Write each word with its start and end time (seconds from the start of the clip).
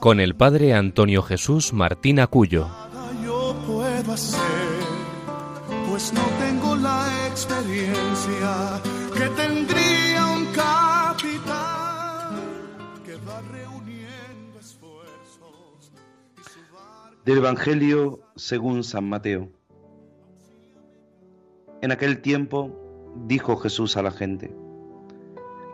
con 0.00 0.20
el 0.20 0.36
padre 0.36 0.74
Antonio 0.74 1.22
Jesús 1.22 1.72
Martín 1.72 2.20
Acuyo. 2.20 2.68
Yo 3.24 3.56
puedo 3.66 4.12
hacer, 4.12 4.38
pues 5.88 6.12
no 6.12 6.22
tengo 6.38 6.76
la 6.76 7.26
experiencia 7.28 8.80
que 9.12 9.28
tendría 9.30 10.26
un 10.26 10.46
capitán 10.54 12.36
que 13.04 13.16
va 13.16 13.40
reuniendo 13.50 14.60
esfuerzos. 14.60 15.92
Del 17.24 17.38
Evangelio 17.38 18.20
según 18.36 18.84
San 18.84 19.08
Mateo. 19.08 19.50
En 21.82 21.90
aquel 21.92 22.20
tiempo 22.20 23.14
dijo 23.26 23.56
Jesús 23.56 23.96
a 23.96 24.02
la 24.02 24.12
gente, 24.12 24.54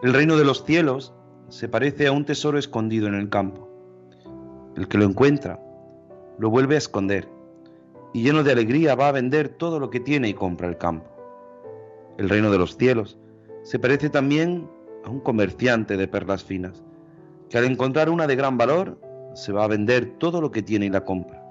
el 0.02 0.14
reino 0.14 0.36
de 0.36 0.44
los 0.44 0.64
cielos 0.64 1.12
se 1.48 1.68
parece 1.68 2.06
a 2.06 2.12
un 2.12 2.24
tesoro 2.24 2.58
escondido 2.58 3.06
en 3.06 3.14
el 3.14 3.28
campo. 3.28 3.73
El 4.76 4.88
que 4.88 4.98
lo 4.98 5.04
encuentra 5.04 5.60
lo 6.38 6.50
vuelve 6.50 6.74
a 6.74 6.78
esconder 6.78 7.28
y 8.12 8.22
lleno 8.22 8.42
de 8.42 8.52
alegría 8.52 8.94
va 8.94 9.08
a 9.08 9.12
vender 9.12 9.48
todo 9.48 9.78
lo 9.78 9.90
que 9.90 10.00
tiene 10.00 10.28
y 10.28 10.34
compra 10.34 10.68
el 10.68 10.78
campo. 10.78 11.06
El 12.18 12.28
reino 12.28 12.50
de 12.50 12.58
los 12.58 12.76
cielos 12.76 13.18
se 13.62 13.78
parece 13.78 14.10
también 14.10 14.68
a 15.04 15.10
un 15.10 15.20
comerciante 15.20 15.96
de 15.96 16.08
perlas 16.08 16.44
finas, 16.44 16.82
que 17.48 17.58
al 17.58 17.64
encontrar 17.64 18.08
una 18.08 18.26
de 18.26 18.36
gran 18.36 18.56
valor 18.56 19.00
se 19.34 19.52
va 19.52 19.64
a 19.64 19.68
vender 19.68 20.16
todo 20.18 20.40
lo 20.40 20.50
que 20.50 20.62
tiene 20.62 20.86
y 20.86 20.90
la 20.90 21.04
compra. 21.04 21.42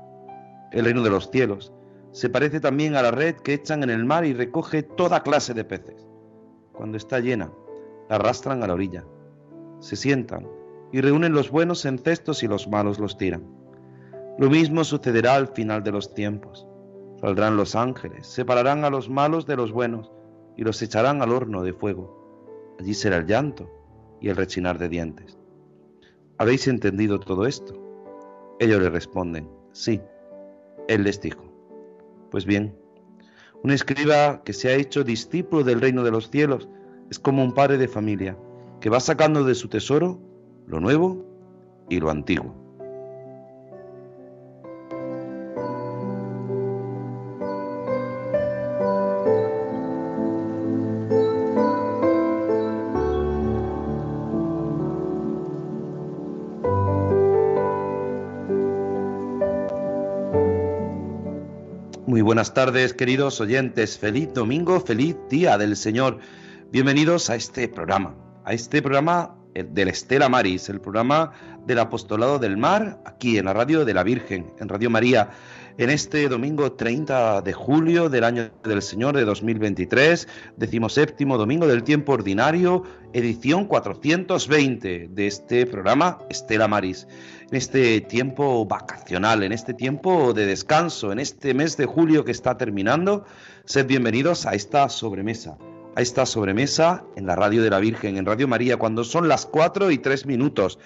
El 0.71 0.85
reino 0.85 1.03
de 1.03 1.09
los 1.09 1.29
cielos 1.29 1.73
se 2.11 2.29
parece 2.29 2.59
también 2.59 2.95
a 2.95 3.01
la 3.01 3.11
red 3.11 3.35
que 3.35 3.53
echan 3.53 3.83
en 3.83 3.89
el 3.89 4.05
mar 4.05 4.25
y 4.25 4.33
recoge 4.33 4.83
toda 4.83 5.23
clase 5.23 5.53
de 5.53 5.63
peces. 5.63 6.07
Cuando 6.73 6.97
está 6.97 7.19
llena, 7.19 7.51
la 8.09 8.15
arrastran 8.15 8.63
a 8.63 8.67
la 8.67 8.73
orilla 8.73 9.03
se 9.83 9.97
sientan 9.97 10.47
y 10.93 11.01
reúnen 11.01 11.33
los 11.33 11.49
buenos 11.49 11.85
en 11.85 11.97
cestos 11.97 12.43
y 12.43 12.47
los 12.47 12.67
malos 12.67 12.99
los 12.99 13.17
tiran. 13.17 13.43
Lo 14.37 14.49
mismo 14.49 14.83
sucederá 14.83 15.35
al 15.35 15.47
final 15.47 15.83
de 15.83 15.91
los 15.91 16.13
tiempos. 16.13 16.67
Saldrán 17.19 17.57
los 17.57 17.75
ángeles, 17.75 18.27
separarán 18.27 18.85
a 18.85 18.91
los 18.91 19.09
malos 19.09 19.47
de 19.47 19.55
los 19.55 19.71
buenos 19.71 20.11
y 20.55 20.63
los 20.63 20.81
echarán 20.83 21.23
al 21.23 21.31
horno 21.31 21.63
de 21.63 21.73
fuego. 21.73 22.75
Allí 22.79 22.93
será 22.93 23.17
el 23.17 23.25
llanto 23.25 23.69
y 24.21 24.29
el 24.29 24.35
rechinar 24.35 24.77
de 24.77 24.87
dientes. 24.87 25.39
¿Habéis 26.37 26.67
entendido 26.67 27.19
todo 27.19 27.47
esto? 27.47 27.73
Ellos 28.59 28.79
le 28.79 28.89
responden, 28.91 29.49
sí. 29.71 29.99
Él 30.87 31.03
les 31.03 31.19
dijo, 31.21 31.43
pues 32.29 32.45
bien, 32.45 32.77
un 33.63 33.71
escriba 33.71 34.43
que 34.43 34.53
se 34.53 34.69
ha 34.69 34.75
hecho 34.75 35.03
discípulo 35.03 35.63
del 35.63 35.81
reino 35.81 36.03
de 36.03 36.11
los 36.11 36.29
cielos 36.29 36.69
es 37.09 37.17
como 37.17 37.43
un 37.43 37.53
padre 37.53 37.77
de 37.77 37.87
familia 37.87 38.37
que 38.79 38.91
va 38.91 38.99
sacando 38.99 39.43
de 39.43 39.55
su 39.55 39.69
tesoro 39.69 40.19
lo 40.67 40.79
nuevo 40.79 41.25
y 41.89 41.99
lo 41.99 42.09
antiguo. 42.09 42.63
Muy 62.05 62.21
buenas 62.21 62.53
tardes, 62.53 62.93
queridos 62.93 63.41
oyentes. 63.41 63.97
Feliz 63.97 64.31
domingo, 64.33 64.79
feliz 64.79 65.15
día 65.31 65.57
del 65.57 65.75
Señor. 65.75 66.19
Bienvenidos 66.71 67.31
a 67.31 67.35
este 67.35 67.67
programa, 67.67 68.13
a 68.45 68.53
este 68.53 68.83
programa 68.83 69.35
del 69.53 69.87
Estela 69.87 70.29
Maris, 70.29 70.69
el 70.69 70.81
programa 70.81 71.31
del 71.65 71.79
Apostolado 71.79 72.39
del 72.39 72.57
Mar, 72.57 72.99
aquí 73.05 73.37
en 73.37 73.45
la 73.45 73.53
radio 73.53 73.85
de 73.85 73.93
la 73.93 74.03
Virgen, 74.03 74.51
en 74.59 74.69
Radio 74.69 74.89
María, 74.89 75.29
en 75.77 75.89
este 75.89 76.27
domingo 76.29 76.73
30 76.73 77.41
de 77.41 77.53
julio 77.53 78.09
del 78.09 78.23
año 78.23 78.51
del 78.63 78.81
Señor 78.81 79.15
de 79.15 79.25
2023, 79.25 80.27
decimoséptimo 80.57 81.37
domingo 81.37 81.67
del 81.67 81.83
tiempo 81.83 82.13
ordinario, 82.13 82.83
edición 83.13 83.65
420 83.65 85.09
de 85.09 85.27
este 85.27 85.65
programa 85.65 86.19
Estela 86.29 86.67
Maris. 86.67 87.07
En 87.49 87.57
este 87.57 88.01
tiempo 88.01 88.65
vacacional, 88.65 89.43
en 89.43 89.51
este 89.51 89.73
tiempo 89.73 90.33
de 90.33 90.45
descanso, 90.45 91.11
en 91.11 91.19
este 91.19 91.53
mes 91.53 91.77
de 91.77 91.85
julio 91.85 92.23
que 92.23 92.31
está 92.31 92.57
terminando, 92.57 93.25
sed 93.65 93.87
bienvenidos 93.87 94.45
a 94.45 94.53
esta 94.53 94.89
sobremesa 94.89 95.57
a 95.95 96.01
esta 96.01 96.25
sobremesa 96.25 97.03
en 97.15 97.27
la 97.27 97.35
radio 97.35 97.61
de 97.63 97.69
la 97.69 97.79
Virgen, 97.79 98.17
en 98.17 98.25
Radio 98.25 98.47
María, 98.47 98.77
cuando 98.77 99.03
son 99.03 99.27
las 99.27 99.45
4 99.45 99.91
y 99.91 99.97
3 99.97 100.25
minutos. 100.25 100.79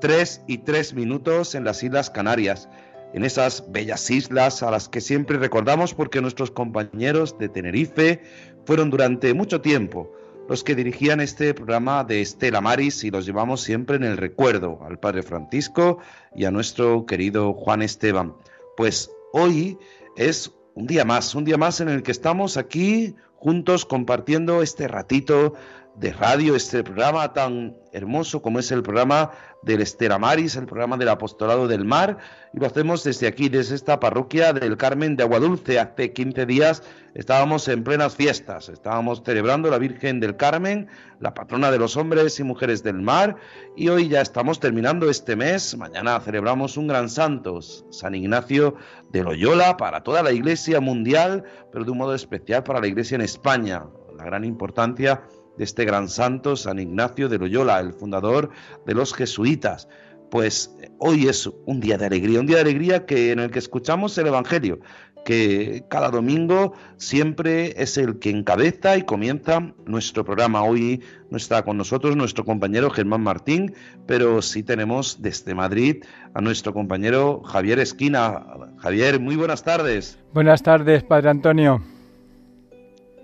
3 0.00 0.42
y 0.46 0.58
3 0.58 0.94
minutos 0.94 1.54
en 1.54 1.64
las 1.64 1.82
Islas 1.82 2.10
Canarias, 2.10 2.68
en 3.12 3.24
esas 3.24 3.70
bellas 3.70 4.10
islas 4.10 4.62
a 4.62 4.70
las 4.70 4.88
que 4.88 5.00
siempre 5.00 5.38
recordamos 5.38 5.94
porque 5.94 6.20
nuestros 6.20 6.50
compañeros 6.50 7.36
de 7.38 7.48
Tenerife 7.48 8.22
fueron 8.64 8.90
durante 8.90 9.34
mucho 9.34 9.60
tiempo 9.60 10.12
los 10.48 10.64
que 10.64 10.74
dirigían 10.74 11.20
este 11.20 11.54
programa 11.54 12.02
de 12.02 12.22
Estela 12.22 12.60
Maris 12.60 13.04
y 13.04 13.10
los 13.10 13.24
llevamos 13.24 13.60
siempre 13.60 13.96
en 13.96 14.02
el 14.02 14.16
recuerdo 14.16 14.80
al 14.84 14.98
Padre 14.98 15.22
Francisco 15.22 15.98
y 16.34 16.44
a 16.44 16.50
nuestro 16.50 17.06
querido 17.06 17.52
Juan 17.54 17.82
Esteban. 17.82 18.34
Pues 18.76 19.12
hoy 19.32 19.78
es 20.16 20.52
un 20.74 20.88
día 20.88 21.04
más, 21.04 21.36
un 21.36 21.44
día 21.44 21.56
más 21.56 21.80
en 21.80 21.88
el 21.88 22.02
que 22.02 22.10
estamos 22.10 22.56
aquí 22.56 23.14
juntos 23.40 23.86
compartiendo 23.86 24.62
este 24.62 24.86
ratito 24.86 25.54
de 25.96 26.12
radio, 26.12 26.54
este 26.54 26.84
programa 26.84 27.32
tan 27.32 27.74
hermoso 27.90 28.42
como 28.42 28.58
es 28.58 28.70
el 28.70 28.82
programa 28.82 29.30
del 29.62 29.80
Estera 29.80 30.18
Maris, 30.18 30.56
el 30.56 30.66
programa 30.66 30.96
del 30.96 31.08
Apostolado 31.08 31.68
del 31.68 31.84
Mar, 31.84 32.18
y 32.52 32.58
lo 32.58 32.66
hacemos 32.66 33.04
desde 33.04 33.26
aquí, 33.26 33.48
desde 33.48 33.74
esta 33.74 34.00
parroquia 34.00 34.52
del 34.52 34.76
Carmen 34.76 35.16
de 35.16 35.22
Aguadulce. 35.22 35.78
Hace 35.78 36.12
15 36.12 36.46
días 36.46 36.82
estábamos 37.14 37.68
en 37.68 37.84
plenas 37.84 38.16
fiestas, 38.16 38.68
estábamos 38.68 39.22
celebrando 39.24 39.70
la 39.70 39.78
Virgen 39.78 40.20
del 40.20 40.36
Carmen, 40.36 40.88
la 41.20 41.34
patrona 41.34 41.70
de 41.70 41.78
los 41.78 41.96
hombres 41.96 42.40
y 42.40 42.44
mujeres 42.44 42.82
del 42.82 43.02
mar, 43.02 43.36
y 43.76 43.88
hoy 43.88 44.08
ya 44.08 44.20
estamos 44.20 44.60
terminando 44.60 45.10
este 45.10 45.36
mes, 45.36 45.76
mañana 45.76 46.18
celebramos 46.20 46.76
un 46.76 46.86
gran 46.86 47.08
santo, 47.08 47.60
San 47.60 48.14
Ignacio 48.14 48.76
de 49.10 49.22
Loyola, 49.22 49.76
para 49.76 50.02
toda 50.02 50.22
la 50.22 50.32
Iglesia 50.32 50.80
mundial, 50.80 51.44
pero 51.70 51.84
de 51.84 51.90
un 51.90 51.98
modo 51.98 52.14
especial 52.14 52.62
para 52.62 52.80
la 52.80 52.86
Iglesia 52.86 53.16
en 53.16 53.22
España, 53.22 53.84
la 54.16 54.24
gran 54.24 54.44
importancia 54.44 55.22
de 55.60 55.64
este 55.64 55.84
gran 55.84 56.08
santo, 56.08 56.56
San 56.56 56.78
Ignacio 56.78 57.28
de 57.28 57.36
Loyola, 57.36 57.80
el 57.80 57.92
fundador 57.92 58.48
de 58.86 58.94
los 58.94 59.12
jesuitas. 59.12 59.88
Pues 60.30 60.74
hoy 60.96 61.28
es 61.28 61.50
un 61.66 61.80
día 61.80 61.98
de 61.98 62.06
alegría, 62.06 62.40
un 62.40 62.46
día 62.46 62.56
de 62.56 62.62
alegría 62.62 63.04
que 63.04 63.30
en 63.30 63.40
el 63.40 63.50
que 63.50 63.58
escuchamos 63.58 64.16
el 64.16 64.28
Evangelio, 64.28 64.80
que 65.26 65.84
cada 65.90 66.08
domingo 66.08 66.72
siempre 66.96 67.74
es 67.76 67.98
el 67.98 68.18
que 68.20 68.30
encabeza 68.30 68.96
y 68.96 69.02
comienza 69.02 69.74
nuestro 69.84 70.24
programa. 70.24 70.62
Hoy 70.62 71.02
no 71.28 71.36
está 71.36 71.62
con 71.62 71.76
nosotros 71.76 72.16
nuestro 72.16 72.46
compañero 72.46 72.88
Germán 72.88 73.20
Martín, 73.20 73.74
pero 74.06 74.40
sí 74.40 74.62
tenemos 74.62 75.20
desde 75.20 75.54
Madrid 75.54 76.04
a 76.32 76.40
nuestro 76.40 76.72
compañero 76.72 77.42
Javier 77.42 77.80
Esquina. 77.80 78.46
Javier, 78.78 79.20
muy 79.20 79.36
buenas 79.36 79.62
tardes. 79.62 80.18
Buenas 80.32 80.62
tardes, 80.62 81.02
Padre 81.02 81.28
Antonio. 81.28 81.82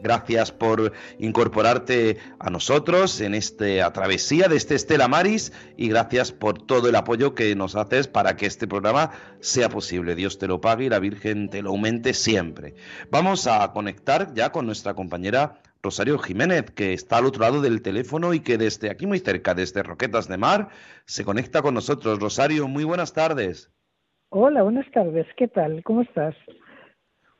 Gracias 0.02 0.52
por 0.52 0.92
incorporarte 1.18 2.18
a 2.38 2.50
nosotros 2.50 3.20
en 3.20 3.34
esta 3.34 3.92
travesía 3.92 4.48
de 4.48 4.56
este 4.56 4.74
Estela 4.74 5.08
Maris 5.08 5.52
y 5.76 5.88
gracias 5.88 6.32
por 6.32 6.60
todo 6.64 6.88
el 6.88 6.96
apoyo 6.96 7.34
que 7.34 7.54
nos 7.56 7.76
haces 7.76 8.06
para 8.06 8.36
que 8.36 8.46
este 8.46 8.68
programa 8.68 9.10
sea 9.40 9.68
posible. 9.68 10.14
Dios 10.14 10.38
te 10.38 10.48
lo 10.48 10.60
pague 10.60 10.84
y 10.84 10.88
la 10.88 10.98
Virgen 10.98 11.48
te 11.48 11.62
lo 11.62 11.70
aumente 11.70 12.14
siempre. 12.14 12.74
Vamos 13.10 13.46
a 13.46 13.72
conectar 13.72 14.34
ya 14.34 14.52
con 14.52 14.66
nuestra 14.66 14.94
compañera 14.94 15.60
Rosario 15.82 16.18
Jiménez, 16.18 16.70
que 16.72 16.92
está 16.92 17.18
al 17.18 17.26
otro 17.26 17.42
lado 17.42 17.60
del 17.60 17.80
teléfono 17.80 18.34
y 18.34 18.40
que 18.40 18.58
desde 18.58 18.90
aquí 18.90 19.06
muy 19.06 19.20
cerca, 19.20 19.54
desde 19.54 19.82
Roquetas 19.82 20.28
de 20.28 20.36
Mar, 20.36 20.68
se 21.04 21.24
conecta 21.24 21.62
con 21.62 21.74
nosotros. 21.74 22.18
Rosario, 22.18 22.66
muy 22.66 22.84
buenas 22.84 23.12
tardes. 23.12 23.70
Hola, 24.30 24.62
buenas 24.62 24.90
tardes. 24.90 25.26
¿Qué 25.36 25.46
tal? 25.46 25.82
¿Cómo 25.84 26.02
estás? 26.02 26.34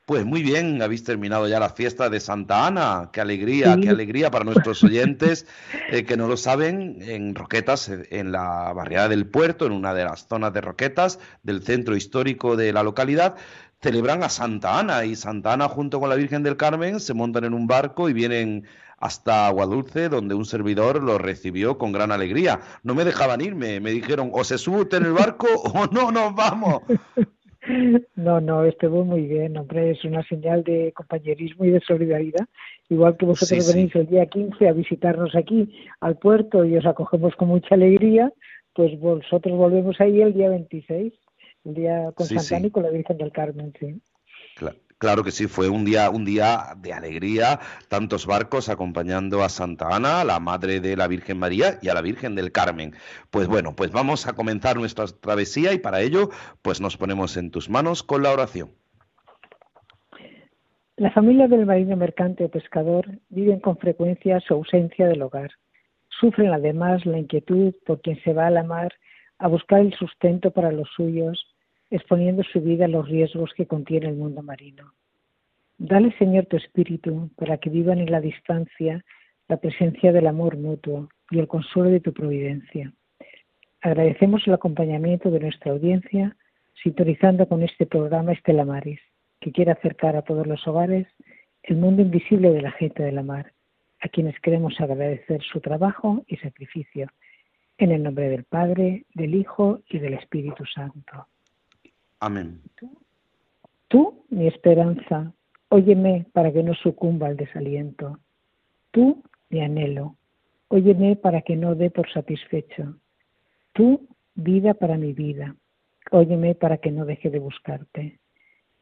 Pues 0.07 0.25
muy 0.25 0.41
bien, 0.41 0.81
habéis 0.81 1.03
terminado 1.03 1.49
ya 1.49 1.59
la 1.59 1.67
fiesta 1.67 2.09
de 2.09 2.21
Santa 2.21 2.65
Ana. 2.65 3.09
Qué 3.11 3.19
alegría, 3.19 3.75
qué 3.75 3.89
alegría 3.89 4.31
para 4.31 4.45
nuestros 4.45 4.81
oyentes 4.81 5.45
eh, 5.91 6.05
que 6.05 6.15
no 6.15 6.29
lo 6.29 6.37
saben. 6.37 6.99
En 7.01 7.35
Roquetas, 7.35 7.89
eh, 7.89 8.07
en 8.11 8.31
la 8.31 8.71
barriada 8.71 9.09
del 9.09 9.27
puerto, 9.27 9.65
en 9.65 9.73
una 9.73 9.93
de 9.93 10.05
las 10.05 10.25
zonas 10.25 10.53
de 10.53 10.61
Roquetas 10.61 11.19
del 11.43 11.61
centro 11.61 11.97
histórico 11.97 12.55
de 12.55 12.71
la 12.71 12.83
localidad, 12.83 13.35
celebran 13.81 14.23
a 14.23 14.29
Santa 14.29 14.79
Ana 14.79 15.03
y 15.03 15.17
Santa 15.17 15.51
Ana 15.51 15.67
junto 15.67 15.99
con 15.99 16.07
la 16.07 16.15
Virgen 16.15 16.41
del 16.41 16.55
Carmen 16.55 17.01
se 17.01 17.13
montan 17.13 17.43
en 17.43 17.53
un 17.53 17.67
barco 17.67 18.07
y 18.07 18.13
vienen 18.13 18.65
hasta 18.99 19.47
Aguadulce, 19.47 20.07
donde 20.07 20.35
un 20.35 20.45
servidor 20.45 21.03
lo 21.03 21.17
recibió 21.17 21.77
con 21.77 21.91
gran 21.91 22.13
alegría. 22.13 22.61
No 22.81 22.95
me 22.95 23.03
dejaban 23.03 23.41
irme, 23.41 23.81
me 23.81 23.91
dijeron 23.91 24.31
o 24.33 24.45
se 24.45 24.57
sube 24.57 24.83
usted 24.83 24.99
en 24.99 25.07
el 25.07 25.13
barco 25.13 25.47
o 25.53 25.85
no 25.87 26.11
nos 26.11 26.33
vamos. 26.33 26.83
No, 28.15 28.41
no, 28.41 28.65
estuvo 28.65 29.05
muy 29.05 29.27
bien, 29.27 29.57
hombre, 29.57 29.91
es 29.91 30.03
una 30.03 30.23
señal 30.27 30.63
de 30.63 30.91
compañerismo 30.93 31.65
y 31.65 31.71
de 31.71 31.79
solidaridad. 31.81 32.47
Igual 32.89 33.17
que 33.17 33.25
vosotros 33.25 33.73
venís 33.73 33.95
el 33.95 34.07
día 34.07 34.25
15 34.25 34.67
a 34.67 34.73
visitarnos 34.73 35.35
aquí 35.35 35.73
al 35.99 36.17
puerto 36.17 36.65
y 36.65 36.77
os 36.77 36.85
acogemos 36.85 37.35
con 37.35 37.49
mucha 37.49 37.75
alegría, 37.75 38.31
pues 38.73 38.97
vosotros 38.99 39.57
volvemos 39.57 39.99
ahí 39.99 40.21
el 40.21 40.33
día 40.33 40.49
26, 40.49 41.13
el 41.65 41.73
día 41.73 42.11
con 42.13 42.25
Santana 42.25 42.67
y 42.67 42.71
con 42.71 42.83
la 42.83 42.89
Virgen 42.89 43.17
del 43.17 43.31
Carmen, 43.31 43.73
sí. 43.79 44.01
Claro. 44.55 44.77
Claro 44.99 45.23
que 45.23 45.29
sí, 45.29 45.45
fue 45.45 45.69
un 45.69 45.85
día, 45.85 46.09
un 46.09 46.25
día 46.25 46.73
de 46.77 46.91
alegría, 46.91 47.59
tantos 47.87 48.25
barcos 48.25 48.67
acompañando 48.67 49.43
a 49.43 49.49
Santa 49.49 49.95
Ana, 49.95 50.23
la 50.23 50.39
madre 50.39 50.79
de 50.79 50.97
la 50.97 51.07
Virgen 51.07 51.37
María 51.37 51.77
y 51.83 51.89
a 51.89 51.93
la 51.93 52.01
Virgen 52.01 52.33
del 52.33 52.51
Carmen. 52.51 52.95
Pues 53.29 53.47
bueno, 53.47 53.75
pues 53.75 53.91
vamos 53.91 54.25
a 54.25 54.33
comenzar 54.33 54.77
nuestra 54.77 55.05
travesía 55.05 55.71
y 55.73 55.77
para 55.77 56.01
ello, 56.01 56.29
pues 56.63 56.81
nos 56.81 56.97
ponemos 56.97 57.37
en 57.37 57.51
tus 57.51 57.69
manos 57.69 58.01
con 58.01 58.23
la 58.23 58.31
oración. 58.31 58.71
La 60.95 61.11
familia 61.11 61.47
del 61.47 61.67
marino 61.67 61.95
mercante 61.95 62.45
o 62.45 62.49
pescador 62.49 63.05
viven 63.29 63.59
con 63.59 63.77
frecuencia 63.77 64.39
su 64.39 64.55
ausencia 64.55 65.07
del 65.07 65.21
hogar. 65.21 65.51
Sufren 66.09 66.51
además 66.51 67.05
la 67.05 67.19
inquietud 67.19 67.75
por 67.85 68.01
quien 68.01 68.19
se 68.23 68.33
va 68.33 68.47
a 68.47 68.51
la 68.51 68.63
mar 68.63 68.91
a 69.37 69.47
buscar 69.47 69.81
el 69.81 69.93
sustento 69.93 70.49
para 70.49 70.71
los 70.71 70.89
suyos 70.95 71.45
exponiendo 71.89 72.43
su 72.43 72.61
vida 72.61 72.85
a 72.85 72.89
los 72.89 73.07
riesgos 73.07 73.53
que 73.55 73.65
contiene 73.65 74.07
el 74.07 74.15
mundo 74.15 74.41
marino. 74.41 74.93
Dale, 75.77 76.11
Señor, 76.17 76.47
tu 76.47 76.57
espíritu 76.57 77.29
para 77.35 77.57
que 77.57 77.69
vivan 77.69 77.99
en 77.99 78.11
la 78.11 78.19
distancia 78.19 79.03
la 79.47 79.57
presencia 79.57 80.11
del 80.11 80.27
amor 80.27 80.57
mutuo 80.57 81.09
y 81.29 81.39
el 81.39 81.47
consuelo 81.47 81.89
de 81.89 81.99
tu 81.99 82.13
providencia. 82.13 82.91
Agradecemos 83.81 84.45
el 84.47 84.53
acompañamiento 84.53 85.29
de 85.31 85.39
nuestra 85.39 85.71
audiencia, 85.71 86.35
sintonizando 86.83 87.47
con 87.47 87.63
este 87.63 87.85
programa 87.85 88.33
Estela 88.33 88.65
Maris, 88.65 88.99
que 89.39 89.51
quiere 89.51 89.71
acercar 89.71 90.15
a 90.15 90.23
todos 90.23 90.47
los 90.47 90.67
hogares 90.67 91.07
el 91.63 91.77
mundo 91.77 92.01
invisible 92.01 92.51
de 92.51 92.61
la 92.61 92.71
gente 92.71 93.03
de 93.03 93.11
la 93.11 93.23
mar, 93.23 93.53
a 94.01 94.09
quienes 94.09 94.39
queremos 94.39 94.79
agradecer 94.79 95.41
su 95.43 95.59
trabajo 95.59 96.23
y 96.27 96.37
sacrificio. 96.37 97.07
En 97.77 97.91
el 97.91 98.03
nombre 98.03 98.29
del 98.29 98.43
Padre, 98.43 99.05
del 99.13 99.35
Hijo 99.35 99.81
y 99.89 99.99
del 99.99 100.15
Espíritu 100.15 100.65
Santo. 100.65 101.27
Amén. 102.19 102.61
Tú, 103.87 104.25
mi 104.29 104.47
esperanza, 104.47 105.33
óyeme 105.69 106.25
para 106.33 106.51
que 106.51 106.63
no 106.63 106.73
sucumba 106.73 107.27
al 107.27 107.37
desaliento. 107.37 108.19
Tú, 108.91 109.23
mi 109.49 109.61
anhelo, 109.61 110.17
óyeme 110.67 111.15
para 111.15 111.41
que 111.41 111.55
no 111.55 111.75
dé 111.75 111.91
por 111.91 112.11
satisfecho. 112.11 112.95
Tú, 113.73 114.07
vida 114.35 114.73
para 114.73 114.97
mi 114.97 115.13
vida, 115.13 115.55
óyeme 116.11 116.55
para 116.55 116.77
que 116.77 116.91
no 116.91 117.05
deje 117.05 117.29
de 117.29 117.39
buscarte. 117.39 118.19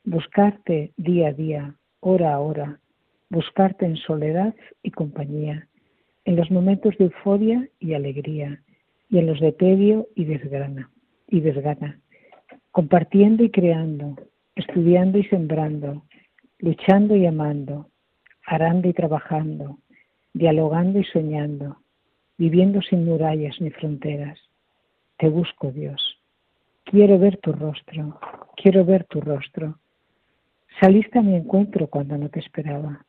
Buscarte 0.06 0.94
día 0.96 1.30
a 1.30 1.34
día, 1.34 1.76
hora 2.00 2.34
a 2.34 2.40
hora, 2.40 2.80
buscarte 3.30 3.86
en 3.86 3.98
soledad 3.98 4.56
y 4.82 4.92
compañía, 4.92 5.68
en 6.24 6.36
los 6.36 6.50
momentos 6.50 6.98
de 6.98 7.06
euforia 7.06 7.68
y 7.80 7.94
alegría, 7.94 8.62
y 9.10 9.20
en 9.20 9.28
los 9.28 9.40
de 9.40 9.52
tedio 9.52 10.08
y 10.16 10.26
desgrana, 10.26 10.90
y 11.28 11.42
desgana 11.42 12.00
compartiendo 12.76 13.42
y 13.42 13.52
creando, 13.52 14.18
estudiando 14.54 15.18
y 15.18 15.24
sembrando, 15.24 16.04
luchando 16.60 17.16
y 17.16 17.26
amando, 17.26 17.90
arando 18.46 18.90
y 18.90 18.94
trabajando, 18.94 19.80
dialogando 20.34 21.00
y 21.00 21.06
soñando, 21.06 21.78
viviendo 22.38 22.82
sin 22.82 23.06
murallas 23.06 23.62
ni 23.62 23.70
fronteras. 23.70 24.38
Te 25.18 25.30
busco, 25.30 25.72
Dios. 25.72 26.20
Quiero 26.84 27.18
ver 27.18 27.38
tu 27.38 27.54
rostro, 27.54 28.20
quiero 28.58 28.84
ver 28.84 29.06
tu 29.06 29.22
rostro. 29.22 29.80
Saliste 30.82 31.20
a 31.20 31.22
mi 31.22 31.36
encuentro 31.36 31.88
cuando 31.88 32.18
no 32.18 32.28
te 32.28 32.42
esperaba. 32.42 33.06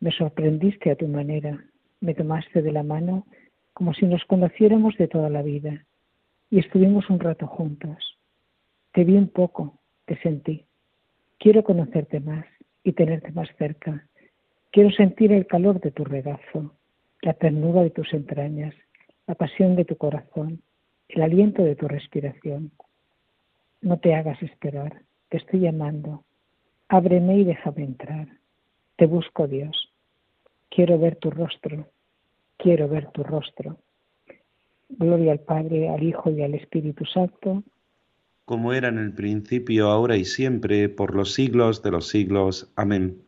Me 0.00 0.10
sorprendiste 0.10 0.90
a 0.90 0.96
tu 0.96 1.06
manera, 1.06 1.64
me 2.00 2.12
tomaste 2.12 2.60
de 2.60 2.72
la 2.72 2.82
mano 2.82 3.24
como 3.72 3.94
si 3.94 4.04
nos 4.04 4.24
conociéramos 4.24 4.96
de 4.96 5.06
toda 5.06 5.30
la 5.30 5.42
vida 5.42 5.86
y 6.50 6.58
estuvimos 6.58 7.08
un 7.08 7.20
rato 7.20 7.46
juntos. 7.46 8.15
Te 8.96 9.04
vi 9.04 9.14
un 9.14 9.28
poco, 9.28 9.78
te 10.06 10.16
sentí. 10.22 10.64
Quiero 11.38 11.62
conocerte 11.62 12.18
más 12.18 12.46
y 12.82 12.92
tenerte 12.94 13.30
más 13.30 13.46
cerca. 13.58 14.08
Quiero 14.72 14.90
sentir 14.90 15.32
el 15.32 15.46
calor 15.46 15.82
de 15.82 15.90
tu 15.90 16.02
regazo, 16.02 16.72
la 17.20 17.34
ternura 17.34 17.82
de 17.82 17.90
tus 17.90 18.10
entrañas, 18.14 18.74
la 19.26 19.34
pasión 19.34 19.76
de 19.76 19.84
tu 19.84 19.98
corazón, 19.98 20.62
el 21.08 21.20
aliento 21.20 21.62
de 21.62 21.76
tu 21.76 21.86
respiración. 21.86 22.72
No 23.82 23.98
te 23.98 24.14
hagas 24.14 24.42
esperar, 24.42 25.02
te 25.28 25.36
estoy 25.36 25.60
llamando. 25.60 26.24
Ábreme 26.88 27.36
y 27.36 27.44
déjame 27.44 27.84
entrar. 27.84 28.28
Te 28.96 29.04
busco, 29.04 29.46
Dios. 29.46 29.92
Quiero 30.70 30.98
ver 30.98 31.16
tu 31.16 31.30
rostro, 31.30 31.86
quiero 32.56 32.88
ver 32.88 33.10
tu 33.10 33.22
rostro. 33.22 33.76
Gloria 34.88 35.32
al 35.32 35.40
Padre, 35.40 35.90
al 35.90 36.02
Hijo 36.02 36.30
y 36.30 36.42
al 36.42 36.54
Espíritu 36.54 37.04
Santo 37.04 37.62
como 38.46 38.72
era 38.72 38.88
en 38.88 38.98
el 38.98 39.12
principio, 39.12 39.90
ahora 39.90 40.16
y 40.16 40.24
siempre, 40.24 40.88
por 40.88 41.14
los 41.14 41.34
siglos 41.34 41.82
de 41.82 41.90
los 41.90 42.08
siglos. 42.08 42.72
Amén. 42.76 43.20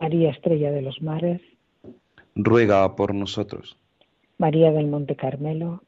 María 0.00 0.30
Estrella 0.30 0.70
de 0.72 0.82
los 0.82 1.00
Mares, 1.02 1.42
ruega 2.34 2.96
por 2.96 3.14
nosotros. 3.14 3.78
María 4.38 4.72
del 4.72 4.86
Monte 4.88 5.16
Carmelo, 5.16 5.82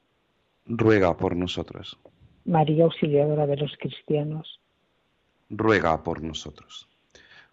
ruega 0.67 1.17
por 1.17 1.35
nosotros. 1.37 1.99
María 2.45 2.85
Auxiliadora 2.85 3.47
de 3.47 3.57
los 3.57 3.73
Cristianos, 3.79 4.61
ruega 5.49 6.03
por 6.03 6.23
nosotros. 6.23 6.87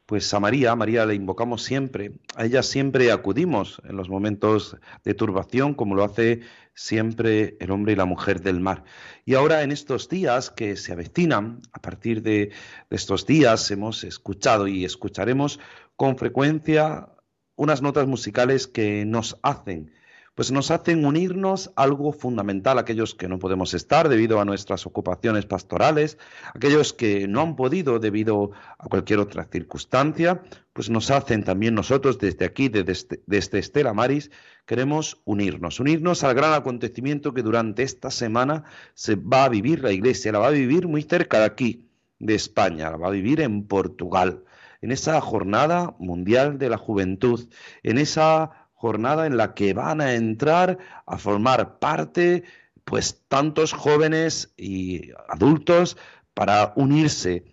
Pues 0.07 0.33
a 0.33 0.39
María, 0.39 0.73
María 0.73 1.05
le 1.05 1.15
invocamos 1.15 1.63
siempre, 1.63 2.13
a 2.33 2.45
ella 2.45 2.63
siempre 2.63 3.11
acudimos 3.11 3.81
en 3.83 3.97
los 3.97 4.07
momentos 4.07 4.77
de 5.03 5.13
turbación, 5.13 5.73
como 5.73 5.95
lo 5.95 6.05
hace 6.05 6.43
siempre 6.73 7.57
el 7.59 7.71
hombre 7.71 7.91
y 7.91 7.97
la 7.97 8.05
mujer 8.05 8.39
del 8.41 8.61
mar. 8.61 8.85
Y 9.25 9.33
ahora 9.33 9.63
en 9.63 9.73
estos 9.73 10.07
días 10.07 10.49
que 10.49 10.77
se 10.77 10.93
avecinan, 10.93 11.59
a 11.73 11.81
partir 11.81 12.21
de, 12.21 12.51
estos 12.89 13.25
días 13.25 13.69
hemos 13.69 14.05
escuchado 14.05 14.69
y 14.69 14.85
escucharemos 14.85 15.59
con 15.97 16.17
frecuencia 16.17 17.09
unas 17.57 17.81
notas 17.81 18.07
musicales 18.07 18.65
que 18.65 19.03
nos 19.03 19.37
hacen 19.41 19.91
pues 20.37 20.51
nos 20.51 20.69
hacen 20.69 21.03
unirnos 21.03 21.71
algo 21.75 22.13
fundamental, 22.13 22.77
aquellos 22.77 23.15
que 23.15 23.27
no 23.27 23.39
podemos 23.39 23.73
estar 23.73 24.07
debido 24.07 24.39
a 24.39 24.45
nuestras 24.45 24.85
ocupaciones 24.85 25.47
pastorales, 25.47 26.19
aquellos 26.53 26.93
que 26.93 27.27
no 27.27 27.41
han 27.41 27.55
podido 27.55 27.97
debido 27.97 28.51
a 28.77 28.87
cualquier 28.87 29.17
otra 29.17 29.45
circunstancia, 29.51 30.43
pues 30.73 30.91
nos 30.91 31.09
hacen 31.09 31.43
también 31.43 31.73
nosotros 31.73 32.19
desde 32.19 32.45
aquí, 32.45 32.69
desde, 32.69 33.19
desde 33.25 33.57
Estela 33.57 33.95
Maris, 33.95 34.29
queremos 34.67 35.19
unirnos, 35.25 35.79
unirnos 35.79 36.23
al 36.23 36.35
gran 36.35 36.53
acontecimiento 36.53 37.33
que 37.33 37.41
durante 37.41 37.81
esta 37.81 38.11
semana 38.11 38.63
se 38.93 39.15
va 39.15 39.45
a 39.45 39.49
vivir 39.49 39.81
la 39.81 39.91
Iglesia, 39.91 40.31
la 40.31 40.37
va 40.37 40.49
a 40.49 40.51
vivir 40.51 40.87
muy 40.87 41.01
cerca 41.01 41.39
de 41.39 41.45
aquí, 41.45 41.89
de 42.19 42.35
España, 42.35 42.91
la 42.91 42.97
va 42.97 43.07
a 43.07 43.11
vivir 43.11 43.41
en 43.41 43.65
Portugal, 43.65 44.43
en 44.81 44.91
esa 44.91 45.19
jornada 45.19 45.95
mundial 45.97 46.59
de 46.59 46.69
la 46.69 46.77
juventud, 46.77 47.49
en 47.81 47.97
esa 47.97 48.66
jornada 48.77 49.25
en 49.25 49.37
la 49.37 49.53
que 49.53 49.73
van 49.73 50.01
a 50.01 50.13
entrar 50.13 50.77
a 51.05 51.17
formar 51.17 51.79
parte 51.79 52.43
pues 52.85 53.23
tantos 53.27 53.73
jóvenes 53.73 54.53
y 54.55 55.11
adultos 55.27 55.97
para 56.33 56.73
unirse 56.75 57.43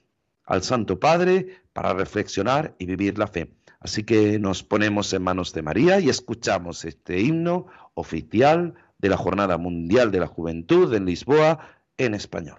al 0.45 0.63
Santo 0.63 1.01
Padre, 1.01 1.63
para 1.73 1.95
reflexionar 1.95 2.77
y 2.79 2.87
vivir 2.87 3.19
la 3.19 3.27
fe. 3.27 3.51
Así 3.81 4.05
que 4.05 4.39
nos 4.39 4.63
ponemos 4.63 5.13
en 5.13 5.23
manos 5.23 5.53
de 5.53 5.63
María 5.63 5.99
y 5.99 6.09
escuchamos 6.09 6.85
este 6.85 7.21
himno 7.21 7.67
oficial 7.95 8.75
de 8.99 9.09
la 9.09 9.17
Jornada 9.17 9.59
Mundial 9.59 10.13
de 10.13 10.21
la 10.21 10.27
Juventud 10.27 10.95
en 10.95 11.07
Lisboa 11.07 11.59
en 11.97 12.15
español. 12.15 12.59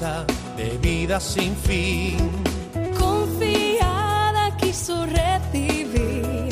sorpresa 0.00 0.24
de 0.56 0.78
vida 0.78 1.20
sin 1.20 1.54
fin. 1.56 2.16
confiada 2.98 4.56
quiso 4.56 5.06
recibir 5.06 6.48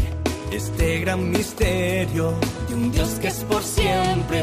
Este 0.53 1.01
gran 1.01 1.31
misterio 1.31 2.35
de 2.69 2.75
un 2.75 2.93
Dios 2.93 3.11
que 3.21 3.29
es 3.29 3.45
por 3.45 3.63
siempre 3.63 4.43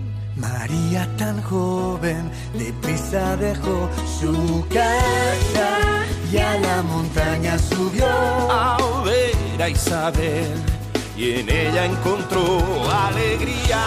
María 0.41 1.07
tan 1.17 1.39
joven, 1.43 2.31
deprisa 2.57 3.37
dejó 3.37 3.87
su 4.19 4.65
casa 4.69 5.69
y 6.31 6.37
a 6.37 6.57
la 6.57 6.81
montaña 6.81 7.59
subió 7.59 8.07
a 8.07 8.77
ver 9.05 9.61
a 9.61 9.69
Isabel 9.69 10.51
y 11.15 11.41
en 11.41 11.47
ella 11.47 11.85
encontró 11.85 12.57
alegría. 12.91 13.81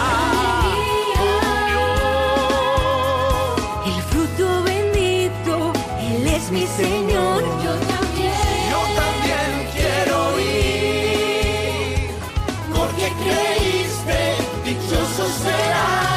El 3.85 4.01
fruto 4.09 4.63
bendito, 4.63 5.73
Él 5.99 6.25
es 6.25 6.51
mi 6.51 6.65
Señor. 6.67 7.43
Yo 7.65 7.73
también. 7.93 8.31
Yo 8.71 8.81
también 9.01 9.49
quiero 9.75 10.17
ir 10.39 12.09
porque 12.73 13.11
creíste, 13.23 14.19
dichoso 14.63 15.25
serás. 15.43 16.14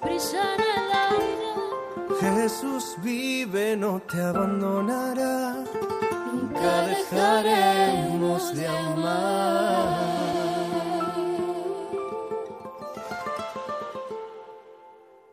Prisa 0.00 0.54
en 0.54 0.60
el 0.60 0.92
aire. 1.10 2.40
Jesús 2.42 2.96
vive, 3.02 3.76
no 3.76 4.00
te 4.00 4.20
abandonará. 4.20 5.64
Nunca 6.32 6.86
dejaremos 6.86 8.54
de 8.54 8.66
amar. 8.66 10.20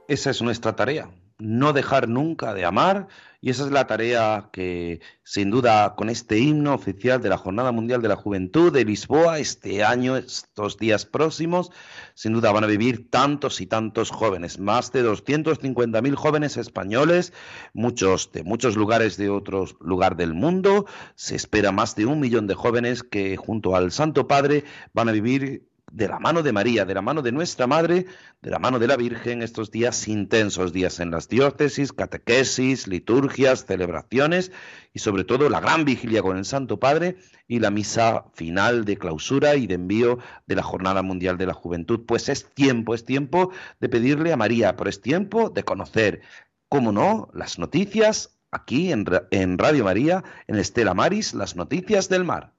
Esa 0.07 0.29
es 0.29 0.41
nuestra 0.41 0.73
tarea, 0.73 1.09
no 1.39 1.73
dejar 1.73 2.09
nunca 2.09 2.53
de 2.53 2.65
amar 2.65 3.07
y 3.41 3.51
esa 3.51 3.65
es 3.65 3.71
la 3.71 3.85
tarea 3.85 4.49
que 4.51 5.01
sin 5.23 5.51
duda 5.51 5.93
con 5.95 6.09
este 6.09 6.39
himno 6.39 6.73
oficial 6.73 7.21
de 7.21 7.29
la 7.29 7.37
Jornada 7.37 7.71
Mundial 7.71 8.01
de 8.01 8.07
la 8.07 8.15
Juventud 8.15 8.73
de 8.73 8.83
Lisboa 8.83 9.37
este 9.37 9.83
año, 9.83 10.17
estos 10.17 10.77
días 10.77 11.05
próximos, 11.05 11.69
sin 12.15 12.33
duda 12.33 12.51
van 12.51 12.63
a 12.63 12.67
vivir 12.67 13.11
tantos 13.11 13.61
y 13.61 13.67
tantos 13.67 14.09
jóvenes, 14.09 14.59
más 14.59 14.91
de 14.91 15.05
250.000 15.05 16.15
jóvenes 16.15 16.57
españoles, 16.57 17.31
muchos 17.73 18.31
de 18.31 18.43
muchos 18.43 18.75
lugares 18.75 19.17
de 19.17 19.29
otros 19.29 19.75
lugar 19.79 20.17
del 20.17 20.33
mundo, 20.33 20.87
se 21.13 21.35
espera 21.35 21.71
más 21.71 21.95
de 21.95 22.07
un 22.07 22.19
millón 22.19 22.47
de 22.47 22.55
jóvenes 22.55 23.03
que 23.03 23.37
junto 23.37 23.75
al 23.75 23.91
Santo 23.91 24.27
Padre 24.27 24.63
van 24.93 25.09
a 25.09 25.11
vivir 25.11 25.67
de 25.91 26.07
la 26.07 26.19
mano 26.19 26.43
de 26.43 26.51
María, 26.51 26.85
de 26.85 26.93
la 26.93 27.01
mano 27.01 27.21
de 27.21 27.31
nuestra 27.31 27.65
Madre, 27.65 28.05
de 28.41 28.49
la 28.49 28.59
mano 28.59 28.77
de 28.77 28.87
la 28.87 28.97
Virgen, 28.97 29.41
estos 29.41 29.71
días 29.71 30.07
intensos, 30.07 30.73
días 30.73 30.99
en 30.99 31.11
las 31.11 31.29
diócesis, 31.29 31.93
catequesis, 31.93 32.87
liturgias, 32.87 33.65
celebraciones 33.65 34.51
y 34.93 34.99
sobre 34.99 35.23
todo 35.23 35.49
la 35.49 35.61
gran 35.61 35.85
vigilia 35.85 36.21
con 36.21 36.37
el 36.37 36.45
Santo 36.45 36.79
Padre 36.79 37.17
y 37.47 37.59
la 37.59 37.71
misa 37.71 38.25
final 38.33 38.83
de 38.83 38.97
clausura 38.97 39.55
y 39.55 39.65
de 39.65 39.75
envío 39.75 40.19
de 40.45 40.55
la 40.55 40.63
Jornada 40.63 41.01
Mundial 41.01 41.37
de 41.37 41.45
la 41.45 41.53
Juventud. 41.53 42.01
Pues 42.05 42.27
es 42.29 42.53
tiempo, 42.53 42.93
es 42.93 43.05
tiempo 43.05 43.51
de 43.79 43.89
pedirle 43.89 44.33
a 44.33 44.37
María, 44.37 44.75
pero 44.75 44.89
es 44.89 45.01
tiempo 45.01 45.49
de 45.49 45.63
conocer, 45.63 46.21
cómo 46.67 46.91
no, 46.91 47.29
las 47.33 47.59
noticias 47.59 48.37
aquí 48.51 48.91
en, 48.91 49.05
en 49.31 49.57
Radio 49.57 49.85
María, 49.85 50.23
en 50.47 50.57
Estela 50.57 50.93
Maris, 50.93 51.33
las 51.33 51.55
noticias 51.55 52.09
del 52.09 52.25
mar. 52.25 52.56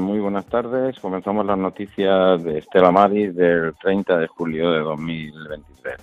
Muy 0.00 0.18
buenas 0.18 0.46
tardes. 0.46 0.98
Comenzamos 0.98 1.46
las 1.46 1.58
noticias 1.58 2.42
de 2.42 2.58
Estela 2.58 2.90
Maris 2.90 3.34
del 3.34 3.74
30 3.80 4.18
de 4.18 4.26
julio 4.26 4.72
de 4.72 4.80
2023. 4.80 5.96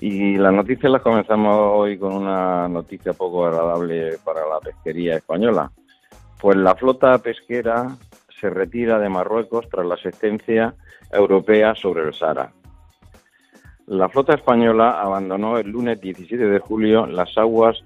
Y 0.00 0.36
las 0.36 0.52
noticias 0.52 0.90
las 0.90 1.02
comenzamos 1.02 1.56
hoy 1.56 1.98
con 1.98 2.14
una 2.14 2.68
noticia 2.68 3.12
poco 3.12 3.46
agradable 3.46 4.18
para 4.24 4.40
la 4.48 4.58
pesquería 4.60 5.16
española. 5.16 5.70
Pues 6.40 6.56
la 6.56 6.74
flota 6.74 7.18
pesquera 7.18 7.88
se 8.40 8.50
retira 8.50 8.98
de 8.98 9.08
Marruecos 9.08 9.68
tras 9.68 9.86
la 9.86 9.94
asistencia 9.94 10.74
europea 11.12 11.74
sobre 11.74 12.02
el 12.02 12.14
Sahara. 12.14 12.52
La 13.86 14.08
flota 14.08 14.34
española 14.34 15.00
abandonó 15.00 15.58
el 15.58 15.70
lunes 15.70 16.00
17 16.00 16.44
de 16.44 16.58
julio 16.58 17.06
las 17.06 17.36
aguas 17.36 17.84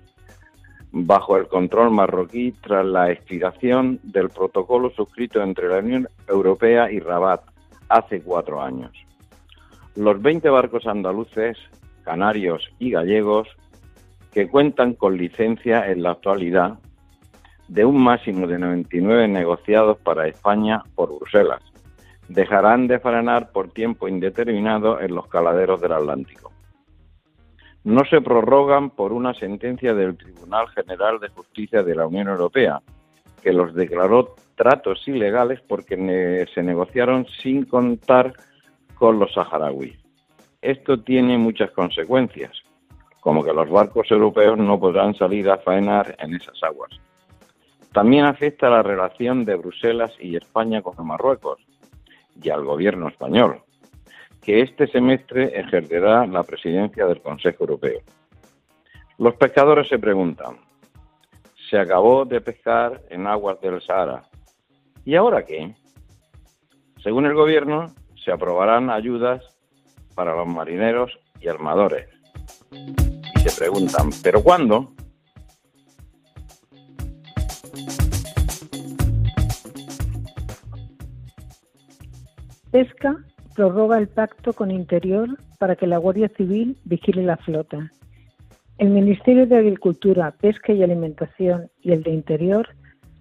bajo 1.04 1.36
el 1.36 1.46
control 1.46 1.90
marroquí 1.90 2.52
tras 2.52 2.86
la 2.86 3.10
expiración 3.10 4.00
del 4.02 4.30
protocolo 4.30 4.88
suscrito 4.90 5.42
entre 5.42 5.68
la 5.68 5.78
Unión 5.78 6.08
Europea 6.26 6.90
y 6.90 7.00
Rabat 7.00 7.42
hace 7.90 8.22
cuatro 8.22 8.62
años. 8.62 8.92
Los 9.94 10.22
20 10.22 10.48
barcos 10.48 10.86
andaluces, 10.86 11.58
canarios 12.02 12.66
y 12.78 12.92
gallegos 12.92 13.46
que 14.32 14.48
cuentan 14.48 14.94
con 14.94 15.18
licencia 15.18 15.90
en 15.90 16.02
la 16.02 16.12
actualidad 16.12 16.78
de 17.68 17.84
un 17.84 18.02
máximo 18.02 18.46
de 18.46 18.58
99 18.58 19.28
negociados 19.28 19.98
para 19.98 20.28
España 20.28 20.82
por 20.94 21.14
Bruselas, 21.18 21.62
dejarán 22.28 22.86
de 22.86 23.00
frenar 23.00 23.52
por 23.52 23.70
tiempo 23.70 24.08
indeterminado 24.08 25.00
en 25.00 25.14
los 25.14 25.26
caladeros 25.28 25.78
del 25.80 25.92
Atlántico 25.92 26.55
no 27.86 28.04
se 28.04 28.20
prorrogan 28.20 28.90
por 28.90 29.12
una 29.12 29.32
sentencia 29.32 29.94
del 29.94 30.16
Tribunal 30.16 30.66
General 30.70 31.20
de 31.20 31.28
Justicia 31.28 31.84
de 31.84 31.94
la 31.94 32.08
Unión 32.08 32.26
Europea, 32.26 32.82
que 33.40 33.52
los 33.52 33.74
declaró 33.74 34.34
tratos 34.56 35.06
ilegales 35.06 35.60
porque 35.68 36.46
se 36.52 36.62
negociaron 36.64 37.26
sin 37.40 37.64
contar 37.64 38.32
con 38.96 39.20
los 39.20 39.32
saharauis. 39.32 39.96
Esto 40.60 41.00
tiene 41.00 41.38
muchas 41.38 41.70
consecuencias, 41.70 42.60
como 43.20 43.44
que 43.44 43.52
los 43.52 43.70
barcos 43.70 44.10
europeos 44.10 44.58
no 44.58 44.80
podrán 44.80 45.14
salir 45.14 45.48
a 45.48 45.58
faenar 45.58 46.16
en 46.18 46.34
esas 46.34 46.60
aguas. 46.64 46.90
También 47.92 48.24
afecta 48.24 48.68
la 48.68 48.82
relación 48.82 49.44
de 49.44 49.54
Bruselas 49.54 50.12
y 50.18 50.34
España 50.34 50.82
con 50.82 51.06
Marruecos 51.06 51.60
y 52.42 52.50
al 52.50 52.64
gobierno 52.64 53.06
español, 53.06 53.62
que 54.46 54.62
este 54.62 54.86
semestre 54.86 55.58
ejercerá 55.58 56.24
la 56.24 56.44
presidencia 56.44 57.04
del 57.04 57.20
Consejo 57.20 57.64
Europeo. 57.64 58.00
Los 59.18 59.34
pescadores 59.34 59.88
se 59.88 59.98
preguntan, 59.98 60.58
se 61.68 61.76
acabó 61.76 62.24
de 62.24 62.40
pescar 62.40 63.02
en 63.10 63.26
aguas 63.26 63.60
del 63.60 63.82
Sahara, 63.82 64.22
¿y 65.04 65.16
ahora 65.16 65.44
qué? 65.44 65.74
Según 67.02 67.26
el 67.26 67.34
gobierno, 67.34 67.92
se 68.24 68.30
aprobarán 68.30 68.88
ayudas 68.88 69.42
para 70.14 70.36
los 70.36 70.46
marineros 70.46 71.18
y 71.40 71.48
armadores. 71.48 72.08
Y 72.70 73.48
se 73.48 73.58
preguntan, 73.58 74.10
¿pero 74.22 74.44
cuándo? 74.44 74.92
Pesca 82.70 83.16
prorroga 83.56 83.96
el 83.96 84.06
pacto 84.06 84.52
con 84.52 84.70
Interior 84.70 85.28
para 85.58 85.76
que 85.76 85.86
la 85.86 85.96
Guardia 85.96 86.28
Civil 86.28 86.76
vigile 86.84 87.22
la 87.22 87.38
flota. 87.38 87.90
El 88.76 88.90
Ministerio 88.90 89.46
de 89.46 89.56
Agricultura, 89.56 90.30
Pesca 90.30 90.74
y 90.74 90.82
Alimentación 90.82 91.70
y 91.80 91.92
el 91.92 92.02
de 92.02 92.10
Interior 92.10 92.68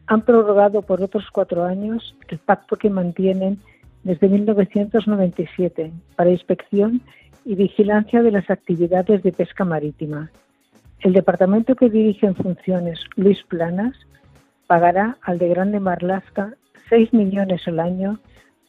han 0.07 0.23
prorrogado 0.23 0.81
por 0.81 1.01
otros 1.01 1.25
cuatro 1.31 1.63
años 1.63 2.15
el 2.27 2.37
pacto 2.39 2.75
que 2.75 2.89
mantienen 2.89 3.59
desde 4.03 4.27
1997 4.27 5.91
para 6.17 6.29
inspección 6.29 7.01
y 7.45 7.55
vigilancia 7.55 8.21
de 8.21 8.31
las 8.31 8.49
actividades 8.49 9.23
de 9.23 9.31
pesca 9.31 9.63
marítima. 9.63 10.29
El 10.99 11.13
departamento 11.13 11.75
que 11.75 11.89
dirige 11.89 12.27
en 12.27 12.35
funciones 12.35 12.99
Luis 13.15 13.41
Planas 13.43 13.95
pagará 14.67 15.17
al 15.21 15.37
de 15.37 15.47
Grande 15.47 15.79
Marlasca 15.79 16.55
6 16.89 17.13
millones 17.13 17.65
al 17.67 17.79
año 17.79 18.19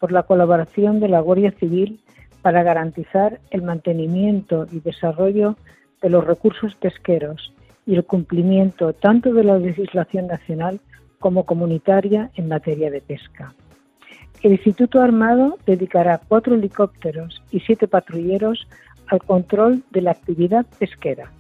por 0.00 0.12
la 0.12 0.24
colaboración 0.24 1.00
de 1.00 1.08
la 1.08 1.20
Guardia 1.20 1.52
Civil 1.52 2.00
para 2.42 2.62
garantizar 2.62 3.40
el 3.50 3.62
mantenimiento 3.62 4.66
y 4.70 4.80
desarrollo 4.80 5.56
de 6.02 6.10
los 6.10 6.24
recursos 6.24 6.74
pesqueros 6.76 7.52
y 7.86 7.94
el 7.94 8.04
cumplimiento 8.04 8.92
tanto 8.92 9.32
de 9.32 9.44
la 9.44 9.58
legislación 9.58 10.26
nacional 10.26 10.80
como 11.18 11.44
comunitaria 11.44 12.30
en 12.34 12.48
materia 12.48 12.90
de 12.90 13.00
pesca. 13.00 13.54
El 14.42 14.52
Instituto 14.52 15.00
Armado 15.00 15.58
dedicará 15.66 16.20
cuatro 16.28 16.54
helicópteros 16.54 17.42
y 17.50 17.60
siete 17.60 17.88
patrulleros 17.88 18.68
al 19.06 19.22
control 19.22 19.82
de 19.90 20.02
la 20.02 20.10
actividad 20.12 20.66
pesquera. 20.78 21.30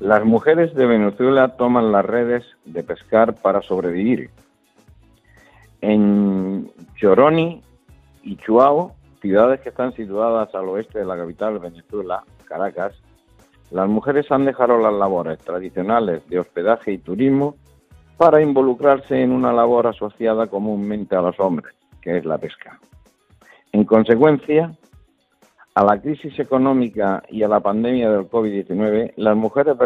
Las 0.00 0.24
mujeres 0.24 0.74
de 0.74 0.86
Venezuela 0.86 1.56
toman 1.56 1.90
las 1.90 2.04
redes 2.04 2.44
de 2.64 2.84
pescar 2.84 3.34
para 3.34 3.62
sobrevivir. 3.62 4.30
En 5.80 6.70
Choroni 6.94 7.62
y 8.22 8.36
Chuao, 8.36 8.94
ciudades 9.20 9.60
que 9.60 9.70
están 9.70 9.92
situadas 9.94 10.54
al 10.54 10.68
oeste 10.68 11.00
de 11.00 11.04
la 11.04 11.16
capital 11.16 11.58
Venezuela, 11.58 12.22
Caracas, 12.44 12.94
las 13.70 13.88
mujeres 13.88 14.30
han 14.30 14.44
dejado 14.44 14.78
las 14.78 14.94
labores 14.94 15.38
tradicionales 15.40 16.26
de 16.28 16.38
hospedaje 16.38 16.92
y 16.92 16.98
turismo 16.98 17.56
para 18.16 18.40
involucrarse 18.40 19.20
en 19.20 19.32
una 19.32 19.52
labor 19.52 19.88
asociada 19.88 20.46
comúnmente 20.46 21.16
a 21.16 21.22
los 21.22 21.38
hombres, 21.40 21.74
que 22.00 22.18
es 22.18 22.24
la 22.24 22.38
pesca. 22.38 22.78
En 23.72 23.84
consecuencia, 23.84 24.72
a 25.78 25.84
la 25.84 26.00
crisis 26.00 26.36
económica 26.40 27.22
y 27.28 27.44
a 27.44 27.48
la 27.48 27.60
pandemia 27.60 28.10
del 28.10 28.28
COVID-19, 28.28 29.12
las 29.14 29.36
mujeres 29.36 29.76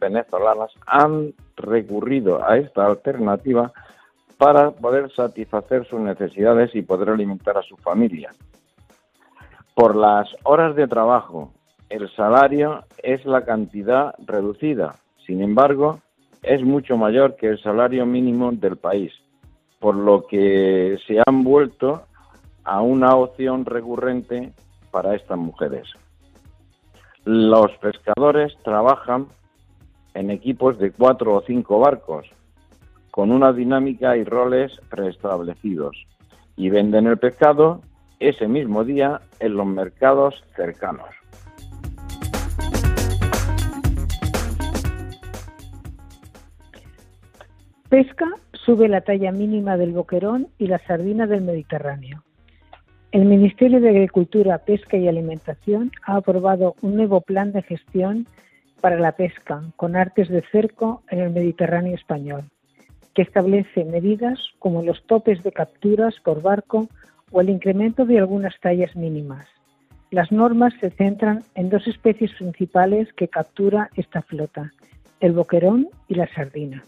venezolanas 0.00 0.72
han 0.84 1.32
recurrido 1.54 2.44
a 2.44 2.58
esta 2.58 2.86
alternativa 2.86 3.70
para 4.36 4.72
poder 4.72 5.12
satisfacer 5.12 5.86
sus 5.86 6.00
necesidades 6.00 6.74
y 6.74 6.82
poder 6.82 7.10
alimentar 7.10 7.56
a 7.56 7.62
sus 7.62 7.78
familias. 7.82 8.36
Por 9.76 9.94
las 9.94 10.28
horas 10.42 10.74
de 10.74 10.88
trabajo, 10.88 11.52
el 11.88 12.10
salario 12.16 12.82
es 13.00 13.24
la 13.24 13.44
cantidad 13.44 14.16
reducida, 14.26 14.96
sin 15.24 15.40
embargo, 15.40 16.00
es 16.42 16.64
mucho 16.64 16.96
mayor 16.96 17.36
que 17.36 17.46
el 17.46 17.62
salario 17.62 18.06
mínimo 18.06 18.50
del 18.50 18.76
país, 18.76 19.12
por 19.78 19.94
lo 19.94 20.26
que 20.26 20.98
se 21.06 21.20
han 21.24 21.44
vuelto 21.44 22.02
a 22.64 22.80
una 22.82 23.14
opción 23.14 23.64
recurrente 23.64 24.52
para 24.92 25.16
estas 25.16 25.38
mujeres. 25.38 25.88
Los 27.24 27.72
pescadores 27.78 28.56
trabajan 28.62 29.26
en 30.14 30.30
equipos 30.30 30.78
de 30.78 30.92
cuatro 30.92 31.34
o 31.34 31.42
cinco 31.42 31.80
barcos, 31.80 32.28
con 33.10 33.32
una 33.32 33.52
dinámica 33.52 34.16
y 34.16 34.24
roles 34.24 34.72
preestablecidos. 34.88 35.96
y 36.54 36.68
venden 36.68 37.06
el 37.06 37.16
pescado 37.16 37.80
ese 38.20 38.46
mismo 38.46 38.84
día 38.84 39.22
en 39.40 39.56
los 39.56 39.66
mercados 39.66 40.44
cercanos. 40.54 41.08
Pesca 47.88 48.26
sube 48.64 48.88
la 48.88 49.00
talla 49.00 49.32
mínima 49.32 49.76
del 49.76 49.92
boquerón 49.92 50.48
y 50.58 50.66
la 50.66 50.78
sardina 50.86 51.26
del 51.26 51.40
Mediterráneo. 51.42 52.22
El 53.12 53.26
Ministerio 53.26 53.78
de 53.78 53.90
Agricultura, 53.90 54.56
Pesca 54.56 54.96
y 54.96 55.06
Alimentación 55.06 55.92
ha 56.06 56.16
aprobado 56.16 56.76
un 56.80 56.96
nuevo 56.96 57.20
plan 57.20 57.52
de 57.52 57.60
gestión 57.60 58.26
para 58.80 58.98
la 58.98 59.12
pesca 59.12 59.62
con 59.76 59.96
artes 59.96 60.30
de 60.30 60.40
cerco 60.50 61.02
en 61.10 61.20
el 61.20 61.30
Mediterráneo 61.30 61.94
español, 61.94 62.44
que 63.12 63.20
establece 63.20 63.84
medidas 63.84 64.38
como 64.58 64.82
los 64.82 65.04
topes 65.04 65.42
de 65.42 65.52
capturas 65.52 66.14
por 66.24 66.40
barco 66.40 66.88
o 67.30 67.42
el 67.42 67.50
incremento 67.50 68.06
de 68.06 68.18
algunas 68.18 68.58
tallas 68.60 68.96
mínimas. 68.96 69.46
Las 70.10 70.32
normas 70.32 70.72
se 70.80 70.88
centran 70.88 71.44
en 71.54 71.68
dos 71.68 71.86
especies 71.86 72.32
principales 72.32 73.12
que 73.12 73.28
captura 73.28 73.90
esta 73.94 74.22
flota, 74.22 74.72
el 75.20 75.32
boquerón 75.32 75.88
y 76.08 76.14
la 76.14 76.28
sardina. 76.34 76.82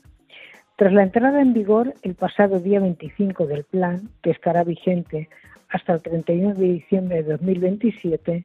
Tras 0.76 0.94
la 0.94 1.02
entrada 1.02 1.42
en 1.42 1.52
vigor 1.52 1.92
el 2.02 2.14
pasado 2.14 2.60
día 2.60 2.80
25 2.80 3.46
del 3.46 3.64
plan, 3.64 4.08
que 4.22 4.30
estará 4.30 4.64
vigente 4.64 5.28
hasta 5.74 5.94
el 5.94 6.02
31 6.02 6.54
de 6.54 6.66
diciembre 6.66 7.24
de 7.24 7.32
2027, 7.32 8.44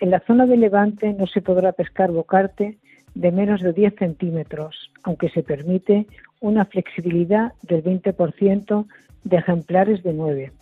en 0.00 0.10
la 0.10 0.18
zona 0.26 0.44
de 0.44 0.56
Levante 0.56 1.12
no 1.12 1.28
se 1.28 1.40
podrá 1.40 1.70
pescar 1.70 2.10
bocarte 2.10 2.78
de 3.14 3.30
menos 3.30 3.60
de 3.60 3.72
10 3.72 3.94
centímetros, 3.94 4.90
aunque 5.04 5.28
se 5.28 5.44
permite 5.44 6.06
una 6.40 6.64
flexibilidad 6.64 7.52
del 7.62 7.84
20% 7.84 8.86
de 9.22 9.36
ejemplares 9.36 10.02
de 10.02 10.14
9. 10.14 10.52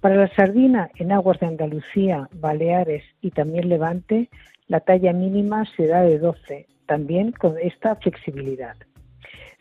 Para 0.00 0.14
la 0.14 0.32
sardina 0.36 0.90
en 0.94 1.10
aguas 1.10 1.40
de 1.40 1.48
Andalucía, 1.48 2.28
Baleares 2.34 3.02
y 3.20 3.32
también 3.32 3.68
Levante, 3.68 4.28
la 4.68 4.78
talla 4.78 5.12
mínima 5.12 5.64
será 5.76 6.02
de 6.02 6.20
12, 6.20 6.66
también 6.86 7.32
con 7.32 7.56
esta 7.60 7.96
flexibilidad. 7.96 8.76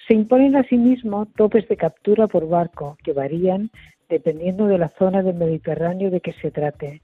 Se 0.08 0.14
imponen 0.14 0.56
asimismo 0.56 1.26
topes 1.26 1.68
de 1.68 1.76
captura 1.76 2.28
por 2.28 2.48
barco 2.48 2.98
que 3.04 3.14
varían 3.14 3.72
dependiendo 4.10 4.68
de 4.68 4.78
la 4.78 4.90
zona 4.98 5.22
del 5.22 5.36
Mediterráneo 5.36 6.10
de 6.10 6.22
que 6.22 6.34
se 6.34 6.52
trate 6.52 7.02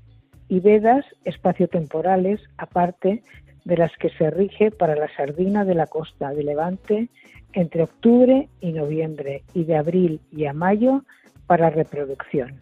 y 0.47 0.59
vedas 0.59 1.05
espaciotemporales 1.25 2.41
aparte 2.57 3.23
de 3.65 3.77
las 3.77 3.91
que 3.97 4.09
se 4.09 4.29
rige 4.29 4.71
para 4.71 4.95
la 4.95 5.13
sardina 5.15 5.65
de 5.65 5.75
la 5.75 5.87
costa 5.87 6.31
de 6.31 6.43
Levante 6.43 7.09
entre 7.53 7.83
octubre 7.83 8.49
y 8.61 8.71
noviembre 8.71 9.43
y 9.53 9.63
de 9.63 9.77
abril 9.77 10.19
y 10.31 10.45
a 10.45 10.53
mayo 10.53 11.03
para 11.47 11.69
reproducción. 11.69 12.59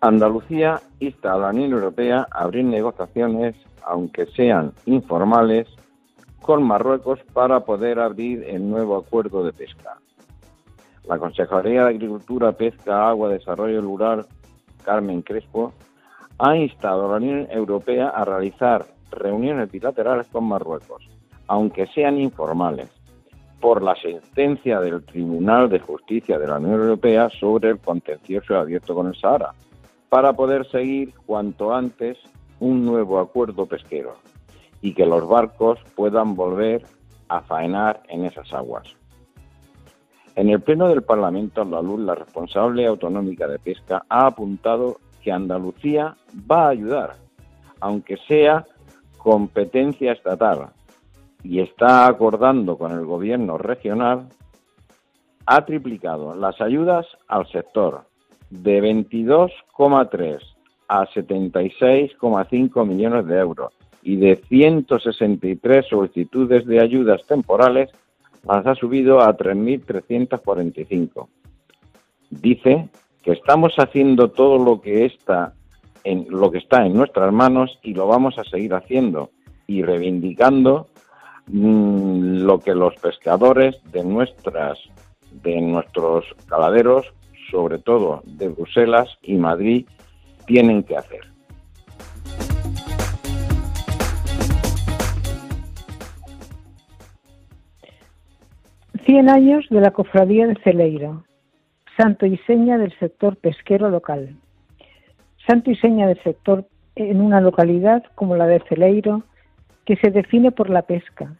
Andalucía 0.00 0.80
insta 0.98 1.34
a 1.34 1.38
la 1.38 1.50
Unión 1.50 1.72
Europea 1.72 2.26
a 2.32 2.42
abrir 2.42 2.64
negociaciones, 2.64 3.54
aunque 3.84 4.26
sean 4.26 4.72
informales, 4.84 5.68
con 6.42 6.64
Marruecos 6.64 7.20
para 7.32 7.60
poder 7.60 8.00
abrir 8.00 8.44
el 8.44 8.68
nuevo 8.68 8.96
acuerdo 8.96 9.44
de 9.44 9.52
pesca. 9.52 9.98
La 11.04 11.18
Consejería 11.18 11.84
de 11.84 11.90
Agricultura, 11.90 12.52
Pesca, 12.52 13.08
Agua, 13.08 13.30
Desarrollo 13.30 13.80
Rural, 13.80 14.26
Carmen 14.84 15.22
Crespo, 15.22 15.72
ha 16.38 16.56
instado 16.56 17.06
a 17.06 17.10
la 17.12 17.16
Unión 17.16 17.48
Europea 17.50 18.08
a 18.08 18.24
realizar 18.24 18.84
reuniones 19.10 19.70
bilaterales 19.70 20.26
con 20.28 20.44
Marruecos, 20.44 21.08
aunque 21.46 21.86
sean 21.88 22.18
informales, 22.18 22.90
por 23.60 23.82
la 23.82 23.94
sentencia 23.94 24.80
del 24.80 25.04
Tribunal 25.04 25.68
de 25.68 25.78
Justicia 25.78 26.38
de 26.38 26.48
la 26.48 26.58
Unión 26.58 26.80
Europea 26.80 27.28
sobre 27.30 27.70
el 27.70 27.78
contencioso 27.78 28.56
abierto 28.56 28.94
con 28.94 29.06
el 29.06 29.14
Sahara, 29.14 29.54
para 30.08 30.32
poder 30.32 30.68
seguir 30.68 31.14
cuanto 31.26 31.72
antes 31.72 32.18
un 32.58 32.84
nuevo 32.84 33.20
acuerdo 33.20 33.66
pesquero 33.66 34.16
y 34.82 34.92
que 34.92 35.06
los 35.06 35.26
barcos 35.26 35.78
puedan 35.94 36.34
volver 36.34 36.84
a 37.28 37.40
faenar 37.40 38.02
en 38.08 38.26
esas 38.26 38.52
aguas. 38.52 38.86
En 40.34 40.50
el 40.50 40.60
Pleno 40.60 40.88
del 40.88 41.02
Parlamento 41.02 41.62
Andaluz, 41.62 42.00
la 42.00 42.14
responsable 42.14 42.86
autonómica 42.86 43.46
de 43.46 43.58
pesca 43.58 44.04
ha 44.08 44.26
apuntado 44.26 44.98
que 45.22 45.30
Andalucía 45.30 46.16
va 46.50 46.66
a 46.66 46.70
ayudar, 46.70 47.16
aunque 47.80 48.16
sea 48.28 48.66
competencia 49.18 50.12
estatal, 50.12 50.70
y 51.44 51.60
está 51.60 52.06
acordando 52.06 52.76
con 52.76 52.92
el 52.92 53.04
gobierno 53.04 53.56
regional, 53.56 54.28
ha 55.46 55.64
triplicado 55.64 56.34
las 56.34 56.60
ayudas 56.60 57.06
al 57.28 57.46
sector 57.48 58.04
de 58.50 58.80
22,3 58.82 60.40
a 60.88 61.06
76,5 61.06 62.86
millones 62.86 63.26
de 63.26 63.38
euros 63.38 63.72
y 64.02 64.16
de 64.16 64.36
163 64.48 65.86
solicitudes 65.88 66.66
de 66.66 66.80
ayudas 66.80 67.24
temporales 67.26 67.90
las 68.44 68.66
ha 68.66 68.74
subido 68.74 69.20
a 69.20 69.36
3.345. 69.36 71.28
Dice 72.30 72.88
que 73.22 73.32
estamos 73.32 73.74
haciendo 73.76 74.30
todo 74.30 74.58
lo 74.62 74.80
que 74.80 75.04
está 75.04 75.54
en 76.04 76.26
lo 76.28 76.50
que 76.50 76.58
está 76.58 76.84
en 76.84 76.94
nuestras 76.94 77.32
manos 77.32 77.78
y 77.82 77.94
lo 77.94 78.08
vamos 78.08 78.36
a 78.38 78.44
seguir 78.44 78.74
haciendo 78.74 79.30
y 79.68 79.82
reivindicando 79.82 80.88
mmm, 81.46 82.42
lo 82.42 82.58
que 82.58 82.74
los 82.74 82.94
pescadores 82.96 83.80
de 83.92 84.02
nuestras 84.02 84.78
de 85.30 85.60
nuestros 85.60 86.24
caladeros, 86.46 87.06
sobre 87.50 87.78
todo 87.78 88.22
de 88.24 88.48
Bruselas 88.48 89.08
y 89.22 89.36
Madrid, 89.36 89.86
tienen 90.46 90.82
que 90.82 90.96
hacer. 90.96 91.31
Cien 99.12 99.28
años 99.28 99.66
de 99.68 99.82
la 99.82 99.90
Cofradía 99.90 100.46
de 100.46 100.54
Celeiro, 100.64 101.24
santo 101.98 102.24
y 102.24 102.38
seña 102.46 102.78
del 102.78 102.98
sector 102.98 103.36
pesquero 103.36 103.90
local. 103.90 104.36
Santo 105.46 105.70
y 105.70 105.76
seña 105.76 106.06
del 106.06 106.18
sector 106.22 106.64
en 106.94 107.20
una 107.20 107.42
localidad 107.42 108.04
como 108.14 108.36
la 108.36 108.46
de 108.46 108.60
Celeiro, 108.70 109.22
que 109.84 109.96
se 109.96 110.10
define 110.10 110.50
por 110.50 110.70
la 110.70 110.80
pesca. 110.80 111.36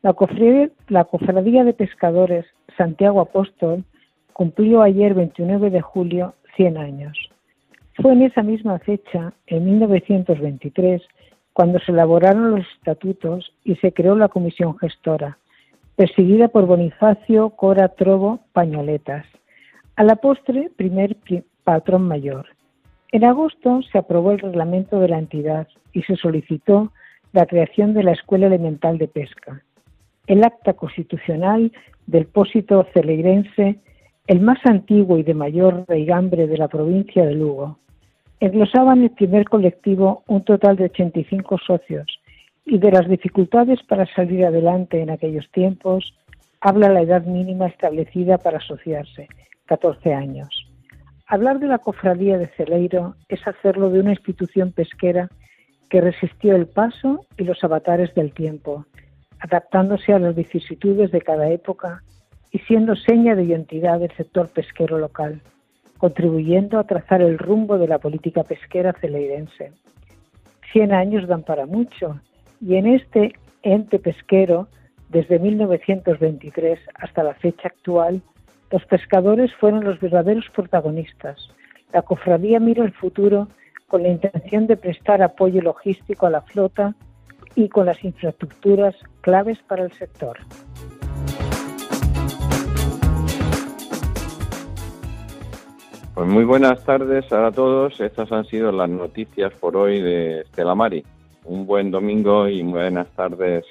La 0.00 0.14
cofradía, 0.14 0.70
la 0.88 1.04
cofradía 1.04 1.62
de 1.62 1.74
Pescadores 1.74 2.46
Santiago 2.78 3.20
Apóstol 3.20 3.84
cumplió 4.32 4.80
ayer 4.80 5.12
29 5.12 5.68
de 5.68 5.82
julio 5.82 6.32
100 6.56 6.78
años. 6.78 7.18
Fue 8.00 8.14
en 8.14 8.22
esa 8.22 8.42
misma 8.42 8.78
fecha, 8.78 9.34
en 9.46 9.66
1923, 9.66 11.02
cuando 11.52 11.80
se 11.80 11.92
elaboraron 11.92 12.52
los 12.52 12.66
estatutos 12.78 13.52
y 13.62 13.76
se 13.76 13.92
creó 13.92 14.14
la 14.14 14.28
comisión 14.28 14.78
gestora, 14.78 15.36
presidida 16.00 16.48
por 16.48 16.64
Bonifacio 16.64 17.50
Cora 17.50 17.88
Trobo 17.88 18.40
Pañoletas, 18.54 19.26
a 19.96 20.02
la 20.02 20.16
postre 20.16 20.70
primer 20.74 21.18
patrón 21.62 22.08
mayor. 22.08 22.46
En 23.12 23.22
agosto 23.22 23.82
se 23.82 23.98
aprobó 23.98 24.32
el 24.32 24.38
reglamento 24.38 24.98
de 24.98 25.08
la 25.08 25.18
entidad 25.18 25.68
y 25.92 26.00
se 26.04 26.16
solicitó 26.16 26.90
la 27.34 27.44
creación 27.44 27.92
de 27.92 28.02
la 28.02 28.12
Escuela 28.12 28.46
Elemental 28.46 28.96
de 28.96 29.08
Pesca. 29.08 29.62
El 30.26 30.42
acta 30.42 30.72
constitucional 30.72 31.70
del 32.06 32.24
pósito 32.24 32.86
celeirense, 32.94 33.78
el 34.26 34.40
más 34.40 34.64
antiguo 34.64 35.18
y 35.18 35.22
de 35.22 35.34
mayor 35.34 35.84
reigambre 35.86 36.46
de 36.46 36.56
la 36.56 36.68
provincia 36.68 37.26
de 37.26 37.34
Lugo, 37.34 37.76
englosaba 38.40 38.94
en 38.94 39.02
el 39.02 39.10
primer 39.10 39.44
colectivo 39.44 40.22
un 40.28 40.44
total 40.44 40.76
de 40.76 40.84
85 40.84 41.58
socios 41.58 42.19
y 42.64 42.78
de 42.78 42.92
las 42.92 43.08
dificultades 43.08 43.82
para 43.82 44.06
salir 44.14 44.44
adelante 44.44 45.00
en 45.00 45.10
aquellos 45.10 45.50
tiempos 45.50 46.14
habla 46.60 46.90
la 46.90 47.02
edad 47.02 47.24
mínima 47.24 47.66
establecida 47.66 48.38
para 48.38 48.58
asociarse, 48.58 49.28
14 49.66 50.12
años. 50.14 50.48
Hablar 51.26 51.58
de 51.58 51.68
la 51.68 51.78
cofradía 51.78 52.38
de 52.38 52.48
Celeiro 52.48 53.14
es 53.28 53.46
hacerlo 53.46 53.90
de 53.90 54.00
una 54.00 54.10
institución 54.10 54.72
pesquera 54.72 55.30
que 55.88 56.00
resistió 56.00 56.54
el 56.54 56.66
paso 56.66 57.24
y 57.36 57.44
los 57.44 57.62
avatares 57.64 58.14
del 58.14 58.32
tiempo, 58.32 58.84
adaptándose 59.40 60.12
a 60.12 60.18
las 60.18 60.34
vicisitudes 60.34 61.10
de 61.10 61.22
cada 61.22 61.48
época 61.48 62.02
y 62.52 62.58
siendo 62.60 62.94
seña 62.94 63.34
de 63.34 63.44
identidad 63.44 64.00
del 64.00 64.14
sector 64.16 64.48
pesquero 64.48 64.98
local, 64.98 65.40
contribuyendo 65.98 66.78
a 66.78 66.84
trazar 66.84 67.22
el 67.22 67.38
rumbo 67.38 67.78
de 67.78 67.88
la 67.88 67.98
política 67.98 68.42
pesquera 68.44 68.92
celeirense. 69.00 69.72
Cien 70.72 70.92
años 70.92 71.26
dan 71.26 71.42
para 71.42 71.66
mucho 71.66 72.20
y 72.60 72.76
en 72.76 72.86
este 72.86 73.34
ente 73.62 73.98
pesquero, 73.98 74.68
desde 75.08 75.38
1923 75.38 76.78
hasta 76.94 77.22
la 77.22 77.34
fecha 77.34 77.68
actual, 77.68 78.22
los 78.70 78.84
pescadores 78.84 79.52
fueron 79.54 79.84
los 79.84 79.98
verdaderos 79.98 80.44
protagonistas. 80.54 81.50
La 81.92 82.02
cofradía 82.02 82.60
mira 82.60 82.84
el 82.84 82.92
futuro 82.92 83.48
con 83.88 84.02
la 84.02 84.10
intención 84.10 84.66
de 84.66 84.76
prestar 84.76 85.22
apoyo 85.22 85.60
logístico 85.62 86.26
a 86.26 86.30
la 86.30 86.42
flota 86.42 86.94
y 87.56 87.68
con 87.68 87.86
las 87.86 88.04
infraestructuras 88.04 88.94
claves 89.22 89.58
para 89.66 89.84
el 89.84 89.92
sector. 89.92 90.38
Pues 96.14 96.28
muy 96.28 96.44
buenas 96.44 96.84
tardes 96.84 97.32
a 97.32 97.50
todos. 97.50 97.98
Estas 98.00 98.30
han 98.30 98.44
sido 98.44 98.70
las 98.70 98.90
noticias 98.90 99.52
por 99.54 99.76
hoy 99.76 100.00
de 100.00 100.40
Estela 100.42 100.74
Mari. 100.74 101.02
Un 101.44 101.66
buen 101.66 101.90
domingo 101.90 102.48
y 102.48 102.62
buenas 102.62 103.08
tardes. 103.16 103.64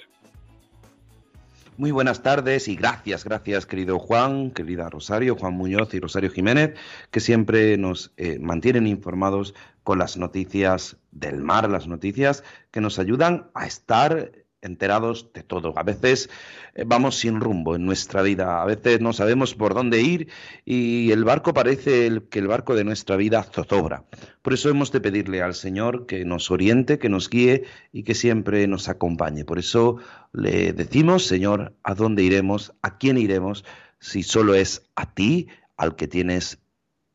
Muy 1.77 1.91
buenas 1.91 2.21
tardes 2.21 2.67
y 2.67 2.75
gracias, 2.75 3.23
gracias 3.23 3.65
querido 3.65 3.99
Juan, 3.99 4.51
querida 4.51 4.89
Rosario, 4.89 5.38
Juan 5.38 5.53
Muñoz 5.53 5.93
y 5.93 6.01
Rosario 6.01 6.29
Jiménez, 6.29 6.75
que 7.10 7.21
siempre 7.21 7.77
nos 7.77 8.12
eh, 8.17 8.38
mantienen 8.38 8.86
informados 8.86 9.55
con 9.84 9.97
las 9.97 10.17
noticias 10.17 10.97
del 11.12 11.41
mar, 11.41 11.69
las 11.69 11.88
noticias 11.88 12.43
que 12.71 12.82
nos 12.82 12.99
ayudan 12.99 13.49
a 13.53 13.65
estar 13.65 14.34
enterados 14.62 15.32
de 15.34 15.43
todo. 15.43 15.74
A 15.78 15.84
veces 15.84 16.30
eh, 16.76 16.84
vamos 16.86 17.17
sin 17.17 17.39
rumbo 17.39 17.76
en 17.76 17.86
nuestra 17.86 18.22
vida, 18.22 18.62
a 18.62 18.65
veces 18.65 19.02
no 19.02 19.13
sabemos 19.13 19.56
por 19.56 19.74
dónde 19.74 20.02
ir 20.02 20.30
y 20.65 21.12
el 21.12 21.24
barco 21.24 21.54
parece 21.54 22.22
que 22.30 22.39
el 22.39 22.48
barco 22.48 22.76
de 22.76 22.84
nuestra 22.84 23.15
vida 23.15 23.43
zozobra. 23.43 24.06
Por 24.41 24.54
eso 24.54 24.69
hemos 24.69 24.91
de 24.91 25.02
pedirle 25.02 25.41
al 25.41 25.56
Señor 25.56 26.06
que 26.06 26.26
nos 26.26 26.52
oriente, 26.52 27.00
que 27.00 27.10
nos 27.10 27.30
guíe 27.30 27.63
y 27.91 28.04
que 28.04 28.15
siempre 28.15 28.67
nos 28.67 28.89
acompañe. 28.89 29.45
Por 29.45 29.60
eso 29.60 29.98
le 30.34 30.74
decimos, 30.74 31.26
Señor, 31.26 31.74
¿a 31.84 31.95
dónde 31.95 32.24
iremos? 32.24 32.74
¿A 32.82 32.98
quién 32.98 33.17
iremos? 33.17 33.65
Si 34.00 34.24
solo 34.24 34.56
es 34.56 34.84
a 34.95 35.13
ti 35.13 35.48
al 35.78 35.95
que 35.95 36.08
tienes 36.08 36.60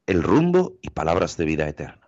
el 0.07 0.23
rumbo 0.23 0.79
y 0.83 0.91
palabras 0.91 1.37
de 1.37 1.45
vida 1.45 1.69
eterna. 1.69 2.04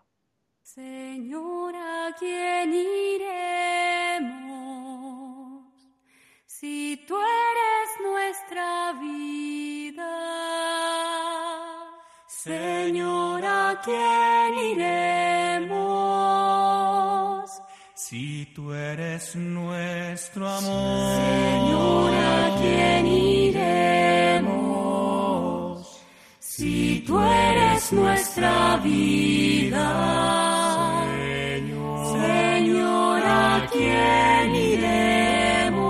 Señor, 12.46 13.42
¿a 13.44 13.80
quién 13.84 14.54
iremos? 14.72 15.66
Si 17.92 18.46
tú 18.54 18.72
eres 18.72 19.34
nuestro 19.34 20.48
amor. 20.48 21.16
Señor, 21.16 22.14
¿a 22.14 22.56
quién 22.60 23.06
iremos? 23.08 24.46
Si 26.38 27.02
tú 27.04 27.18
eres 27.18 27.92
nuestra 27.92 28.76
vida. 28.76 29.86
Señor, 32.14 33.22
¿a 33.26 33.66
quién 33.72 34.54
iremos? 34.54 35.80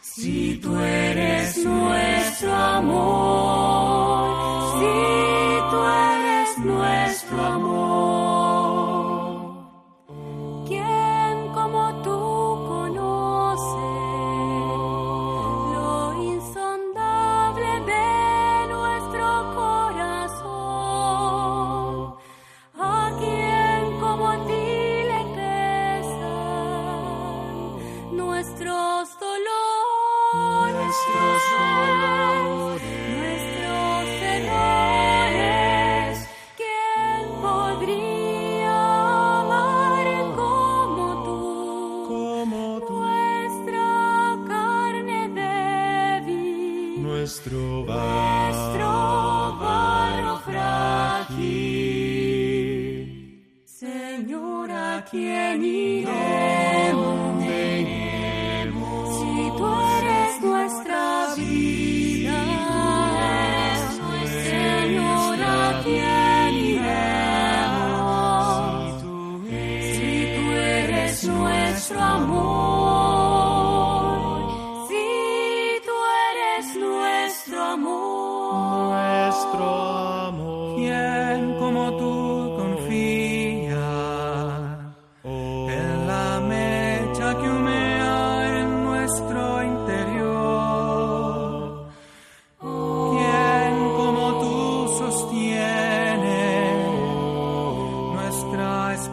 Si 0.00 0.58
tú 0.60 0.76
eres 0.80 1.58
nuestro 1.64 2.52
amor. 2.52 3.43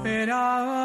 Nuestra 0.04 0.81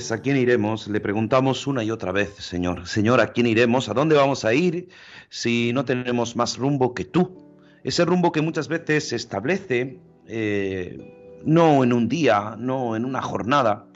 Pues 0.00 0.12
a 0.12 0.22
quién 0.22 0.38
iremos, 0.38 0.88
le 0.88 0.98
preguntamos 0.98 1.66
una 1.66 1.84
y 1.84 1.90
otra 1.90 2.10
vez, 2.10 2.30
Señor. 2.38 2.88
Señor, 2.88 3.20
¿a 3.20 3.32
quién 3.32 3.46
iremos? 3.46 3.90
¿A 3.90 3.92
dónde 3.92 4.16
vamos 4.16 4.46
a 4.46 4.54
ir 4.54 4.88
si 5.28 5.74
no 5.74 5.84
tenemos 5.84 6.36
más 6.36 6.56
rumbo 6.56 6.94
que 6.94 7.04
tú? 7.04 7.36
Ese 7.84 8.06
rumbo 8.06 8.32
que 8.32 8.40
muchas 8.40 8.68
veces 8.68 9.10
se 9.10 9.16
establece 9.16 10.00
eh, 10.26 11.42
no 11.44 11.84
en 11.84 11.92
un 11.92 12.08
día, 12.08 12.56
no 12.58 12.96
en 12.96 13.04
una 13.04 13.20
jornada, 13.20 13.88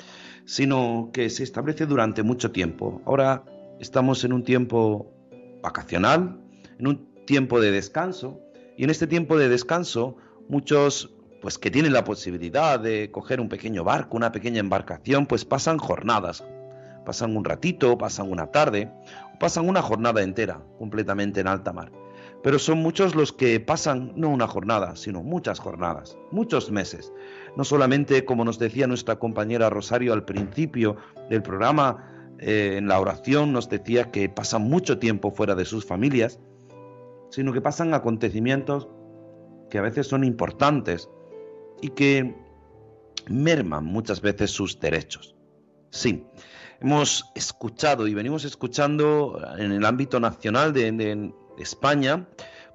sino 0.44 1.08
que 1.10 1.30
se 1.30 1.42
establece 1.42 1.86
durante 1.86 2.22
mucho 2.22 2.50
tiempo. 2.50 3.00
Ahora 3.06 3.42
estamos 3.80 4.24
en 4.24 4.34
un 4.34 4.44
tiempo 4.44 5.10
vacacional, 5.62 6.38
en 6.78 6.86
un 6.86 7.24
tiempo 7.24 7.62
de 7.62 7.70
descanso, 7.70 8.38
y 8.76 8.84
en 8.84 8.90
este 8.90 9.06
tiempo 9.06 9.38
de 9.38 9.48
descanso 9.48 10.18
muchos 10.50 11.13
pues 11.44 11.58
que 11.58 11.70
tienen 11.70 11.92
la 11.92 12.04
posibilidad 12.04 12.80
de 12.80 13.10
coger 13.10 13.38
un 13.38 13.50
pequeño 13.50 13.84
barco, 13.84 14.16
una 14.16 14.32
pequeña 14.32 14.60
embarcación, 14.60 15.26
pues 15.26 15.44
pasan 15.44 15.76
jornadas, 15.76 16.42
pasan 17.04 17.36
un 17.36 17.44
ratito, 17.44 17.98
pasan 17.98 18.32
una 18.32 18.46
tarde, 18.46 18.90
pasan 19.38 19.68
una 19.68 19.82
jornada 19.82 20.22
entera, 20.22 20.62
completamente 20.78 21.40
en 21.40 21.46
alta 21.46 21.74
mar. 21.74 21.92
Pero 22.42 22.58
son 22.58 22.78
muchos 22.78 23.14
los 23.14 23.30
que 23.30 23.60
pasan 23.60 24.14
no 24.16 24.30
una 24.30 24.46
jornada, 24.46 24.96
sino 24.96 25.22
muchas 25.22 25.58
jornadas, 25.58 26.16
muchos 26.30 26.70
meses. 26.70 27.12
No 27.58 27.64
solamente, 27.64 28.24
como 28.24 28.46
nos 28.46 28.58
decía 28.58 28.86
nuestra 28.86 29.16
compañera 29.16 29.68
Rosario 29.68 30.14
al 30.14 30.24
principio 30.24 30.96
del 31.28 31.42
programa, 31.42 32.34
eh, 32.38 32.76
en 32.78 32.88
la 32.88 32.98
oración 32.98 33.52
nos 33.52 33.68
decía 33.68 34.10
que 34.10 34.30
pasan 34.30 34.62
mucho 34.62 34.98
tiempo 34.98 35.30
fuera 35.30 35.54
de 35.54 35.66
sus 35.66 35.84
familias, 35.84 36.40
sino 37.28 37.52
que 37.52 37.60
pasan 37.60 37.92
acontecimientos 37.92 38.88
que 39.68 39.76
a 39.76 39.82
veces 39.82 40.06
son 40.06 40.24
importantes 40.24 41.10
y 41.80 41.90
que 41.90 42.34
merman 43.28 43.84
muchas 43.84 44.20
veces 44.20 44.50
sus 44.50 44.78
derechos. 44.78 45.34
Sí, 45.90 46.26
hemos 46.80 47.24
escuchado 47.34 48.06
y 48.06 48.14
venimos 48.14 48.44
escuchando 48.44 49.40
en 49.58 49.72
el 49.72 49.84
ámbito 49.84 50.20
nacional 50.20 50.72
de, 50.72 51.32
España, 51.56 52.28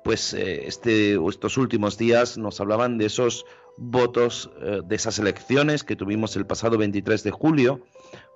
pues 0.06 0.34
eh, 0.34 0.66
este, 0.66 1.16
estos 1.28 1.58
últimos 1.58 1.98
días 1.98 2.38
nos 2.38 2.62
hablaban 2.62 2.98
de 2.98 3.08
esos 3.08 3.46
votos, 3.78 4.50
eh, 4.62 4.82
de 4.86 4.96
esas 4.96 5.20
elecciones 5.20 5.84
que 5.84 5.98
tuvimos 5.98 6.36
el 6.38 6.46
pasado 6.46 6.78
23 6.78 7.24
de 7.24 7.32
julio, 7.32 7.82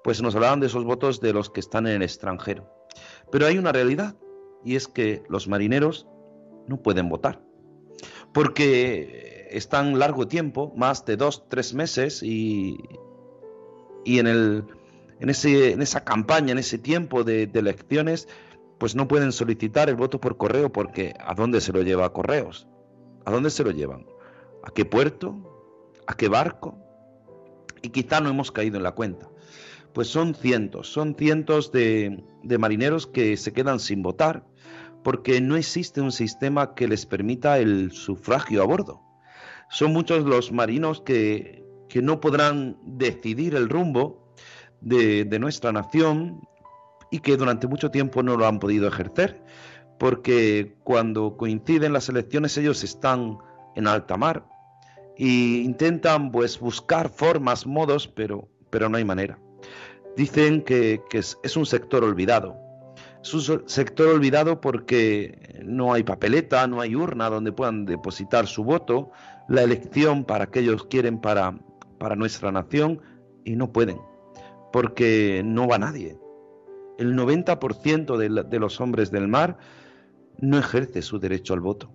pues 0.04 0.22
nos 0.22 0.36
hablaban 0.36 0.60
de 0.60 0.68
esos 0.68 0.84
votos 0.84 1.22
de 1.22 1.32
los 1.32 1.50
que 1.50 1.62
están 1.62 1.88
en 1.88 1.96
el 1.96 2.02
extranjero. 2.04 2.70
Pero 3.32 3.46
hay 3.46 3.58
una 3.58 3.72
realidad, 3.72 4.16
y 4.66 4.76
es 4.76 4.88
que 4.88 5.24
los 5.30 5.48
marineros 5.48 6.08
no 6.68 6.82
pueden 6.82 7.08
votar, 7.08 7.42
porque 8.34 9.33
están 9.54 10.00
largo 10.00 10.28
tiempo, 10.28 10.74
más 10.76 11.06
de 11.06 11.18
dos, 11.18 11.48
tres 11.48 11.74
meses, 11.74 12.22
y, 12.24 12.78
y 14.04 14.20
en, 14.20 14.28
el, 14.28 14.66
en, 15.20 15.30
ese, 15.30 15.72
en 15.72 15.82
esa 15.82 16.04
campaña, 16.04 16.52
en 16.52 16.58
ese 16.58 16.78
tiempo 16.78 17.24
de, 17.24 17.50
elecciones, 17.54 18.28
pues 18.78 18.96
no 18.96 19.08
pueden 19.08 19.32
solicitar 19.32 19.90
el 19.90 19.96
voto 19.96 20.20
por 20.20 20.38
correo 20.38 20.72
porque 20.72 21.14
¿a 21.20 21.34
dónde 21.36 21.62
se 21.62 21.72
lo 21.72 21.82
lleva 21.82 22.12
correos? 22.12 22.68
¿A 23.26 23.32
dónde 23.32 23.50
se 23.50 23.64
lo 23.64 23.72
llevan? 23.72 24.06
¿A 24.64 24.72
qué 24.72 24.84
puerto? 24.84 25.36
¿A 26.08 26.16
qué 26.16 26.28
barco? 26.28 26.78
Y 27.82 27.90
quizá 27.90 28.20
no 28.20 28.30
hemos 28.30 28.52
caído 28.52 28.78
en 28.78 28.84
la 28.84 28.92
cuenta. 28.92 29.30
Pues 29.94 30.08
son 30.08 30.34
cientos, 30.34 30.92
son 30.92 31.16
cientos 31.16 31.72
de 31.72 32.24
marineros 32.60 33.08
que 33.08 33.38
se 33.38 33.54
quedan 33.54 33.80
sin 33.80 34.02
votar 34.02 34.44
porque 35.04 35.42
no 35.42 35.56
existe 35.56 36.02
un 36.02 36.12
sistema 36.12 36.74
que 36.74 36.88
les 36.88 37.06
permita 37.06 37.60
el 37.60 37.92
sufragio 37.92 38.64
a 38.64 38.66
bordo. 38.66 39.02
Son 39.70 39.94
muchos 39.94 40.24
los 40.26 40.52
marinos 40.52 41.02
que, 41.02 41.64
que 41.90 42.02
no 42.02 42.20
podrán 42.20 42.78
decidir 42.84 43.56
el 43.56 43.70
rumbo 43.70 44.34
de, 44.82 45.26
de 45.26 45.40
nuestra 45.40 45.72
nación 45.72 46.42
y 47.12 47.20
que 47.20 47.38
durante 47.38 47.68
mucho 47.68 47.92
tiempo 47.92 48.24
no 48.24 48.38
lo 48.38 48.48
han 48.48 48.60
podido 48.60 48.88
ejercer, 48.88 49.44
porque 50.00 50.76
cuando 50.84 51.38
coinciden 51.38 51.94
las 51.94 52.10
elecciones 52.10 52.58
ellos 52.58 52.84
están 52.84 53.38
en 53.76 53.88
alta 53.88 54.18
mar 54.18 54.46
e 55.18 55.62
intentan 55.64 56.32
pues 56.32 56.60
buscar 56.60 57.10
formas, 57.10 57.68
modos, 57.68 58.08
pero, 58.08 58.50
pero 58.70 58.90
no 58.90 58.98
hay 58.98 59.06
manera. 59.06 59.38
Dicen 60.18 60.64
que, 60.64 61.02
que 61.10 61.20
es, 61.20 61.38
es 61.44 61.56
un 61.56 61.66
sector 61.66 62.04
olvidado, 62.04 62.58
es 63.24 63.34
un 63.34 63.64
sector 63.68 64.10
olvidado 64.10 64.60
porque 64.60 65.62
no 65.64 65.94
hay 65.94 66.04
papeleta, 66.04 66.68
no 66.68 66.82
hay 66.82 66.96
urna 66.96 67.30
donde 67.30 67.52
puedan 67.54 67.86
depositar 67.86 68.48
su 68.48 68.64
voto, 68.64 69.12
la 69.48 69.64
elección 69.64 70.24
para 70.24 70.48
que 70.48 70.60
ellos 70.60 70.86
quieren 70.86 71.20
para, 71.20 71.58
para 71.98 72.16
nuestra 72.16 72.52
nación 72.52 73.02
y 73.44 73.56
no 73.56 73.72
pueden, 73.72 74.00
porque 74.72 75.42
no 75.46 75.68
va 75.68 75.78
nadie. 75.78 76.18
El 76.98 77.16
90% 77.16 78.18
de, 78.18 78.44
de 78.44 78.60
los 78.60 78.80
hombres 78.80 79.12
del 79.12 79.28
mar 79.28 79.58
no 80.40 80.58
ejerce 80.58 81.02
su 81.02 81.20
derecho 81.20 81.54
al 81.54 81.60
voto, 81.60 81.92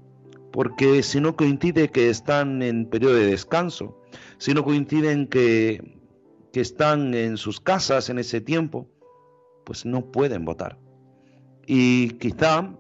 porque 0.53 1.03
si 1.03 1.21
no 1.21 1.37
coincide 1.37 1.89
que 1.89 2.11
están 2.11 2.63
en 2.63 2.87
periodo 2.87 3.15
de 3.15 3.27
descanso, 3.27 4.01
si 4.39 4.55
no 4.55 4.65
coinciden 4.65 5.27
que, 5.27 5.99
que 6.53 6.61
están 6.61 7.15
en 7.15 7.37
sus 7.37 7.61
casas 7.61 8.11
en 8.11 8.19
ese 8.19 8.41
tiempo, 8.41 8.89
pues 9.65 9.85
no 9.85 10.11
pueden 10.11 10.45
votar. 10.45 10.79
Y 11.67 12.11
quizá 12.13 12.75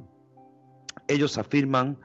ellos 1.08 1.36
afirman 1.38 1.98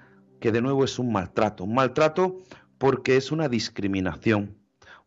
que 0.44 0.52
de 0.52 0.62
nuevo 0.62 0.84
es 0.84 1.00
un 1.00 1.10
maltrato, 1.10 1.64
un 1.64 1.74
maltrato 1.74 2.42
porque 2.78 3.16
es 3.16 3.32
una 3.32 3.48
discriminación, 3.48 4.58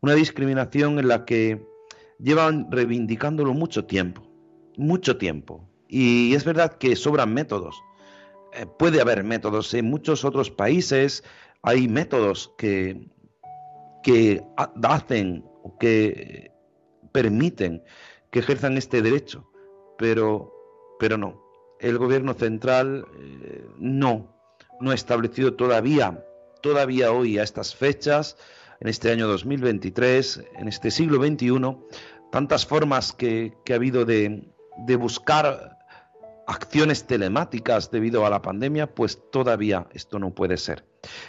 una 0.01 0.15
discriminación 0.15 0.99
en 0.99 1.09
la 1.09 1.27
que 1.27 1.63
llevan 2.19 2.73
reivindicándolo 2.73 3.53
mucho 3.53 3.85
tiempo, 3.85 4.23
mucho 4.79 5.19
tiempo. 5.19 5.69
Y 5.89 6.35
es 6.35 6.43
verdad 6.47 6.79
que 6.79 6.97
sobran 6.97 7.35
métodos. 7.35 7.77
Eh, 8.55 8.65
puede 8.79 9.03
haber 9.03 9.25
métodos. 9.25 9.75
En 9.75 9.91
muchos 9.91 10.25
otros 10.25 10.51
países 10.51 11.23
hay 11.61 11.87
métodos 11.87 12.55
que, 12.57 13.07
que 14.03 14.43
hacen 14.85 15.45
o 15.63 15.77
que 15.77 16.51
permiten 17.13 17.83
que 18.31 18.39
ejerzan 18.39 18.79
este 18.79 19.03
derecho, 19.03 19.47
pero, 19.99 20.51
pero 20.99 21.19
no 21.19 21.45
el 21.79 21.99
gobierno 21.99 22.35
central 22.35 23.07
eh, 23.19 23.67
no, 23.79 24.36
no 24.81 24.93
establecido 24.93 25.55
todavía, 25.55 26.25
todavía 26.63 27.13
hoy 27.13 27.39
a 27.39 27.43
estas 27.43 27.75
fechas, 27.75 28.37
en 28.81 28.89
este 28.89 29.11
año 29.11 29.27
2023, 29.27 30.45
en 30.59 30.69
este 30.69 30.91
siglo 30.91 31.25
XXI, 31.25 31.77
tantas 32.31 32.67
formas 32.67 33.13
que, 33.13 33.55
que 33.65 33.73
ha 33.73 33.77
habido 33.77 34.05
de, 34.05 34.49
de 34.87 34.97
buscar 34.97 35.79
acciones 36.47 37.07
telemáticas 37.07 37.91
debido 37.91 38.27
a 38.27 38.31
la 38.31 38.43
pandemia, 38.43 38.95
pues 38.95 39.21
todavía 39.31 39.87
esto 39.93 40.19
no 40.19 40.35
puede 40.35 40.57
ser. 40.57 40.85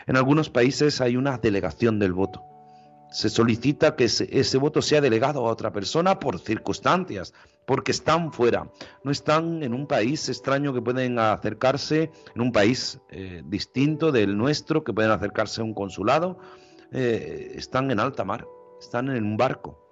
En 0.06 0.18
algunos 0.18 0.50
países 0.50 1.02
hay 1.02 1.18
una 1.18 1.38
delegación 1.38 2.00
del 2.00 2.14
voto. 2.14 2.44
Se 3.12 3.30
solicita 3.30 3.96
que 3.96 4.06
ese, 4.06 4.58
voto 4.58 4.82
sea 4.82 5.02
delegado 5.02 5.46
a 5.46 5.52
otra 5.52 5.72
persona 5.72 6.20
por 6.20 6.40
circunstancias, 6.40 7.34
porque 7.66 7.92
están 7.92 8.32
fuera, 8.32 8.70
no 9.04 9.12
están 9.12 9.64
en 9.64 9.74
un 9.74 9.88
país 9.88 10.28
extraño 10.30 10.74
que 10.74 10.82
pueden 10.82 11.18
acercarse, 11.20 12.12
en 12.36 12.42
un 12.42 12.52
país 12.52 13.00
eh, 13.10 13.44
distinto 13.46 14.12
del 14.12 14.38
nuestro, 14.38 14.84
que 14.84 14.94
pueden 14.94 15.12
acercarse 15.12 15.62
a 15.62 15.64
un 15.64 15.74
consulado, 15.74 16.38
eh, 16.92 17.54
están 17.56 17.92
en 17.92 18.00
alta 18.00 18.24
mar, 18.24 18.46
están 18.80 19.10
en 19.10 19.26
un 19.26 19.38
barco. 19.38 19.84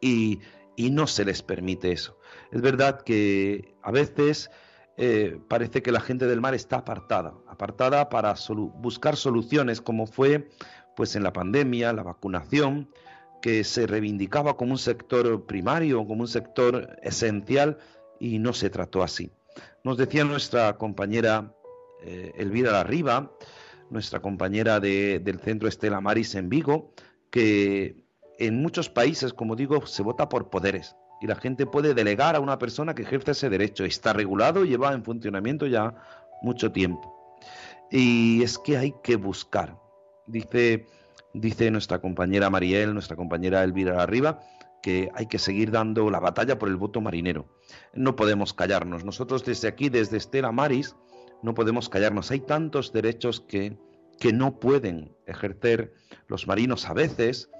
Y, 0.00 0.40
y, 0.76 0.90
no 0.90 1.06
se 1.06 1.24
les 1.24 1.42
permite 1.42 1.92
eso. 1.92 2.18
Es 2.52 2.60
verdad 2.60 3.00
que 3.00 3.74
a 3.82 3.90
veces 3.90 4.50
eh, 4.96 5.40
parece 5.48 5.82
que 5.82 5.90
la 5.90 6.00
gente 6.00 6.26
del 6.26 6.40
mar 6.40 6.54
está 6.54 6.76
apartada, 6.76 7.34
apartada 7.48 8.08
para 8.08 8.34
buscar 8.74 9.16
soluciones 9.16 9.80
como 9.80 10.06
fue 10.06 10.50
pues 10.96 11.16
en 11.16 11.22
la 11.22 11.32
pandemia, 11.32 11.92
la 11.92 12.02
vacunación, 12.02 12.90
que 13.42 13.64
se 13.64 13.86
reivindicaba 13.86 14.56
como 14.56 14.72
un 14.72 14.78
sector 14.78 15.44
primario, 15.46 16.06
como 16.06 16.22
un 16.22 16.28
sector 16.28 16.96
esencial, 17.02 17.78
y 18.18 18.38
no 18.38 18.52
se 18.52 18.70
trató 18.70 19.02
así. 19.02 19.30
Nos 19.82 19.98
decía 19.98 20.24
nuestra 20.24 20.78
compañera 20.78 21.54
eh, 22.02 22.32
Elvira 22.36 22.72
Larriba, 22.72 23.32
nuestra 23.90 24.20
compañera 24.20 24.80
de, 24.80 25.18
del 25.18 25.40
centro 25.40 25.68
Estela 25.68 26.00
Maris 26.00 26.34
en 26.34 26.48
Vigo, 26.48 26.94
que 27.30 28.04
en 28.38 28.62
muchos 28.62 28.88
países, 28.88 29.32
como 29.32 29.56
digo, 29.56 29.86
se 29.86 30.02
vota 30.02 30.28
por 30.28 30.50
poderes 30.50 30.96
y 31.20 31.26
la 31.26 31.36
gente 31.36 31.66
puede 31.66 31.94
delegar 31.94 32.36
a 32.36 32.40
una 32.40 32.58
persona 32.58 32.94
que 32.94 33.02
ejerce 33.02 33.32
ese 33.32 33.48
derecho. 33.48 33.84
Está 33.84 34.12
regulado 34.12 34.64
y 34.64 34.68
lleva 34.68 34.92
en 34.92 35.04
funcionamiento 35.04 35.66
ya 35.66 35.94
mucho 36.42 36.72
tiempo. 36.72 37.38
Y 37.90 38.42
es 38.42 38.58
que 38.58 38.76
hay 38.76 38.94
que 39.02 39.16
buscar. 39.16 39.78
Dice 40.26 40.86
dice 41.34 41.70
nuestra 41.70 42.00
compañera 42.00 42.48
Mariel, 42.48 42.94
nuestra 42.94 43.16
compañera 43.16 43.62
Elvira 43.62 44.02
Arriba, 44.02 44.40
que 44.82 45.10
hay 45.14 45.26
que 45.26 45.38
seguir 45.38 45.70
dando 45.70 46.08
la 46.10 46.20
batalla 46.20 46.58
por 46.58 46.68
el 46.68 46.76
voto 46.76 47.00
marinero. 47.00 47.46
No 47.92 48.16
podemos 48.16 48.54
callarnos. 48.54 49.04
Nosotros 49.04 49.44
desde 49.44 49.68
aquí, 49.68 49.88
desde 49.88 50.16
Estela 50.16 50.52
Maris, 50.52 50.96
no 51.42 51.54
podemos 51.54 51.88
callarnos. 51.88 52.30
Hay 52.30 52.40
tantos 52.40 52.92
derechos 52.92 53.40
que, 53.40 53.76
que 54.18 54.32
no 54.32 54.58
pueden 54.58 55.14
ejercer 55.26 55.92
los 56.28 56.46
marinos 56.46 56.88
a 56.88 56.94
veces 56.94 57.50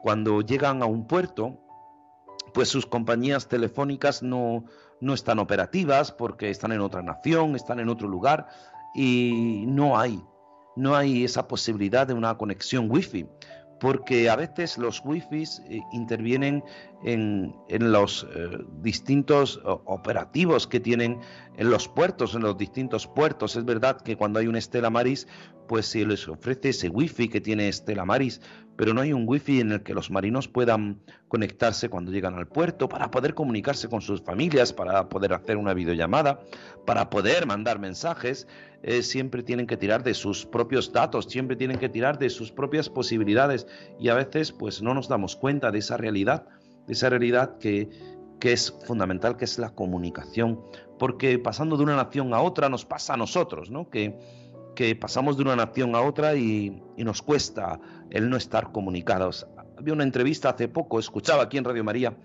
cuando 0.00 0.40
llegan 0.40 0.82
a 0.82 0.86
un 0.86 1.06
puerto, 1.06 1.60
pues 2.54 2.68
sus 2.68 2.86
compañías 2.86 3.48
telefónicas 3.48 4.22
no, 4.22 4.66
no 5.00 5.14
están 5.14 5.38
operativas 5.38 6.12
porque 6.12 6.50
están 6.50 6.72
en 6.72 6.80
otra 6.80 7.02
nación, 7.02 7.56
están 7.56 7.80
en 7.80 7.88
otro 7.88 8.06
lugar 8.06 8.46
y 8.94 9.64
no 9.66 9.98
hay 9.98 10.22
no 10.76 10.94
hay 10.94 11.24
esa 11.24 11.48
posibilidad 11.48 12.06
de 12.06 12.14
una 12.14 12.36
conexión 12.36 12.90
wifi, 12.90 13.26
porque 13.80 14.30
a 14.30 14.36
veces 14.36 14.78
los 14.78 15.02
wifi 15.04 15.44
eh, 15.68 15.80
intervienen 15.92 16.62
en, 17.04 17.54
en 17.68 17.92
los 17.92 18.26
eh, 18.34 18.48
distintos 18.80 19.60
operativos 19.64 20.66
que 20.66 20.80
tienen 20.80 21.20
en 21.56 21.70
los 21.70 21.88
puertos, 21.88 22.34
en 22.34 22.42
los 22.42 22.56
distintos 22.56 23.06
puertos. 23.06 23.56
Es 23.56 23.64
verdad 23.64 24.00
que 24.00 24.16
cuando 24.16 24.38
hay 24.38 24.46
un 24.46 24.56
Estela 24.56 24.90
Maris, 24.90 25.26
pues 25.68 25.86
se 25.86 26.06
les 26.06 26.26
ofrece 26.28 26.70
ese 26.70 26.88
wifi 26.88 27.28
que 27.28 27.40
tiene 27.40 27.68
Estela 27.68 28.04
Maris, 28.04 28.40
pero 28.76 28.92
no 28.92 29.00
hay 29.00 29.12
un 29.12 29.24
wifi 29.26 29.60
en 29.60 29.72
el 29.72 29.82
que 29.82 29.94
los 29.94 30.10
marinos 30.10 30.48
puedan 30.48 31.00
conectarse 31.28 31.88
cuando 31.88 32.12
llegan 32.12 32.34
al 32.34 32.46
puerto 32.46 32.88
para 32.88 33.10
poder 33.10 33.34
comunicarse 33.34 33.88
con 33.88 34.00
sus 34.00 34.22
familias, 34.22 34.72
para 34.72 35.08
poder 35.08 35.32
hacer 35.32 35.56
una 35.56 35.74
videollamada, 35.74 36.40
para 36.84 37.10
poder 37.10 37.46
mandar 37.46 37.78
mensajes. 37.78 38.46
Eh, 38.82 39.02
siempre 39.02 39.42
tienen 39.42 39.66
que 39.66 39.76
tirar 39.76 40.04
de 40.04 40.14
sus 40.14 40.44
propios 40.46 40.92
datos, 40.92 41.26
siempre 41.26 41.56
tienen 41.56 41.78
que 41.78 41.88
tirar 41.88 42.18
de 42.18 42.30
sus 42.30 42.52
propias 42.52 42.88
posibilidades 42.88 43.66
y 43.98 44.10
a 44.10 44.14
veces 44.14 44.52
pues 44.52 44.82
no 44.82 44.94
nos 44.94 45.08
damos 45.08 45.34
cuenta 45.34 45.70
de 45.70 45.78
esa 45.78 45.96
realidad, 45.96 46.46
de 46.86 46.92
esa 46.92 47.08
realidad 47.08 47.58
que, 47.58 47.88
que 48.38 48.52
es 48.52 48.72
fundamental, 48.84 49.36
que 49.36 49.46
es 49.46 49.58
la 49.58 49.70
comunicación, 49.70 50.60
porque 50.98 51.38
pasando 51.38 51.76
de 51.76 51.84
una 51.84 51.96
nación 51.96 52.32
a 52.34 52.40
otra 52.40 52.68
nos 52.68 52.84
pasa 52.84 53.14
a 53.14 53.16
nosotros, 53.16 53.70
¿no? 53.70 53.88
Que 54.76 54.94
pasamos 54.94 55.36
de 55.36 55.42
una 55.42 55.56
nación 55.56 55.96
a 55.96 56.02
otra 56.02 56.36
y, 56.36 56.80
nos 56.98 57.22
cuesta 57.22 57.80
el 58.10 58.30
no 58.30 58.36
estar 58.36 58.70
comunicados. 58.70 59.46
Había 59.76 59.94
una 59.94 60.04
entrevista 60.04 60.50
hace 60.50 60.68
poco, 60.68 61.00
escuchaba 61.00 61.42
aquí 61.42 61.58
en 61.58 61.64
Radio 61.64 61.82
María, 61.82 62.16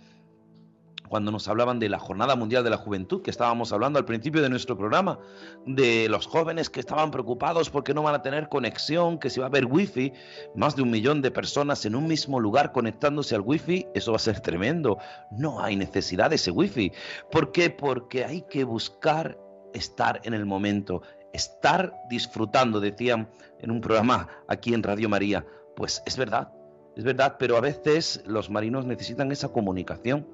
cuando 1.10 1.32
nos 1.32 1.48
hablaban 1.50 1.80
de 1.80 1.90
la 1.90 2.00
Jornada 2.00 2.36
Mundial 2.36 2.64
de 2.64 2.70
la 2.70 2.78
Juventud, 2.78 3.22
que 3.22 3.32
estábamos 3.32 3.74
hablando 3.74 4.00
al 4.00 4.06
principio 4.06 4.42
de 4.42 4.50
nuestro 4.50 4.78
programa, 4.78 5.20
de 5.66 6.08
los 6.08 6.26
jóvenes 6.26 6.70
que 6.70 6.80
estaban 6.80 7.12
preocupados 7.12 7.70
porque 7.70 7.94
no 7.94 8.02
van 8.04 8.16
a 8.16 8.22
tener 8.22 8.48
conexión, 8.48 9.20
que 9.20 9.30
si 9.30 9.40
va 9.40 9.48
a 9.48 9.50
haber 9.50 9.66
wifi, 9.66 10.14
más 10.56 10.76
de 10.76 10.84
un 10.84 10.92
millón 10.92 11.22
de 11.22 11.32
personas 11.32 11.86
en 11.86 11.96
un 11.96 12.08
mismo 12.08 12.40
lugar 12.40 12.72
conectándose 12.72 13.36
al 13.36 13.42
wifi, 13.42 13.88
eso 13.94 14.12
va 14.12 14.18
a 14.18 14.20
ser 14.20 14.40
tremendo. 14.40 15.00
No 15.32 15.62
hay 15.62 15.76
necesidad 15.76 16.30
de 16.30 16.38
ese 16.38 16.52
wifi. 16.52 16.94
¿Por 17.30 17.52
qué? 17.52 17.70
Porque 17.70 18.24
hay 18.24 18.44
que 18.44 18.64
buscar 18.64 19.38
estar 19.74 20.22
en 20.24 20.34
el 20.34 20.46
momento, 20.46 21.02
estar 21.34 21.94
disfrutando, 22.10 22.80
decían 22.80 23.30
en 23.60 23.72
un 23.72 23.82
programa 23.82 24.28
aquí 24.48 24.74
en 24.74 24.84
Radio 24.84 25.10
María. 25.10 25.46
Pues 25.76 26.04
es 26.06 26.18
verdad, 26.18 26.52
es 26.96 27.04
verdad, 27.04 27.38
pero 27.40 27.58
a 27.58 27.62
veces 27.62 28.24
los 28.26 28.50
marinos 28.50 28.86
necesitan 28.86 29.32
esa 29.32 29.50
comunicación, 29.50 30.28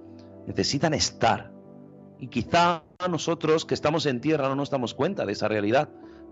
necesitan 0.48 0.94
estar. 0.94 1.52
Y 2.20 2.28
quizá 2.28 2.84
nosotros 3.10 3.66
que 3.66 3.76
estamos 3.76 4.06
en 4.06 4.22
tierra 4.22 4.50
no 4.50 4.56
nos 4.56 4.72
damos 4.72 4.94
cuenta 4.94 5.26
de 5.26 5.34
esa 5.34 5.48
realidad, 5.48 5.90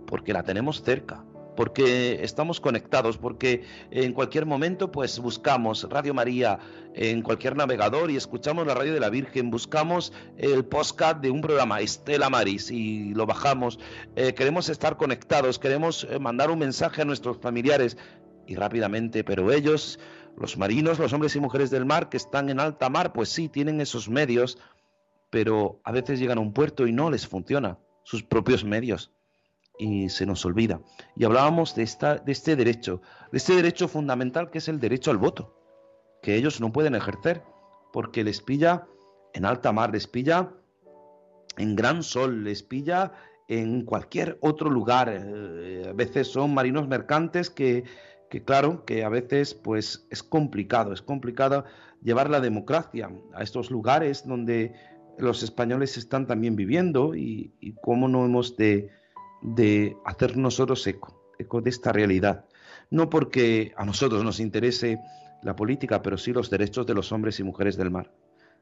porque 0.08 0.34
la 0.34 0.44
tenemos 0.44 0.82
cerca, 0.82 1.24
porque 1.56 2.24
estamos 2.24 2.60
conectados, 2.60 3.18
porque 3.18 3.64
en 3.92 4.14
cualquier 4.14 4.46
momento 4.46 4.92
pues 4.92 5.20
buscamos 5.20 5.88
Radio 5.90 6.14
María 6.14 6.60
en 6.94 7.22
cualquier 7.22 7.56
navegador 7.56 8.10
y 8.12 8.16
escuchamos 8.16 8.66
la 8.66 8.74
radio 8.74 8.94
de 8.94 9.00
la 9.00 9.10
Virgen, 9.10 9.52
buscamos 9.52 10.14
el 10.38 10.66
podcast 10.66 11.22
de 11.22 11.30
un 11.30 11.42
programa 11.42 11.82
Estela 11.82 12.30
Maris 12.30 12.72
y 12.72 13.14
lo 13.14 13.26
bajamos, 13.26 13.80
eh, 14.16 14.34
queremos 14.34 14.70
estar 14.70 14.98
conectados, 14.98 15.60
queremos 15.60 16.08
eh, 16.10 16.20
mandar 16.20 16.50
un 16.52 16.60
mensaje 16.60 17.02
a 17.02 17.06
nuestros 17.06 17.38
familiares 17.40 17.98
y 18.48 18.56
rápidamente, 18.56 19.24
pero 19.24 19.52
ellos, 19.52 20.00
los 20.38 20.58
marinos, 20.58 21.00
los 21.00 21.12
hombres 21.14 21.36
y 21.36 21.40
mujeres 21.40 21.70
del 21.70 21.86
mar 21.86 22.10
que 22.10 22.18
están 22.18 22.50
en 22.50 22.60
alta 22.60 22.90
mar, 22.90 23.12
pues 23.12 23.30
sí, 23.30 23.50
tienen 23.50 23.82
esos 23.82 24.10
medios, 24.10 24.58
pero 25.30 25.82
a 25.84 25.92
veces 25.92 26.20
llegan 26.20 26.38
a 26.38 26.42
un 26.42 26.54
puerto 26.54 26.88
y 26.88 26.94
no 26.94 27.10
les 27.10 27.28
funciona 27.28 27.78
sus 28.04 28.24
propios 28.24 28.64
medios 28.64 29.15
y 29.78 30.10
se 30.10 30.26
nos 30.26 30.46
olvida. 30.46 30.82
Y 31.16 31.26
hablábamos 31.26 31.76
de, 31.76 31.84
esta, 31.84 32.16
de 32.16 32.32
este 32.32 32.56
derecho, 32.56 33.02
de 33.32 33.38
este 33.38 33.56
derecho 33.56 33.88
fundamental 33.88 34.50
que 34.50 34.60
es 34.60 34.68
el 34.68 34.80
derecho 34.80 35.12
al 35.12 35.18
voto, 35.18 35.56
que 36.22 36.36
ellos 36.36 36.62
no 36.62 36.72
pueden 36.72 36.96
ejercer 36.96 37.44
porque 37.92 38.24
les 38.24 38.42
pilla 38.42 38.88
en 39.34 39.46
alta 39.46 39.72
mar, 39.72 39.92
les 39.92 40.08
pilla 40.08 40.52
en 41.58 41.76
gran 41.76 42.04
sol, 42.04 42.44
les 42.44 42.64
pilla 42.64 43.14
en 43.48 43.84
cualquier 43.84 44.38
otro 44.42 44.70
lugar. 44.70 45.10
Eh, 45.10 45.86
a 45.90 45.94
veces 45.94 46.28
son 46.28 46.54
marinos 46.54 46.88
mercantes 46.88 47.50
que, 47.50 47.84
que, 48.30 48.44
claro, 48.44 48.86
que 48.86 49.04
a 49.04 49.10
veces 49.10 49.54
pues 49.54 50.08
es 50.10 50.24
complicado, 50.24 50.94
es 50.94 51.02
complicado 51.02 51.66
llevar 52.02 52.30
la 52.30 52.40
democracia 52.40 53.10
a 53.34 53.44
estos 53.44 53.72
lugares 53.72 54.26
donde 54.28 54.74
los 55.18 55.44
españoles 55.44 55.98
están 55.98 56.28
también 56.28 56.56
viviendo 56.56 57.16
y, 57.16 57.54
y 57.62 57.74
cómo 57.82 58.08
no 58.08 58.26
hemos 58.26 58.58
de, 58.58 58.90
de 59.42 59.98
hacer 60.06 60.38
nosotros 60.38 60.86
eco, 60.88 61.34
eco 61.38 61.62
de 61.62 61.70
esta 61.70 61.92
realidad. 61.92 62.46
No 62.90 63.10
porque 63.10 63.74
a 63.78 63.86
nosotros 63.86 64.24
nos 64.24 64.40
interese 64.40 65.00
la 65.44 65.56
política, 65.56 66.02
pero 66.02 66.18
sí 66.18 66.34
los 66.34 66.50
derechos 66.50 66.86
de 66.86 66.94
los 66.94 67.12
hombres 67.12 67.40
y 67.40 67.44
mujeres 67.44 67.78
del 67.78 67.92
mar. 67.92 68.12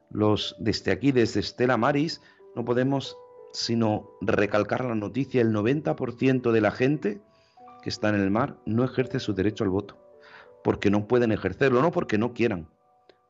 Los 0.10 0.56
desde 0.60 0.92
aquí, 0.92 1.12
desde 1.12 1.40
Estela 1.40 1.78
Maris, 1.78 2.22
no 2.56 2.66
podemos 2.66 3.18
sino 3.54 4.10
recalcar 4.22 4.84
la 4.84 4.96
noticia, 4.96 5.42
el 5.42 5.54
90% 5.54 6.52
de 6.52 6.62
la 6.62 6.72
gente 6.72 7.22
que 7.84 7.90
está 7.90 8.10
en 8.10 8.16
el 8.16 8.32
mar 8.32 8.58
no 8.66 8.84
ejerce 8.84 9.20
su 9.20 9.34
derecho 9.34 9.64
al 9.64 9.70
voto, 9.70 9.98
porque 10.64 10.90
no 10.90 11.08
pueden 11.08 11.32
ejercerlo, 11.32 11.82
no 11.82 11.92
porque 11.92 12.18
no 12.18 12.34
quieran, 12.34 12.68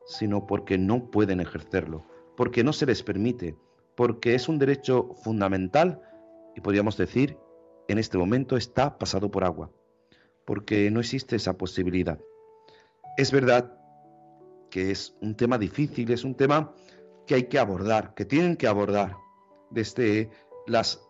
sino 0.06 0.46
porque 0.46 0.78
no 0.78 1.10
pueden 1.10 1.40
ejercerlo, 1.40 2.06
porque 2.36 2.64
no 2.64 2.72
se 2.72 2.86
les 2.86 3.02
permite, 3.02 3.54
porque 3.96 4.34
es 4.34 4.48
un 4.48 4.58
derecho 4.58 5.14
fundamental 5.22 6.00
y 6.54 6.60
podríamos 6.60 6.96
decir, 6.96 7.38
en 7.88 7.98
este 7.98 8.18
momento 8.18 8.56
está 8.56 8.98
pasado 8.98 9.30
por 9.30 9.44
agua, 9.44 9.70
porque 10.44 10.90
no 10.90 11.00
existe 11.00 11.36
esa 11.36 11.56
posibilidad. 11.56 12.18
Es 13.16 13.30
verdad 13.30 13.78
que 14.70 14.90
es 14.90 15.16
un 15.20 15.36
tema 15.36 15.58
difícil, 15.58 16.10
es 16.10 16.24
un 16.24 16.34
tema 16.34 16.74
que 17.26 17.34
hay 17.34 17.44
que 17.44 17.58
abordar, 17.58 18.14
que 18.14 18.24
tienen 18.24 18.56
que 18.56 18.66
abordar 18.66 19.16
desde 19.70 20.30
las 20.66 21.00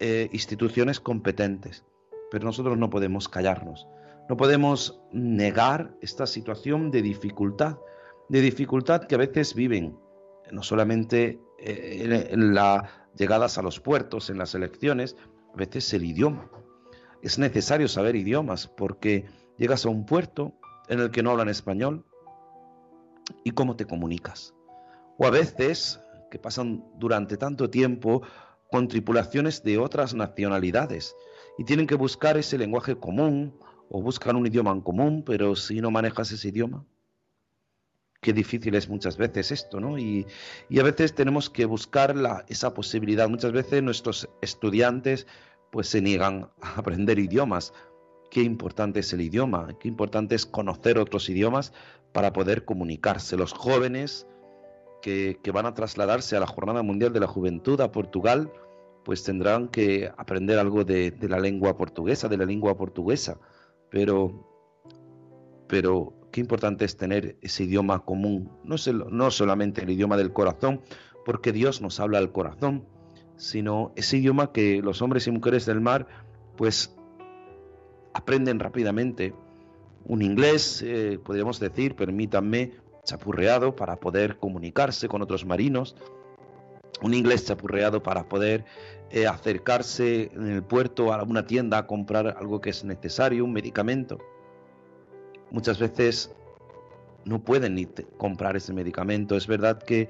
eh, 0.00 0.28
instituciones 0.32 1.00
competentes, 1.00 1.84
pero 2.30 2.44
nosotros 2.44 2.78
no 2.78 2.90
podemos 2.90 3.28
callarnos, 3.28 3.86
no 4.28 4.36
podemos 4.36 5.00
negar 5.12 5.94
esta 6.00 6.26
situación 6.26 6.90
de 6.90 7.02
dificultad, 7.02 7.78
de 8.28 8.40
dificultad 8.40 9.04
que 9.04 9.14
a 9.14 9.18
veces 9.18 9.54
viven, 9.54 9.98
no 10.50 10.62
solamente 10.62 11.40
eh, 11.58 12.28
en 12.30 12.54
la 12.54 13.03
llegadas 13.16 13.58
a 13.58 13.62
los 13.62 13.80
puertos, 13.80 14.30
en 14.30 14.38
las 14.38 14.54
elecciones, 14.54 15.16
a 15.52 15.56
veces 15.56 15.92
el 15.92 16.04
idioma. 16.04 16.50
Es 17.22 17.38
necesario 17.38 17.88
saber 17.88 18.16
idiomas 18.16 18.66
porque 18.66 19.26
llegas 19.56 19.86
a 19.86 19.88
un 19.88 20.04
puerto 20.04 20.52
en 20.88 21.00
el 21.00 21.10
que 21.10 21.22
no 21.22 21.30
hablan 21.30 21.48
español 21.48 22.04
y 23.44 23.52
cómo 23.52 23.76
te 23.76 23.86
comunicas. 23.86 24.54
O 25.16 25.26
a 25.26 25.30
veces 25.30 26.00
que 26.30 26.38
pasan 26.38 26.84
durante 26.98 27.36
tanto 27.36 27.70
tiempo 27.70 28.22
con 28.70 28.88
tripulaciones 28.88 29.62
de 29.62 29.78
otras 29.78 30.14
nacionalidades 30.14 31.14
y 31.58 31.64
tienen 31.64 31.86
que 31.86 31.94
buscar 31.94 32.36
ese 32.36 32.58
lenguaje 32.58 32.96
común 32.96 33.56
o 33.88 34.02
buscan 34.02 34.36
un 34.36 34.46
idioma 34.46 34.72
en 34.72 34.80
común, 34.80 35.22
pero 35.24 35.54
si 35.54 35.80
no 35.80 35.90
manejas 35.90 36.32
ese 36.32 36.48
idioma, 36.48 36.84
qué 38.24 38.32
difícil 38.32 38.74
es 38.74 38.88
muchas 38.88 39.18
veces 39.18 39.52
esto, 39.52 39.80
¿no? 39.80 39.98
Y, 39.98 40.26
a 40.80 40.82
veces 40.82 41.14
tenemos 41.14 41.50
que 41.50 41.66
buscar 41.66 42.16
esa 42.48 42.72
posibilidad. 42.72 43.28
Muchas 43.28 43.52
veces 43.52 43.82
nuestros 43.82 44.30
estudiantes 44.40 45.26
pues 45.70 45.88
se 45.88 46.00
niegan 46.00 46.48
a 46.62 46.74
aprender 46.78 47.18
idiomas. 47.18 47.74
Qué 48.30 48.40
importante 48.42 49.00
es 49.00 49.12
el 49.12 49.20
idioma, 49.20 49.76
qué 49.78 49.88
importante 49.88 50.34
es 50.34 50.46
conocer 50.46 50.98
otros 50.98 51.28
idiomas 51.28 51.74
para 52.12 52.32
poder 52.32 52.64
comunicarse. 52.64 53.36
Los 53.36 53.52
jóvenes 53.52 54.26
que, 55.02 55.38
que 55.42 55.50
van 55.50 55.66
a 55.66 55.74
trasladarse 55.74 56.34
a 56.34 56.40
la 56.40 56.46
Jornada 56.46 56.82
Mundial 56.82 57.12
de 57.12 57.20
la 57.20 57.26
Juventud 57.26 57.78
a 57.82 57.92
Portugal, 57.92 58.50
pues 59.04 59.22
tendrán 59.22 59.68
que 59.68 60.10
aprender 60.16 60.58
algo 60.58 60.82
de, 60.84 61.10
de 61.10 61.28
la 61.28 61.38
lengua 61.38 61.76
portuguesa, 61.76 62.26
de 62.28 62.38
la 62.38 62.46
lengua 62.46 62.74
portuguesa. 62.74 63.38
Pero, 63.90 64.48
pero 65.68 66.23
qué 66.34 66.40
importante 66.40 66.84
es 66.84 66.96
tener 66.96 67.36
ese 67.42 67.62
idioma 67.62 68.00
común, 68.00 68.50
no, 68.64 68.74
no 69.08 69.30
solamente 69.30 69.82
el 69.82 69.90
idioma 69.90 70.16
del 70.16 70.32
corazón, 70.32 70.80
porque 71.24 71.52
Dios 71.52 71.80
nos 71.80 72.00
habla 72.00 72.18
al 72.18 72.32
corazón, 72.32 72.84
sino 73.36 73.92
ese 73.94 74.16
idioma 74.16 74.50
que 74.50 74.82
los 74.82 75.00
hombres 75.00 75.28
y 75.28 75.30
mujeres 75.30 75.64
del 75.64 75.80
mar 75.80 76.08
pues 76.56 76.96
aprenden 78.14 78.58
rápidamente. 78.58 79.32
Un 80.06 80.22
inglés, 80.22 80.82
eh, 80.84 81.20
podríamos 81.24 81.60
decir, 81.60 81.94
permítanme, 81.94 82.72
chapurreado 83.04 83.76
para 83.76 83.94
poder 84.00 84.36
comunicarse 84.36 85.06
con 85.06 85.22
otros 85.22 85.44
marinos, 85.44 85.94
un 87.00 87.14
inglés 87.14 87.46
chapurreado 87.46 88.02
para 88.02 88.28
poder 88.28 88.64
eh, 89.12 89.28
acercarse 89.28 90.32
en 90.34 90.48
el 90.48 90.64
puerto 90.64 91.12
a 91.12 91.22
una 91.22 91.46
tienda 91.46 91.78
a 91.78 91.86
comprar 91.86 92.26
algo 92.36 92.60
que 92.60 92.70
es 92.70 92.82
necesario, 92.82 93.44
un 93.44 93.52
medicamento 93.52 94.18
muchas 95.54 95.78
veces 95.78 96.34
no 97.24 97.42
pueden 97.42 97.76
ni 97.76 97.86
comprar 98.18 98.56
ese 98.56 98.72
medicamento. 98.72 99.36
Es 99.36 99.46
verdad 99.46 99.80
que, 99.80 100.08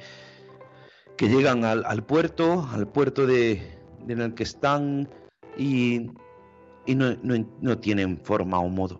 que 1.18 1.28
llegan 1.28 1.64
al, 1.64 2.02
puerto, 2.04 2.66
al 2.72 2.88
puerto 2.88 3.26
de, 3.26 3.62
de, 4.06 4.12
en 4.14 4.20
el 4.22 4.34
que 4.34 4.42
están 4.42 5.08
y, 5.58 6.10
y 6.86 6.94
no, 6.94 7.14
no, 7.22 7.46
no, 7.60 7.78
tienen 7.78 8.16
forma 8.16 8.58
o 8.58 8.68
modo. 8.68 8.98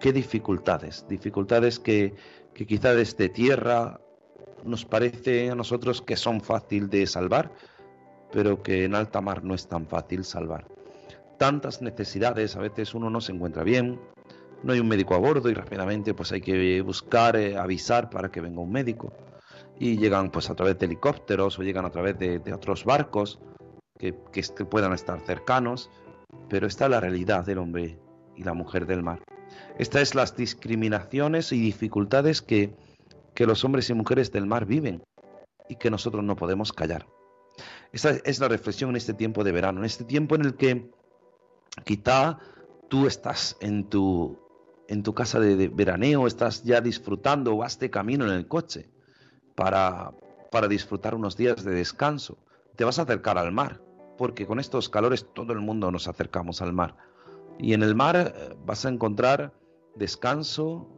Qué 0.00 0.12
dificultades, 0.12 1.06
dificultades 1.08 1.78
que, 1.78 2.14
que 2.52 2.66
quizá 2.66 2.94
desde 2.94 3.30
tierra 3.30 3.98
nos 4.64 4.84
parece 4.84 5.50
a 5.50 5.54
nosotros 5.54 6.02
que 6.02 6.16
son 6.16 6.42
fácil 6.42 6.90
de 6.90 7.06
salvar, 7.06 7.50
pero 8.32 8.62
que 8.62 8.84
en 8.84 8.94
alta 8.94 9.22
mar 9.22 9.42
no 9.42 9.54
es 9.54 9.66
tan 9.66 9.86
fácil 9.86 10.24
salvar. 10.24 10.66
Tantas 11.38 11.80
necesidades, 11.80 12.54
a 12.54 12.60
veces 12.60 12.94
uno 12.94 13.08
no 13.08 13.22
se 13.22 13.32
encuentra 13.32 13.62
bien, 13.62 13.98
no 14.62 14.72
hay 14.72 14.80
un 14.80 14.88
médico 14.88 15.14
a 15.14 15.18
bordo 15.18 15.48
y 15.50 15.54
rápidamente 15.54 16.14
pues 16.14 16.32
hay 16.32 16.40
que 16.40 16.80
buscar, 16.80 17.36
eh, 17.36 17.56
avisar 17.56 18.10
para 18.10 18.30
que 18.30 18.40
venga 18.40 18.60
un 18.60 18.72
médico. 18.72 19.12
Y 19.78 19.98
llegan 19.98 20.30
pues 20.30 20.48
a 20.48 20.54
través 20.54 20.78
de 20.78 20.86
helicópteros 20.86 21.58
o 21.58 21.62
llegan 21.62 21.84
a 21.84 21.90
través 21.90 22.18
de, 22.18 22.40
otros 22.52 22.84
barcos 22.84 23.38
que, 23.98 24.14
que, 24.32 24.42
puedan 24.64 24.92
estar 24.92 25.20
cercanos, 25.20 25.90
pero 26.48 26.66
está 26.66 26.88
la 26.88 27.00
realidad 27.00 27.44
del 27.44 27.58
hombre 27.58 27.98
y 28.34 28.42
la 28.42 28.54
mujer 28.54 28.86
del 28.86 29.02
mar. 29.02 29.22
Estas 29.78 30.02
es 30.02 30.14
las 30.14 30.34
discriminaciones 30.34 31.52
y 31.52 31.60
dificultades 31.60 32.40
que, 32.40 32.74
que 33.34 33.46
los 33.46 33.64
hombres 33.64 33.90
y 33.90 33.94
mujeres 33.94 34.32
del 34.32 34.46
mar 34.46 34.64
viven 34.64 35.02
y 35.68 35.76
que 35.76 35.90
nosotros 35.90 36.24
no 36.24 36.36
podemos 36.36 36.72
callar. 36.72 37.06
Esa 37.92 38.10
es 38.24 38.40
la 38.40 38.48
reflexión 38.48 38.90
en 38.90 38.96
este 38.96 39.14
tiempo 39.14 39.44
de 39.44 39.52
verano, 39.52 39.80
en 39.80 39.86
este 39.86 40.04
tiempo 40.04 40.34
en 40.34 40.42
el 40.42 40.54
que 40.56 40.90
quizá 41.84 42.38
tú 42.88 43.06
estás 43.06 43.56
en 43.60 43.88
tu 43.88 44.45
en 44.88 45.02
tu 45.02 45.14
casa 45.14 45.40
de, 45.40 45.68
veraneo, 45.68 46.26
estás 46.26 46.62
ya 46.64 46.80
disfrutando 46.80 47.56
vas 47.56 47.78
de 47.78 47.90
camino 47.90 48.24
en 48.24 48.32
el 48.32 48.46
coche 48.46 48.88
para, 49.54 50.12
para 50.50 50.68
disfrutar 50.68 51.14
unos 51.14 51.36
días 51.36 51.64
de 51.64 51.72
descanso. 51.72 52.38
Te 52.76 52.84
vas 52.84 52.98
a 52.98 53.02
acercar 53.02 53.38
al 53.38 53.52
mar, 53.52 53.80
porque 54.16 54.46
con 54.46 54.60
estos 54.60 54.88
calores 54.88 55.26
todo 55.34 55.52
el 55.52 55.60
mundo 55.60 55.90
nos 55.90 56.08
acercamos 56.08 56.62
al 56.62 56.72
mar. 56.72 56.96
Y 57.58 57.72
en 57.72 57.82
el 57.82 57.94
mar 57.94 58.16
eh, 58.16 58.54
vas 58.64 58.84
a 58.84 58.90
encontrar 58.90 59.52
descanso, 59.94 60.88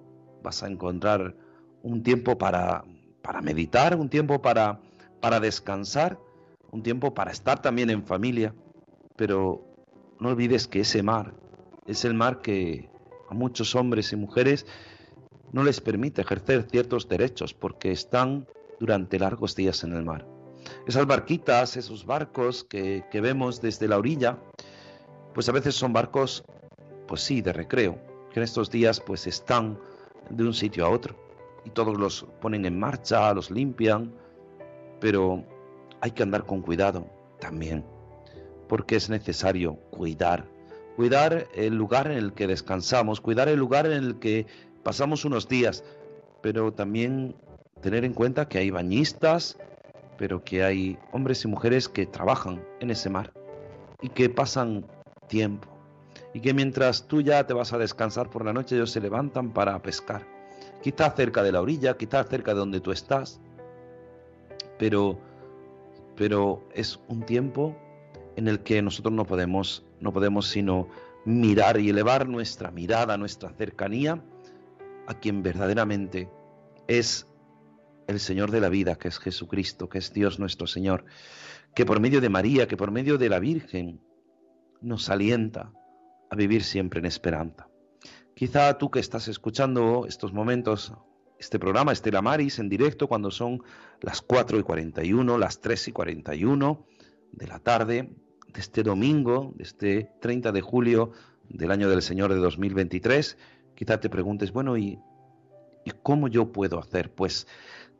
vas 0.43 0.63
a 0.63 0.69
encontrar 0.69 1.35
un 1.83 2.03
tiempo 2.03 2.37
para, 2.37 2.85
para 3.23 3.41
meditar, 3.41 3.97
un 3.97 4.09
tiempo 4.09 4.43
para, 4.43 4.81
para 5.21 5.41
descansar, 5.41 6.19
un 6.71 6.83
tiempo 6.83 7.15
para 7.15 7.31
estar 7.31 7.63
también 7.63 7.91
en 7.91 8.05
familia. 8.05 8.55
pero 9.17 9.65
no 10.21 10.31
olvides 10.31 10.67
que 10.67 10.81
ese 10.81 11.03
mar 11.03 11.33
es 11.87 12.05
el 12.05 12.15
mar 12.15 12.41
que 12.41 12.91
a 13.29 13.35
muchos 13.35 13.75
hombres 13.75 14.13
y 14.13 14.17
mujeres 14.17 14.67
no 15.53 15.65
les 15.65 15.81
permite 15.81 16.23
ejercer 16.23 16.67
ciertos 16.71 17.09
derechos 17.09 17.55
porque 17.55 17.91
están 17.91 18.47
durante 18.81 19.19
largos 19.19 19.57
días 19.57 19.83
en 19.85 19.95
el 19.95 20.05
mar. 20.05 20.27
Esas 20.87 21.07
barquitas, 21.07 21.77
esos 21.77 22.05
barcos 22.05 22.65
que, 22.65 23.05
que 23.11 23.21
vemos 23.21 23.61
desde 23.61 23.89
la 23.89 23.99
orilla, 23.99 24.39
pues 25.35 25.49
a 25.49 25.53
veces 25.53 25.75
son 25.75 25.93
barcos, 25.93 26.45
pues 27.07 27.23
sí, 27.23 27.41
de 27.41 27.53
recreo, 27.53 27.99
que 28.33 28.41
en 28.41 28.45
estos 28.45 28.71
días 28.71 29.01
pues 29.01 29.27
están 29.27 29.79
de 30.31 30.45
un 30.45 30.55
sitio 30.55 30.85
a 30.85 30.91
otro 30.91 31.17
y 31.65 31.71
todos 31.71 31.99
los 31.99 32.27
ponen 32.41 32.65
en 32.65 32.79
marcha, 32.79 33.33
los 33.35 33.51
limpian, 33.51 34.13
pero 35.01 35.45
hay 36.01 36.11
que 36.11 36.23
andar 36.23 36.45
con 36.47 36.63
cuidado 36.63 37.07
también, 37.41 37.85
porque 38.69 38.97
es 38.97 39.09
necesario 39.09 39.75
cuidar, 39.91 40.49
cuidar 40.99 41.47
el 41.55 41.77
lugar 41.77 42.11
en 42.11 42.19
el 42.19 42.33
que 42.33 42.49
descansamos, 42.49 43.21
cuidar 43.21 43.47
el 43.47 43.61
lugar 43.61 43.87
en 43.87 43.93
el 43.93 44.19
que 44.19 44.47
pasamos 44.83 45.25
unos 45.25 45.47
días, 45.47 45.85
pero 46.43 46.73
también 46.73 47.37
tener 47.81 48.05
en 48.05 48.13
cuenta 48.13 48.49
que 48.49 48.59
hay 48.59 48.71
bañistas, 48.71 49.57
pero 50.17 50.43
que 50.43 50.65
hay 50.65 50.99
hombres 51.13 51.45
y 51.45 51.47
mujeres 51.47 51.89
que 51.89 52.05
trabajan 52.05 52.65
en 52.81 52.91
ese 52.91 53.11
mar 53.11 53.33
y 54.03 54.09
que 54.09 54.29
pasan 54.29 54.87
tiempo. 55.29 55.69
Y 56.35 56.41
que 56.41 56.53
mientras 56.53 57.07
tú 57.07 57.23
ya 57.23 57.47
te 57.47 57.55
vas 57.55 57.73
a 57.73 57.79
descansar 57.79 58.29
por 58.29 58.45
la 58.45 58.53
noche 58.53 58.75
ellos 58.75 58.91
se 58.91 59.01
levantan 59.01 59.53
para 59.53 59.81
pescar, 59.81 60.27
quizás 60.83 61.15
cerca 61.15 61.45
de 61.45 61.53
la 61.53 61.61
orilla, 61.61 61.97
quizás 61.97 62.27
cerca 62.29 62.55
de 62.55 62.59
donde 62.59 62.81
tú 62.81 62.91
estás, 62.91 63.41
pero 64.81 65.17
pero 66.17 66.61
es 66.75 66.99
un 67.07 67.23
tiempo 67.23 67.77
en 68.35 68.49
el 68.49 68.59
que 68.65 68.83
nosotros 68.83 69.15
no 69.15 69.25
podemos 69.25 69.85
no 70.01 70.13
podemos 70.13 70.49
sino 70.49 70.89
mirar 71.25 71.79
y 71.81 71.91
elevar 71.91 72.29
nuestra 72.29 72.71
mirada, 72.71 73.17
nuestra 73.17 73.51
cercanía 73.51 74.23
a 75.07 75.15
quien 75.15 75.43
verdaderamente 75.43 76.31
es 76.87 77.27
el 78.07 78.21
Señor 78.21 78.51
de 78.51 78.61
la 78.61 78.69
vida, 78.69 78.97
que 78.97 79.09
es 79.09 79.19
Jesucristo, 79.19 79.89
que 79.89 79.99
es 79.99 80.13
Dios 80.13 80.39
nuestro 80.39 80.67
Señor, 80.67 81.05
que 81.75 81.85
por 81.85 82.01
medio 82.01 82.21
de 82.21 82.29
María, 82.29 82.67
que 82.67 82.77
por 82.77 82.91
medio 82.91 83.19
de 83.19 83.29
la 83.29 83.39
Virgen, 83.39 84.01
nos 84.81 85.11
alienta 85.11 85.73
a 86.31 86.37
vivir 86.37 86.63
siempre 86.63 87.01
en 87.01 87.07
esperanza. 87.07 87.69
Quizá 88.35 88.79
tú 88.79 88.91
que 88.91 89.01
estás 89.01 89.29
escuchando 89.29 90.07
estos 90.07 90.33
momentos, 90.33 90.93
este 91.39 91.59
programa, 91.59 91.93
Estela 91.93 92.23
Maris, 92.23 92.59
en 92.59 92.69
directo, 92.69 93.09
cuando 93.09 93.31
son 93.31 93.63
las 94.01 94.23
4 94.23 94.59
y 94.59 94.63
41, 94.63 95.39
las 95.39 95.61
3 95.61 95.89
y 95.89 95.93
41 95.93 96.87
de 97.33 97.47
la 97.47 97.59
tarde 97.59 98.11
de 98.53 98.61
este 98.61 98.83
domingo, 98.83 99.53
de 99.57 99.65
este 99.65 100.11
30 100.21 100.53
de 100.53 100.61
julio 100.61 101.13
del 101.49 101.71
año 101.71 101.89
del 101.89 102.03
Señor 102.03 102.33
de 102.33 102.41
2023, 102.41 103.37
quizá 103.75 104.01
te 104.01 104.11
preguntes, 104.11 104.53
bueno, 104.53 104.77
¿y, 104.77 104.99
¿y 105.85 105.91
cómo 106.03 106.29
yo 106.29 106.53
puedo 106.53 106.79
hacer? 106.79 107.11
Pues 107.13 107.47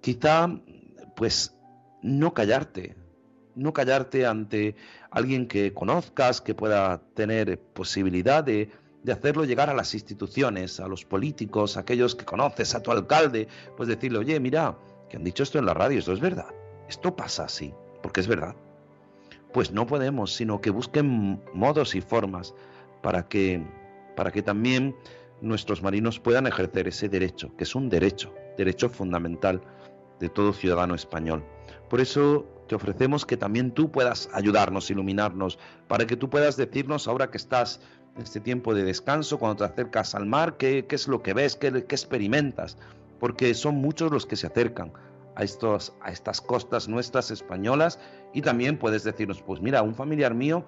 quizá, 0.01 0.49
pues, 1.17 1.55
no 2.03 2.35
callarte, 2.35 2.97
no 3.55 3.73
callarte 3.73 4.27
ante 4.27 4.77
alguien 5.11 5.47
que 5.49 5.73
conozcas, 5.73 6.41
que 6.41 6.55
pueda 6.55 7.03
tener 7.15 7.59
posibilidad 7.59 8.45
de, 8.45 8.71
de, 9.03 9.13
hacerlo 9.13 9.45
llegar 9.45 9.71
a 9.71 9.75
las 9.75 9.95
instituciones, 9.95 10.81
a 10.81 10.89
los 10.89 11.05
políticos, 11.05 11.77
a 11.77 11.81
aquellos 11.81 12.15
que 12.15 12.25
conoces, 12.25 12.75
a 12.75 12.83
tu 12.83 12.91
alcalde, 12.91 13.49
pues 13.77 13.89
decirle, 13.89 14.19
oye, 14.19 14.39
mira, 14.39 14.77
que 15.09 15.17
han 15.17 15.25
dicho 15.25 15.43
esto 15.43 15.59
en 15.59 15.67
la 15.67 15.75
radio, 15.75 15.99
esto 15.99 16.13
es 16.13 16.21
verdad, 16.21 16.49
esto 16.89 17.17
pasa 17.17 17.45
así, 17.45 17.73
porque 18.03 18.21
es 18.21 18.29
verdad. 18.29 18.55
Pues 19.59 19.73
no 19.73 19.89
podemos, 19.89 20.35
sino 20.35 20.61
que 20.61 20.71
busquen 20.71 21.43
modos 21.53 21.97
y 21.97 22.01
formas 22.01 22.55
para 23.03 23.27
que, 23.27 23.61
para 24.15 24.31
que 24.31 24.41
también 24.41 24.95
nuestros 25.41 25.83
marinos 25.83 26.21
puedan 26.21 26.47
ejercer 26.47 26.87
ese 26.87 27.09
derecho, 27.09 27.51
que 27.57 27.65
es 27.65 27.75
un 27.75 27.89
derecho, 27.89 28.33
derecho 28.57 28.89
fundamental 28.89 29.61
de 30.21 30.29
todo 30.29 30.53
ciudadano 30.53 30.95
español. 30.95 31.45
Por 31.91 32.01
eso 32.01 32.47
te 32.69 32.77
ofrecemos 32.77 33.27
que 33.27 33.37
también 33.37 33.73
tú 33.73 33.91
puedas 33.91 34.31
ayudarnos, 34.33 34.93
iluminarnos, 34.93 35.59
para 35.89 36.07
que 36.07 36.17
tú 36.17 36.31
puedas 36.31 36.57
decirnos 36.57 37.09
ahora 37.09 37.33
que 37.33 37.39
estás 37.39 37.81
en 38.15 38.23
este 38.23 38.39
tiempo 38.39 38.75
de 38.75 38.85
descanso, 38.85 39.41
cuando 39.41 39.57
te 39.67 39.73
acercas 39.73 40.15
al 40.15 40.27
mar, 40.27 40.57
qué, 40.57 40.87
qué 40.89 40.95
es 40.95 41.09
lo 41.09 41.21
que 41.21 41.35
ves, 41.35 41.57
qué, 41.57 41.73
qué, 41.73 41.97
experimentas, 41.97 42.79
porque 43.19 43.53
son 43.55 43.75
muchos 43.75 44.13
los 44.13 44.25
que 44.25 44.37
se 44.37 44.47
acercan 44.47 44.93
a, 45.39 45.45
estos, 45.45 45.95
a 46.01 46.11
estas 46.11 46.41
costas 46.41 46.89
nuestras 46.89 47.31
españolas 47.31 48.01
y 48.35 48.43
también 48.43 48.77
puedes 48.77 49.05
decirnos, 49.05 49.41
pues 49.41 49.61
mira, 49.61 49.83
un 49.83 49.95
familiar 49.95 50.35
mío 50.35 50.67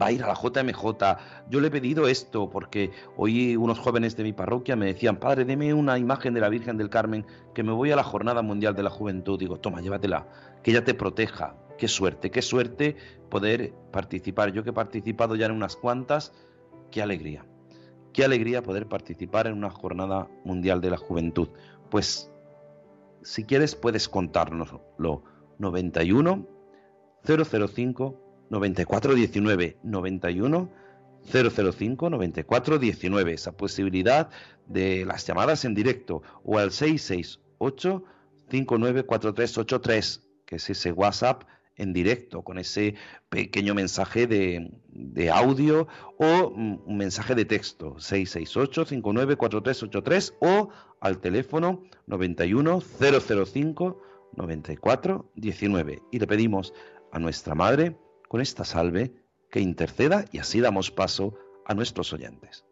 va 0.00 0.06
a 0.06 0.12
ir 0.12 0.22
a 0.22 0.28
la 0.28 0.34
JMJ. 0.34 1.50
Yo 1.50 1.60
le 1.60 1.66
he 1.66 1.70
pedido 1.70 2.06
esto 2.06 2.48
porque 2.48 2.92
hoy 3.16 3.56
unos 3.56 3.80
jóvenes 3.80 4.16
de 4.16 4.22
mi 4.22 4.32
parroquia 4.32 4.76
me 4.76 4.86
decían, 4.86 5.16
padre, 5.16 5.44
deme 5.44 5.74
una 5.74 5.98
imagen 5.98 6.32
de 6.32 6.40
la 6.40 6.48
Virgen 6.48 6.76
del 6.78 6.90
Carmen, 6.90 7.26
que 7.54 7.64
me 7.64 7.72
voy 7.72 7.90
a 7.90 7.96
la 7.96 8.04
Jornada 8.04 8.40
Mundial 8.40 8.76
de 8.76 8.84
la 8.84 8.90
Juventud. 8.90 9.36
Digo, 9.36 9.58
toma, 9.58 9.80
llévatela, 9.80 10.28
que 10.62 10.70
ella 10.70 10.84
te 10.84 10.94
proteja. 10.94 11.56
Qué 11.76 11.88
suerte, 11.88 12.30
qué 12.30 12.40
suerte 12.40 12.96
poder 13.30 13.74
participar. 13.90 14.52
Yo 14.52 14.62
que 14.62 14.70
he 14.70 14.74
participado 14.74 15.34
ya 15.34 15.46
en 15.46 15.52
unas 15.52 15.74
cuantas, 15.74 16.32
qué 16.92 17.02
alegría. 17.02 17.44
Qué 18.12 18.24
alegría 18.24 18.62
poder 18.62 18.86
participar 18.86 19.48
en 19.48 19.54
una 19.54 19.70
Jornada 19.70 20.28
Mundial 20.44 20.80
de 20.80 20.90
la 20.90 20.98
Juventud. 20.98 21.48
Pues, 21.90 22.31
si 23.22 23.44
quieres, 23.44 23.74
puedes 23.74 24.08
contárnoslo. 24.08 25.24
91 25.58 26.48
005 27.24 28.46
9419 28.50 29.78
91 29.82 30.70
005 31.24 32.10
9419 32.10 33.32
esa 33.32 33.52
posibilidad 33.52 34.28
de 34.66 35.04
las 35.04 35.26
llamadas 35.26 35.64
en 35.64 35.74
directo 35.74 36.22
o 36.44 36.58
al 36.58 36.72
668 36.72 38.04
594383 38.50 40.28
que 40.44 40.56
es 40.56 40.70
ese 40.70 40.92
WhatsApp 40.92 41.44
en 41.76 41.92
directo 41.92 42.42
con 42.42 42.58
ese 42.58 42.94
pequeño 43.28 43.74
mensaje 43.74 44.26
de, 44.26 45.30
audio 45.30 45.88
o 46.18 46.48
un 46.48 46.96
mensaje 46.96 47.34
de 47.34 47.44
texto 47.44 47.98
668 47.98 48.86
594383 48.86 50.34
o 50.40 50.68
al 51.00 51.20
teléfono 51.20 51.82
91 52.06 52.80
005 52.80 54.02
9419 54.36 56.02
y 56.10 56.18
le 56.18 56.26
pedimos 56.26 56.72
a 57.10 57.18
nuestra 57.18 57.54
madre 57.54 57.96
con 58.28 58.40
esta 58.40 58.64
salve 58.64 59.12
que 59.50 59.60
interceda 59.60 60.24
y 60.32 60.38
así 60.38 60.60
damos 60.60 60.90
paso 60.90 61.34
a 61.66 61.74
nuestros 61.74 62.12
oyentes. 62.12 62.64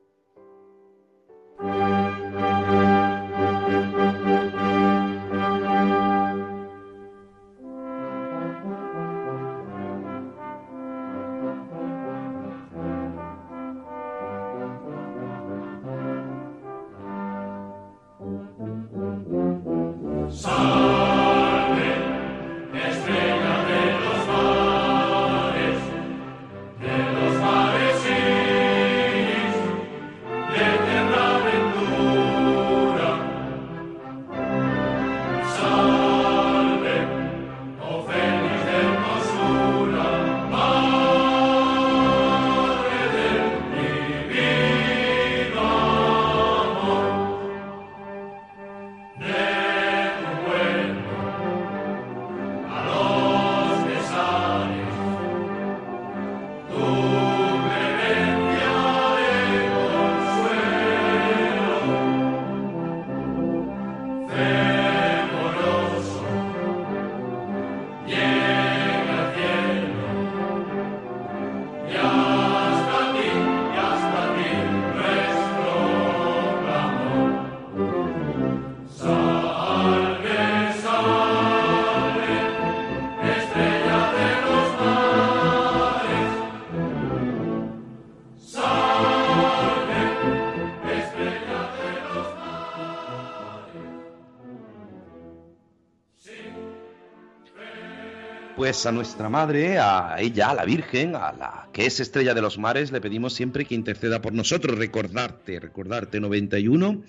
A 98.70 98.92
nuestra 98.92 99.28
madre, 99.28 99.80
a 99.80 100.14
ella, 100.20 100.50
a 100.50 100.54
la 100.54 100.64
Virgen, 100.64 101.16
a 101.16 101.32
la 101.32 101.68
que 101.72 101.86
es 101.86 101.98
estrella 101.98 102.34
de 102.34 102.40
los 102.40 102.56
mares, 102.56 102.92
le 102.92 103.00
pedimos 103.00 103.34
siempre 103.34 103.64
que 103.64 103.74
interceda 103.74 104.22
por 104.22 104.32
nosotros. 104.32 104.78
Recordarte, 104.78 105.58
recordarte 105.58 106.20
91 106.20 107.02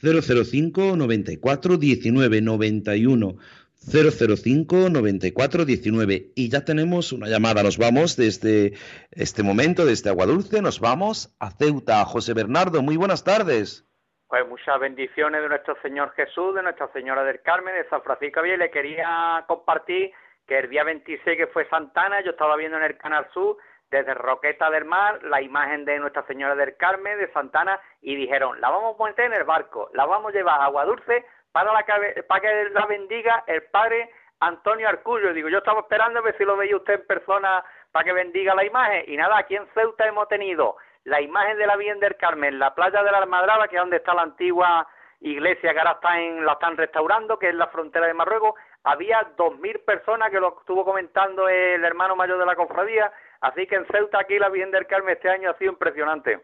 005 0.00 0.96
94 0.96 1.76
19 1.76 2.40
91 2.40 3.36
005 3.76 4.88
94 4.88 5.64
19 5.66 6.32
y 6.34 6.48
ya 6.48 6.64
tenemos 6.64 7.12
una 7.12 7.28
llamada. 7.28 7.62
Nos 7.62 7.76
vamos 7.76 8.16
desde 8.16 8.72
este 9.10 9.42
momento, 9.42 9.84
desde 9.84 10.08
Aguadulce, 10.08 10.62
nos 10.62 10.80
vamos 10.80 11.36
a 11.38 11.50
Ceuta. 11.50 12.02
José 12.06 12.32
Bernardo, 12.32 12.80
muy 12.80 12.96
buenas 12.96 13.22
tardes. 13.22 13.86
Pues 14.28 14.48
muchas 14.48 14.80
bendiciones 14.80 15.42
de 15.42 15.48
nuestro 15.50 15.76
Señor 15.82 16.14
Jesús, 16.14 16.54
de 16.54 16.62
Nuestra 16.62 16.90
Señora 16.94 17.22
del 17.22 17.42
Carmen, 17.42 17.74
de 17.74 17.86
San 17.90 18.00
Francisco 18.00 18.40
Javier. 18.40 18.58
Le 18.58 18.70
quería 18.70 19.44
compartir 19.46 20.10
que 20.46 20.58
el 20.58 20.68
día 20.70 20.84
26 20.84 21.36
que 21.36 21.46
fue 21.48 21.68
Santana, 21.68 22.20
yo 22.20 22.32
estaba 22.32 22.56
viendo 22.56 22.76
en 22.78 22.84
el 22.84 22.96
Canal 22.98 23.26
Sur 23.32 23.56
desde 23.90 24.14
Roqueta 24.14 24.70
del 24.70 24.84
Mar 24.86 25.22
la 25.24 25.40
imagen 25.42 25.84
de 25.84 25.98
Nuestra 25.98 26.22
Señora 26.26 26.54
del 26.54 26.76
Carmen, 26.76 27.18
de 27.18 27.30
Santana, 27.32 27.78
y 28.00 28.16
dijeron, 28.16 28.60
la 28.60 28.70
vamos 28.70 28.98
a 28.98 29.04
meter 29.04 29.26
en 29.26 29.34
el 29.34 29.44
barco, 29.44 29.90
la 29.92 30.06
vamos 30.06 30.32
a 30.32 30.36
llevar 30.36 30.60
a 30.60 30.64
Agua 30.64 30.84
Dulce 30.86 31.24
para, 31.52 31.72
la, 31.72 31.82
que- 31.82 32.22
para 32.22 32.40
que 32.40 32.70
la 32.70 32.86
bendiga 32.86 33.44
el 33.46 33.62
padre 33.64 34.10
Antonio 34.40 34.88
Arcullo. 34.88 35.32
Digo, 35.34 35.48
yo 35.48 35.58
estaba 35.58 35.80
esperando 35.80 36.18
a 36.18 36.22
ver 36.22 36.36
si 36.38 36.44
lo 36.44 36.56
veía 36.56 36.76
usted 36.76 36.94
en 36.94 37.06
persona 37.06 37.62
para 37.92 38.04
que 38.06 38.12
bendiga 38.12 38.54
la 38.54 38.64
imagen. 38.64 39.04
Y 39.06 39.16
nada, 39.16 39.36
aquí 39.38 39.54
en 39.56 39.66
Ceuta 39.74 40.06
hemos 40.06 40.26
tenido 40.28 40.76
la 41.04 41.20
imagen 41.20 41.58
de 41.58 41.66
la 41.66 41.76
Virgen 41.76 42.00
del 42.00 42.16
Carmen, 42.16 42.58
la 42.58 42.74
playa 42.74 43.02
de 43.02 43.12
la 43.12 43.18
Almadraba, 43.18 43.68
que 43.68 43.76
es 43.76 43.82
donde 43.82 43.98
está 43.98 44.14
la 44.14 44.22
antigua 44.22 44.88
iglesia 45.20 45.72
que 45.72 45.78
ahora 45.78 45.92
está 45.92 46.18
en, 46.18 46.44
la 46.44 46.52
están 46.54 46.76
restaurando, 46.76 47.38
que 47.38 47.50
es 47.50 47.54
la 47.54 47.68
frontera 47.68 48.06
de 48.06 48.14
Marruecos. 48.14 48.54
Había 48.84 49.32
dos 49.36 49.58
mil 49.60 49.78
personas 49.80 50.30
que 50.30 50.40
lo 50.40 50.58
estuvo 50.58 50.84
comentando 50.84 51.48
el 51.48 51.84
hermano 51.84 52.16
mayor 52.16 52.38
de 52.38 52.46
la 52.46 52.56
cofradía. 52.56 53.12
Así 53.40 53.66
que 53.66 53.76
en 53.76 53.86
Ceuta 53.86 54.20
aquí 54.20 54.38
la 54.38 54.48
Virgen 54.48 54.70
del 54.70 54.86
Carmen 54.86 55.14
este 55.14 55.30
año 55.30 55.50
ha 55.50 55.58
sido 55.58 55.72
impresionante. 55.72 56.40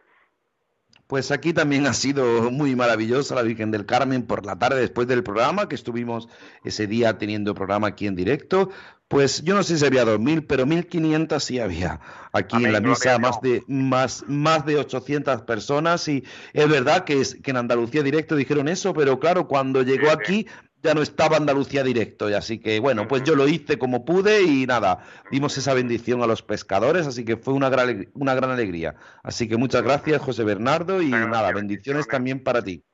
Pues 1.09 1.31
aquí 1.31 1.55
también 1.55 1.87
ha 1.87 1.95
sido 1.95 2.51
muy 2.51 2.77
maravillosa 2.77 3.35
la 3.35 3.41
Virgen 3.43 3.71
del 3.71 3.87
Carmen 3.87 4.27
por 4.27 4.45
la 4.45 4.59
tarde 4.59 4.81
después 4.81 5.09
del 5.09 5.23
programa, 5.23 5.67
que 5.67 5.75
estuvimos 5.75 6.29
ese 6.65 6.87
día 6.87 7.17
teniendo 7.17 7.55
programa 7.55 7.89
aquí 7.89 8.07
en 8.07 8.15
directo. 8.15 8.69
Pues 9.09 9.43
yo 9.43 9.55
no 9.55 9.63
sé 9.63 9.79
si 9.79 9.87
había 9.87 10.05
2.000, 10.05 10.45
pero 10.47 10.67
1.500 10.67 11.41
sí 11.41 11.61
había. 11.61 11.99
Aquí 12.33 12.63
en 12.63 12.75
la 12.75 12.81
misa 12.81 13.19
más 13.19 13.41
de, 13.41 13.63
más, 13.67 14.23
más 14.29 14.67
de 14.67 14.77
800 14.77 15.43
personas 15.43 16.07
y 16.09 16.25
es 16.53 16.69
verdad 16.69 17.05
que, 17.05 17.23
es, 17.23 17.37
que 17.43 17.53
en 17.53 17.57
Andalucía 17.57 18.03
directo 18.03 18.37
dijeron 18.37 18.69
eso, 18.69 18.93
pero 18.93 19.19
claro, 19.19 19.49
cuando 19.49 19.83
llegó 19.83 20.11
aquí 20.11 20.47
ya 20.83 20.95
no 20.95 21.03
estaba 21.03 21.37
Andalucía 21.37 21.83
directo 21.83 22.31
y 22.31 22.35
así 22.35 22.59
que 22.61 22.81
bueno, 22.81 23.09
pues 23.09 23.25
yo 23.25 23.35
lo 23.35 23.49
hice 23.49 23.79
como 23.79 24.05
pude 24.05 24.43
y 24.43 24.67
nada, 24.67 25.05
dimos 25.31 25.57
esa 25.59 25.75
bendición 25.75 26.23
a 26.23 26.27
los 26.27 26.43
pescadores, 26.43 27.07
así 27.07 27.25
que 27.25 27.37
fue 27.37 27.55
una 27.55 27.69
gran, 27.69 28.09
una 28.15 28.35
gran 28.35 28.51
alegría. 28.51 28.95
Así 29.23 29.49
que 29.49 29.57
muchas 29.57 29.83
gracias 29.83 30.23
José 30.23 30.45
Bernardo 30.45 31.03
y 31.03 31.11
nada, 31.11 31.53
bendiciones 31.53 32.07
también 32.07 32.43
para 32.43 32.63
ti. 32.63 32.85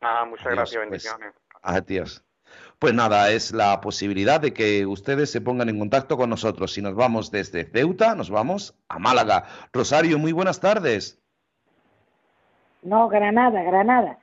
Ah, 0.00 0.24
muchas 0.28 0.46
Adiós, 0.46 0.56
gracias, 0.56 0.82
pues. 0.88 1.04
bendiciones. 1.04 1.34
Adiós. 1.62 2.24
Pues 2.78 2.92
nada, 2.92 3.30
es 3.30 3.52
la 3.52 3.80
posibilidad 3.80 4.40
de 4.40 4.52
que 4.52 4.84
ustedes 4.84 5.30
se 5.30 5.40
pongan 5.40 5.68
en 5.68 5.78
contacto 5.78 6.16
con 6.16 6.28
nosotros. 6.28 6.72
Si 6.72 6.82
nos 6.82 6.94
vamos 6.94 7.30
desde 7.30 7.64
Ceuta, 7.64 8.14
nos 8.14 8.30
vamos 8.30 8.76
a 8.88 8.98
Málaga. 8.98 9.44
Rosario, 9.72 10.18
muy 10.18 10.32
buenas 10.32 10.60
tardes. 10.60 11.18
No, 12.82 13.08
Granada, 13.08 13.62
Granada. 13.62 14.18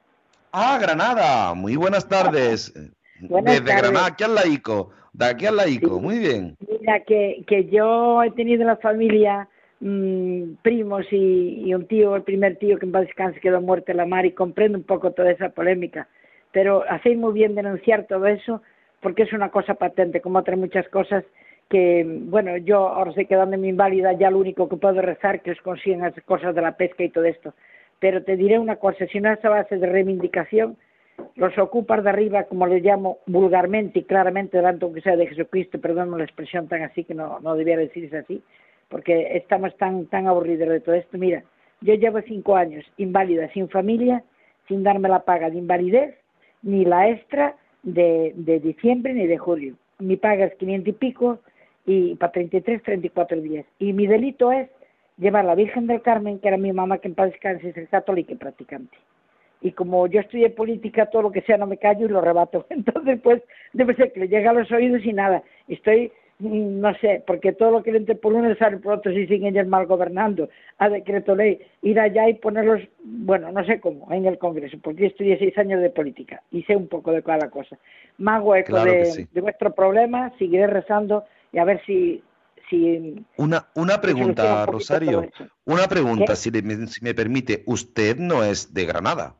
Ah, 0.52 0.78
Granada, 0.82 1.54
muy 1.54 1.76
buenas 1.76 2.08
tardes. 2.08 2.74
Buenas 3.22 3.54
desde 3.54 3.68
tardes. 3.68 3.82
Granada, 3.84 4.08
aquí 4.08 4.24
al 4.24 4.36
laico. 4.36 4.92
De 5.14 5.26
aquí 5.26 5.46
al 5.46 5.56
laico, 5.58 6.00
muy 6.00 6.20
bien. 6.20 6.58
Mira, 6.68 7.00
que, 7.02 7.44
que 7.48 7.66
yo 7.66 8.24
he 8.24 8.32
tenido 8.32 8.62
en 8.62 8.68
la 8.68 8.78
familia 8.78 9.48
mm, 9.80 10.56
primos 10.62 11.06
y, 11.12 11.64
y 11.66 11.74
un 11.74 11.88
tío, 11.88 12.16
el 12.16 12.24
primer 12.24 12.58
tío 12.58 12.78
que 12.78 12.86
en 12.86 12.92
paz 12.92 13.04
descanse 13.04 13.40
quedó 13.40 13.62
muerto 13.62 13.92
en 13.92 13.98
la 13.98 14.06
mar 14.06 14.26
y 14.26 14.32
comprendo 14.32 14.78
un 14.78 14.84
poco 14.84 15.12
toda 15.12 15.32
esa 15.32 15.50
polémica. 15.50 16.08
Pero 16.52 16.84
hacéis 16.90 17.18
muy 17.18 17.34
bien 17.34 17.56
denunciar 17.56 18.08
todo 18.08 18.28
eso 18.28 18.62
porque 19.02 19.24
es 19.24 19.34
una 19.34 19.50
cosa 19.50 19.76
patente, 19.76 20.22
como 20.22 20.40
otras 20.40 20.58
muchas 20.58 20.88
cosas 20.90 21.24
que, 21.70 22.06
bueno, 22.06 22.58
yo 22.58 22.90
ahora 22.90 23.14
sé 23.14 23.26
quedándome 23.26 23.70
inválida, 23.70 24.12
ya 24.14 24.30
lo 24.30 24.40
único 24.40 24.68
que 24.68 24.76
puedo 24.76 25.02
rezar 25.02 25.42
que 25.42 25.52
os 25.52 25.62
consigan 25.62 26.06
esas 26.06 26.24
cosas 26.26 26.54
de 26.54 26.62
la 26.62 26.76
pesca 26.76 27.04
y 27.04 27.10
todo 27.10 27.24
esto. 27.24 27.54
Pero 28.02 28.24
te 28.24 28.36
diré 28.36 28.58
una 28.58 28.78
cosa, 28.78 29.06
si 29.06 29.20
no 29.22 29.32
es 29.32 29.46
a 29.46 29.50
base 29.50 29.78
de 29.78 29.86
reivindicación, 29.86 30.76
los 31.36 31.56
ocupas 31.60 32.04
de 32.04 32.10
arriba, 32.10 32.46
como 32.46 32.66
le 32.66 32.80
llamo 32.80 33.20
vulgarmente 33.28 34.00
y 34.00 34.04
claramente, 34.06 34.58
delante 34.58 34.86
aunque 34.86 35.02
sea 35.02 35.16
de 35.16 35.28
Jesucristo, 35.28 35.80
perdón 35.80 36.18
la 36.18 36.24
expresión 36.24 36.68
tan 36.68 36.82
así 36.82 37.04
que 37.04 37.14
no, 37.14 37.40
no 37.42 37.56
debiera 37.56 37.80
decirse 37.80 38.18
así, 38.18 38.42
porque 38.90 39.38
estamos 39.38 39.78
tan, 39.78 40.08
tan 40.08 40.26
aburridos 40.26 40.68
de 40.68 40.80
todo 40.80 40.96
esto. 40.96 41.16
Mira, 41.20 41.44
yo 41.82 41.94
llevo 41.94 42.20
cinco 42.22 42.56
años 42.56 42.84
inválida, 42.98 43.48
sin 43.54 43.70
familia, 43.70 44.24
sin 44.68 44.82
darme 44.82 45.08
la 45.08 45.24
paga 45.24 45.52
de 45.52 45.60
invalidez, 45.60 46.16
ni 46.64 46.86
la 46.86 47.08
extra 47.08 47.56
de, 47.84 48.34
de 48.36 48.60
diciembre 48.60 49.14
ni 49.14 49.28
de 49.28 49.38
julio. 49.38 49.76
Mi 50.00 50.18
paga 50.18 50.46
es 50.46 50.56
500 50.56 50.88
y 50.88 50.92
pico 50.94 51.40
y 51.86 52.16
para 52.16 52.32
33, 52.32 52.82
34 52.82 53.40
días. 53.42 53.66
Y 53.78 53.94
mi 53.94 54.08
delito 54.08 54.52
es 54.52 54.70
llevar 55.18 55.46
a 55.46 55.50
la 55.50 55.56
Virgen 55.56 55.88
del 55.88 56.02
Carmen, 56.02 56.40
que 56.40 56.48
era 56.48 56.58
mi 56.58 56.72
mamá, 56.72 57.00
que 57.00 57.08
en 57.08 57.16
paz 57.16 57.32
descanse, 57.32 57.74
es 57.76 57.90
católica 57.90 58.34
y 58.34 58.38
practicante 58.38 58.98
y 59.62 59.72
como 59.72 60.08
yo 60.08 60.20
estudié 60.20 60.50
política, 60.50 61.06
todo 61.06 61.22
lo 61.22 61.32
que 61.32 61.42
sea 61.42 61.58
no 61.58 61.68
me 61.68 61.78
callo 61.78 62.06
y 62.06 62.10
lo 62.10 62.22
rebato. 62.22 62.66
Entonces, 62.70 63.20
pues, 63.22 63.42
debe 63.74 63.96
ser 63.96 64.12
que 64.12 64.22
le 64.22 64.28
llega 64.28 64.50
a 64.50 64.54
los 64.54 64.72
oídos 64.72 65.06
y 65.06 65.14
nada. 65.14 65.44
Estoy, 65.68 66.12
mm, 66.40 66.80
no 66.80 66.94
sé, 66.96 67.24
porque 67.26 67.54
todo 67.54 67.70
lo 67.70 67.84
que 67.84 67.92
le 67.92 68.00
entre 68.00 68.16
por 68.16 68.34
uno 68.34 68.50
le 68.50 68.56
sale 68.56 68.78
por 68.78 68.94
otro 68.94 69.12
si 69.14 69.28
siguen 69.28 69.56
ellos 69.56 69.68
mal 69.68 69.86
gobernando. 69.86 70.50
A 70.80 70.90
decreto 70.90 71.36
ley, 71.36 71.62
ir 71.84 72.00
allá 72.00 72.28
y 72.28 72.34
ponerlos, 72.34 72.82
bueno, 73.04 73.52
no 73.52 73.64
sé 73.64 73.80
cómo, 73.80 74.12
en 74.12 74.26
el 74.26 74.40
Congreso, 74.40 74.78
porque 74.82 75.02
yo 75.02 75.08
estudié 75.08 75.38
seis 75.38 75.56
años 75.60 75.80
de 75.80 75.92
política 75.92 76.42
y 76.52 76.64
sé 76.64 76.76
un 76.76 76.88
poco 76.88 77.12
de 77.12 77.22
cada 77.22 77.50
cosa. 77.52 77.78
Me 78.18 78.32
hago 78.32 78.56
eco 78.56 78.74
Claro 78.74 78.92
que 78.92 78.98
de, 78.98 79.06
sí. 79.06 79.28
de 79.32 79.42
vuestro 79.42 79.74
problema, 79.74 80.34
seguiré 80.40 80.68
rezando 80.68 81.24
y 81.54 81.60
a 81.60 81.66
ver 81.66 81.82
si... 81.86 82.24
si 82.72 83.24
Una, 83.38 83.68
una 83.76 84.02
pregunta, 84.02 84.66
un 84.68 84.74
Rosario. 84.74 85.30
Una 85.66 85.88
pregunta, 85.88 86.36
si, 86.36 86.50
le- 86.50 86.88
si 86.88 87.04
me 87.04 87.14
permite. 87.14 87.64
Usted 87.68 88.18
no 88.18 88.44
es 88.44 88.74
de 88.74 88.86
Granada. 88.86 89.36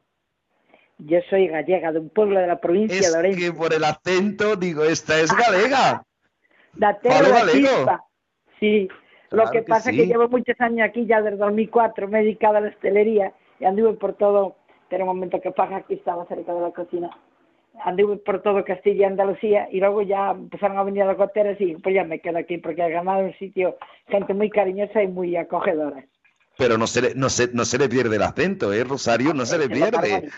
Yo 1.00 1.18
soy 1.32 1.48
gallega, 1.48 1.92
de 1.92 1.98
un 2.00 2.10
pueblo 2.10 2.40
de 2.40 2.46
la 2.46 2.60
provincia 2.62 3.00
Es 3.00 3.12
de 3.12 3.18
Orense. 3.18 3.40
que 3.40 3.52
por 3.52 3.74
el 3.74 3.84
acento 3.84 4.56
digo, 4.56 4.84
esta 4.84 5.20
es 5.20 5.34
galega. 5.36 6.04
Falo 6.80 7.00
de 7.02 7.10
la 7.30 7.40
galego. 7.40 7.68
chispa. 7.68 8.06
Sí. 8.60 8.88
Claro 9.30 9.46
Lo 9.46 9.52
que 9.52 9.60
que 9.60 9.64
pasa 9.64 9.90
es 9.90 9.96
sí. 9.96 10.02
que 10.02 10.08
llevo 10.08 10.28
muchos 10.30 10.60
años 10.60 10.88
aquí, 10.88 11.06
ya 11.08 11.22
desde 11.22 11.38
2004, 11.38 12.08
me 12.08 12.20
he 12.20 12.24
dedicado 12.24 12.58
a 12.58 12.62
la 12.62 12.68
hostelería 12.70 13.34
y 13.60 13.66
anduve 13.66 13.94
por 13.94 14.14
todo, 14.14 14.58
pero 14.90 15.04
un 15.06 15.08
momento 15.08 15.40
que 15.42 15.52
paga 15.52 15.78
aquí 15.78 15.94
estaba 15.96 16.26
cerca 16.28 16.54
de 16.54 16.62
la 16.62 16.72
cocina, 16.72 17.10
anduve 17.84 18.18
por 18.18 18.42
todo 18.42 18.64
Castilla 18.66 19.02
y 19.02 19.04
Andalucía 19.06 19.68
y 19.72 19.80
luego 19.80 20.02
ya 20.02 20.32
empezaron 20.32 20.78
a 20.78 20.84
venir 20.84 21.04
a 21.04 21.08
las 21.08 21.18
goteras 21.18 21.60
y 21.60 21.76
pues 21.76 21.96
ya 21.96 22.04
me 22.04 22.20
quedo 22.20 22.38
aquí 22.38 22.58
porque 22.58 22.82
he 22.86 22.90
ganado 22.92 23.24
un 23.26 23.34
sitio, 23.36 23.78
gente 24.08 24.34
muy 24.34 24.50
cariñosa 24.50 25.02
y 25.02 25.08
muy 25.08 25.36
acogedora. 25.36 26.04
Pero 26.58 26.78
no 26.78 26.86
se 26.86 27.02
le, 27.02 27.16
no 27.16 27.30
se, 27.30 27.48
no 27.54 27.66
se 27.66 27.78
le 27.78 27.90
pierde 27.90 28.18
el 28.18 28.22
acento, 28.24 28.72
¿eh, 28.74 28.84
Rosario? 28.84 29.34
No 29.34 29.46
se 29.46 29.58
le 29.58 29.70
pierde. 29.70 30.30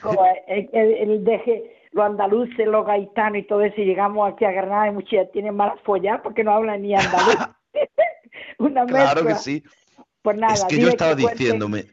el, 0.48 0.70
el- 0.72 0.94
el 1.12 1.24
deje 1.24 1.64
lo 1.92 2.04
andaluz, 2.04 2.50
lo 2.58 2.84
gaitano 2.84 3.38
y 3.38 3.44
todo 3.44 3.62
eso, 3.62 3.80
y 3.82 3.86
llegamos 3.86 4.32
aquí 4.32 4.46
a 4.46 4.52
Granada 4.52 4.88
y 4.88 4.92
muchos 4.92 5.12
ya 5.12 5.26
tienen 5.32 5.56
malas 5.56 5.80
follas 5.84 6.22
porque 6.24 6.44
no 6.44 6.52
hablan 6.54 6.82
ni 6.82 6.96
andaluz. 6.96 7.36
Una 8.60 8.86
Claro 8.86 9.26
que 9.26 9.36
sí. 9.36 9.64
Pues 10.22 10.38
nada, 10.38 10.54
es 10.54 10.64
que 10.66 10.78
yo 10.80 10.88
estaba 10.90 11.16
diciéndome, 11.16 11.86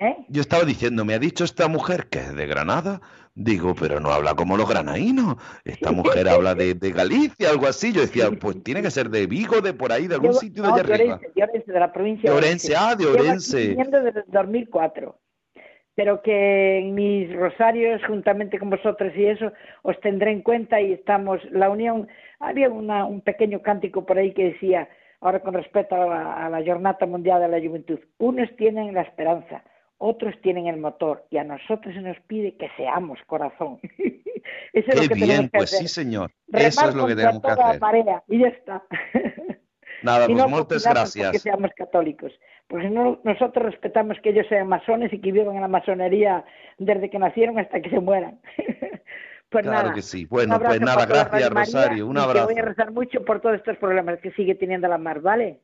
¿Eh? 0.00 0.16
yo 0.28 0.40
estaba 0.40 0.64
diciendo, 0.64 1.04
me 1.04 1.12
ha 1.14 1.18
dicho 1.18 1.44
esta 1.44 1.68
mujer 1.68 2.08
que 2.08 2.18
es 2.20 2.34
de 2.34 2.46
Granada. 2.46 3.00
Digo, 3.34 3.74
pero 3.78 4.00
no 4.00 4.10
habla 4.10 4.34
como 4.34 4.56
los 4.56 4.68
granadinos. 4.68 5.36
Esta 5.64 5.92
mujer 5.92 6.28
habla 6.28 6.54
de, 6.54 6.74
de 6.74 6.90
Galicia, 6.90 7.50
algo 7.50 7.66
así. 7.68 7.92
Yo 7.92 8.00
decía, 8.00 8.28
pues 8.40 8.62
tiene 8.64 8.82
que 8.82 8.90
ser 8.90 9.08
de 9.10 9.26
Vigo, 9.26 9.60
de 9.60 9.72
por 9.72 9.92
ahí, 9.92 10.08
de 10.08 10.14
algún 10.16 10.32
Yo- 10.32 10.38
sitio 10.38 10.62
de 10.64 10.68
allá 10.70 10.82
de 10.82 10.94
arriba. 10.94 11.20
De 11.34 11.42
Orense, 11.44 11.72
de 11.72 11.80
la 11.80 11.92
provincia 11.92 12.30
De 12.30 12.36
Orense, 12.36 12.74
ah, 12.76 12.94
de 12.96 13.04
Llevo 13.04 13.16
Orense. 13.18 13.68
viviendo 13.68 14.02
desde 14.02 14.20
el 14.20 14.26
2004. 14.32 15.18
Pero 15.94 16.22
que 16.22 16.78
en 16.78 16.94
mis 16.94 17.32
rosarios, 17.36 18.00
juntamente 18.06 18.58
con 18.58 18.70
vosotros 18.70 19.12
y 19.14 19.26
eso, 19.26 19.52
os 19.82 19.98
tendré 20.00 20.32
en 20.32 20.42
cuenta 20.42 20.80
y 20.80 20.92
estamos, 20.92 21.40
la 21.50 21.68
unión, 21.70 22.08
había 22.38 22.68
una- 22.70 23.04
un 23.04 23.20
pequeño 23.20 23.60
cántico 23.62 24.06
por 24.06 24.16
ahí 24.18 24.32
que 24.32 24.44
decía, 24.52 24.88
ahora 25.20 25.40
con 25.40 25.54
respecto 25.54 25.94
a 25.94 26.06
la, 26.06 26.46
a 26.46 26.50
la 26.50 26.64
Jornada 26.64 27.06
Mundial 27.06 27.40
de 27.42 27.48
la 27.48 27.66
Juventud, 27.66 27.98
unos 28.18 28.48
tienen 28.56 28.94
la 28.94 29.02
esperanza, 29.02 29.62
otros 30.02 30.34
tienen 30.42 30.66
el 30.66 30.78
motor 30.78 31.26
y 31.30 31.36
a 31.36 31.44
nosotros 31.44 31.94
se 31.94 32.00
nos 32.00 32.18
pide 32.26 32.56
que 32.56 32.68
seamos 32.76 33.18
corazón. 33.26 33.78
Eso 34.72 34.88
es 34.88 34.94
Qué 34.94 34.94
lo 34.94 35.02
que 35.02 35.08
tenemos 35.08 35.28
bien, 35.28 35.48
que 35.50 35.58
pues 35.58 35.74
hacer. 35.74 35.86
sí, 35.86 35.94
señor. 35.94 36.32
Eso 36.52 36.88
es 36.88 36.94
lo 36.94 37.06
que 37.06 37.14
tenemos 37.14 37.42
que 37.42 37.50
hacer. 37.50 37.80
marea 37.80 38.22
y 38.26 38.38
ya 38.40 38.48
está. 38.48 38.82
Nada, 40.02 40.26
pues 40.26 40.38
no 40.38 40.48
muchas 40.48 40.82
porque 40.82 40.88
gracias. 40.88 41.42
seamos 41.42 41.70
católicos. 41.76 42.32
Porque 42.66 42.88
no, 42.88 43.20
nosotros 43.24 43.64
respetamos 43.66 44.16
que 44.22 44.30
ellos 44.30 44.46
sean 44.48 44.68
masones 44.68 45.12
y 45.12 45.20
que 45.20 45.32
vivan 45.32 45.56
en 45.56 45.62
la 45.62 45.68
masonería 45.68 46.44
desde 46.78 47.10
que 47.10 47.18
nacieron 47.18 47.58
hasta 47.58 47.80
que 47.82 47.90
se 47.90 48.00
mueran. 48.00 48.40
Pues 49.50 49.64
Claro 49.64 49.82
nada. 49.88 49.94
que 49.94 50.02
sí. 50.02 50.24
Bueno, 50.26 50.58
pues 50.60 50.80
nada, 50.80 51.04
gracias, 51.06 51.50
Rosario, 51.50 52.06
un 52.06 52.16
abrazo. 52.16 52.46
Que 52.46 52.54
voy 52.54 52.62
a 52.62 52.64
rezar 52.64 52.92
mucho 52.92 53.24
por 53.24 53.40
todos 53.40 53.56
estos 53.56 53.76
problemas 53.78 54.20
que 54.20 54.30
sigue 54.32 54.54
teniendo 54.54 54.86
la 54.88 54.96
mar, 54.96 55.20
¿vale? 55.20 55.58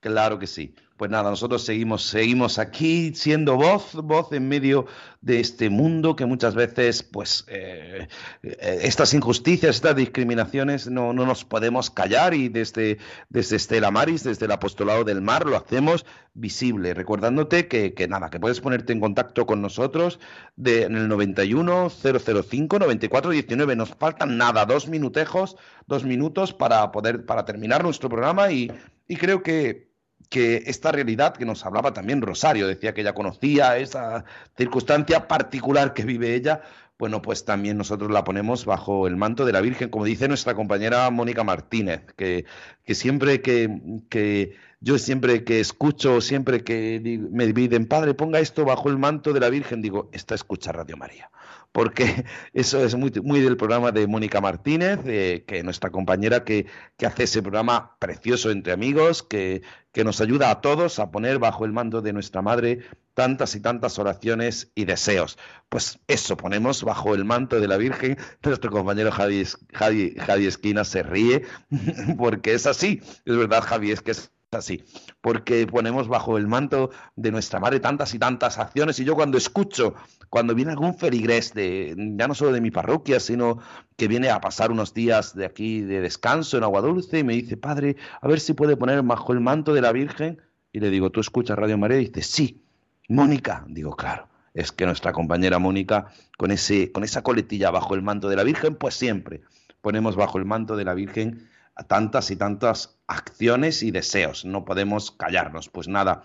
Claro 0.00 0.38
que 0.38 0.46
sí. 0.46 0.74
Pues 1.02 1.10
nada, 1.10 1.30
nosotros 1.30 1.64
seguimos, 1.64 2.04
seguimos 2.04 2.60
aquí 2.60 3.12
siendo 3.16 3.56
voz, 3.56 3.92
voz 3.94 4.30
en 4.30 4.46
medio 4.46 4.86
de 5.20 5.40
este 5.40 5.68
mundo 5.68 6.14
que 6.14 6.26
muchas 6.26 6.54
veces, 6.54 7.02
pues, 7.02 7.44
eh, 7.48 8.06
eh, 8.44 8.78
estas 8.82 9.12
injusticias, 9.12 9.74
estas 9.74 9.96
discriminaciones, 9.96 10.88
no, 10.88 11.12
no 11.12 11.26
nos 11.26 11.44
podemos 11.44 11.90
callar 11.90 12.34
y 12.34 12.48
desde, 12.48 12.98
desde 13.30 13.56
Estela 13.56 13.90
Maris, 13.90 14.22
desde 14.22 14.46
el 14.46 14.52
Apostolado 14.52 15.02
del 15.02 15.22
Mar, 15.22 15.44
lo 15.44 15.56
hacemos 15.56 16.06
visible, 16.34 16.94
recordándote 16.94 17.66
que, 17.66 17.94
que 17.94 18.06
nada, 18.06 18.30
que 18.30 18.38
puedes 18.38 18.60
ponerte 18.60 18.92
en 18.92 19.00
contacto 19.00 19.44
con 19.44 19.60
nosotros 19.60 20.20
de, 20.54 20.84
en 20.84 20.94
el 20.94 21.08
91 21.08 21.90
005 21.90 22.78
94 22.78 23.32
19. 23.32 23.74
Nos 23.74 23.88
faltan 23.88 24.38
nada, 24.38 24.66
dos 24.66 24.86
minutejos, 24.86 25.56
dos 25.88 26.04
minutos 26.04 26.52
para 26.52 26.92
poder, 26.92 27.26
para 27.26 27.44
terminar 27.44 27.82
nuestro 27.82 28.08
programa 28.08 28.52
y, 28.52 28.70
y 29.08 29.16
creo 29.16 29.42
que 29.42 29.91
que 30.28 30.64
esta 30.66 30.92
realidad 30.92 31.34
que 31.34 31.44
nos 31.44 31.64
hablaba 31.64 31.92
también 31.92 32.22
Rosario, 32.22 32.66
decía 32.66 32.94
que 32.94 33.02
ella 33.02 33.14
conocía 33.14 33.76
esa 33.78 34.24
circunstancia 34.56 35.28
particular 35.28 35.94
que 35.94 36.04
vive 36.04 36.34
ella, 36.34 36.62
bueno, 36.98 37.20
pues 37.20 37.44
también 37.44 37.76
nosotros 37.76 38.10
la 38.10 38.22
ponemos 38.22 38.64
bajo 38.64 39.06
el 39.08 39.16
manto 39.16 39.44
de 39.44 39.52
la 39.52 39.60
Virgen, 39.60 39.88
como 39.88 40.04
dice 40.04 40.28
nuestra 40.28 40.54
compañera 40.54 41.10
Mónica 41.10 41.42
Martínez, 41.42 42.02
que, 42.16 42.44
que 42.84 42.94
siempre 42.94 43.42
que, 43.42 43.80
que 44.08 44.54
yo 44.82 44.98
siempre 44.98 45.44
que 45.44 45.60
escucho, 45.60 46.20
siempre 46.20 46.62
que 46.64 47.00
me 47.30 47.52
piden, 47.54 47.86
padre, 47.86 48.14
ponga 48.14 48.40
esto 48.40 48.64
bajo 48.64 48.88
el 48.88 48.98
manto 48.98 49.32
de 49.32 49.40
la 49.40 49.48
Virgen, 49.48 49.80
digo, 49.80 50.10
esta 50.12 50.34
escucha 50.34 50.72
Radio 50.72 50.96
María 50.96 51.30
porque 51.72 52.24
eso 52.52 52.84
es 52.84 52.94
muy, 52.94 53.10
muy 53.22 53.40
del 53.40 53.56
programa 53.56 53.90
de 53.90 54.06
Mónica 54.06 54.40
Martínez, 54.40 55.00
eh, 55.06 55.44
que 55.46 55.62
nuestra 55.62 55.90
compañera 55.90 56.44
que, 56.44 56.66
que 56.96 57.06
hace 57.06 57.24
ese 57.24 57.42
programa 57.42 57.96
precioso 57.98 58.50
entre 58.50 58.72
amigos, 58.72 59.22
que, 59.22 59.62
que 59.92 60.04
nos 60.04 60.20
ayuda 60.20 60.50
a 60.50 60.60
todos 60.60 60.98
a 60.98 61.10
poner 61.10 61.38
bajo 61.38 61.64
el 61.64 61.72
mando 61.72 62.02
de 62.02 62.12
nuestra 62.12 62.42
Madre 62.42 62.80
tantas 63.14 63.54
y 63.54 63.60
tantas 63.60 63.98
oraciones 63.98 64.70
y 64.74 64.84
deseos. 64.84 65.38
Pues 65.68 65.98
eso, 66.06 66.36
ponemos 66.36 66.82
bajo 66.82 67.14
el 67.14 67.24
manto 67.24 67.60
de 67.60 67.68
la 67.68 67.76
Virgen. 67.76 68.16
Nuestro 68.42 68.70
compañero 68.70 69.10
Javi, 69.10 69.44
Javi, 69.72 70.14
Javi 70.18 70.46
Esquina 70.46 70.84
se 70.84 71.02
ríe, 71.02 71.42
porque 72.18 72.54
es 72.54 72.66
así. 72.66 73.00
Es 73.24 73.36
verdad, 73.36 73.62
Javi, 73.62 73.90
es 73.90 74.00
que 74.00 74.12
es 74.12 74.32
así, 74.58 74.84
porque 75.20 75.66
ponemos 75.66 76.08
bajo 76.08 76.36
el 76.36 76.46
manto 76.46 76.90
de 77.16 77.30
nuestra 77.30 77.58
madre 77.58 77.80
tantas 77.80 78.12
y 78.14 78.18
tantas 78.18 78.58
acciones 78.58 78.98
y 79.00 79.04
yo 79.04 79.14
cuando 79.14 79.38
escucho, 79.38 79.94
cuando 80.28 80.54
viene 80.54 80.72
algún 80.72 80.94
feligrés 80.94 81.54
de 81.54 81.94
ya 81.96 82.28
no 82.28 82.34
solo 82.34 82.52
de 82.52 82.60
mi 82.60 82.70
parroquia, 82.70 83.18
sino 83.18 83.58
que 83.96 84.08
viene 84.08 84.28
a 84.28 84.40
pasar 84.40 84.70
unos 84.70 84.92
días 84.92 85.34
de 85.34 85.46
aquí 85.46 85.80
de 85.80 86.00
descanso 86.00 86.58
en 86.58 86.64
Agua 86.64 86.82
Dulce 86.82 87.20
y 87.20 87.24
me 87.24 87.34
dice, 87.34 87.56
padre, 87.56 87.96
a 88.20 88.28
ver 88.28 88.40
si 88.40 88.52
puede 88.52 88.76
poner 88.76 89.02
bajo 89.02 89.32
el 89.32 89.40
manto 89.40 89.72
de 89.72 89.80
la 89.80 89.92
Virgen 89.92 90.40
y 90.70 90.80
le 90.80 90.90
digo, 90.90 91.10
¿tú 91.10 91.20
escuchas 91.20 91.58
Radio 91.58 91.78
María? 91.78 91.98
Y 91.98 92.06
dice, 92.06 92.22
sí, 92.22 92.62
Mónica, 93.08 93.64
digo, 93.68 93.96
claro. 93.96 94.28
Es 94.54 94.70
que 94.70 94.84
nuestra 94.84 95.12
compañera 95.12 95.58
Mónica, 95.58 96.08
con, 96.36 96.50
ese, 96.50 96.92
con 96.92 97.04
esa 97.04 97.22
coletilla 97.22 97.70
bajo 97.70 97.94
el 97.94 98.02
manto 98.02 98.28
de 98.28 98.36
la 98.36 98.42
Virgen, 98.42 98.74
pues 98.74 98.94
siempre 98.94 99.40
ponemos 99.80 100.14
bajo 100.14 100.36
el 100.36 100.44
manto 100.44 100.76
de 100.76 100.84
la 100.84 100.92
Virgen 100.92 101.48
tantas 101.88 102.30
y 102.30 102.36
tantas 102.36 103.00
acciones 103.06 103.82
y 103.82 103.90
deseos. 103.90 104.44
No 104.44 104.64
podemos 104.64 105.10
callarnos. 105.10 105.68
Pues 105.68 105.88
nada, 105.88 106.22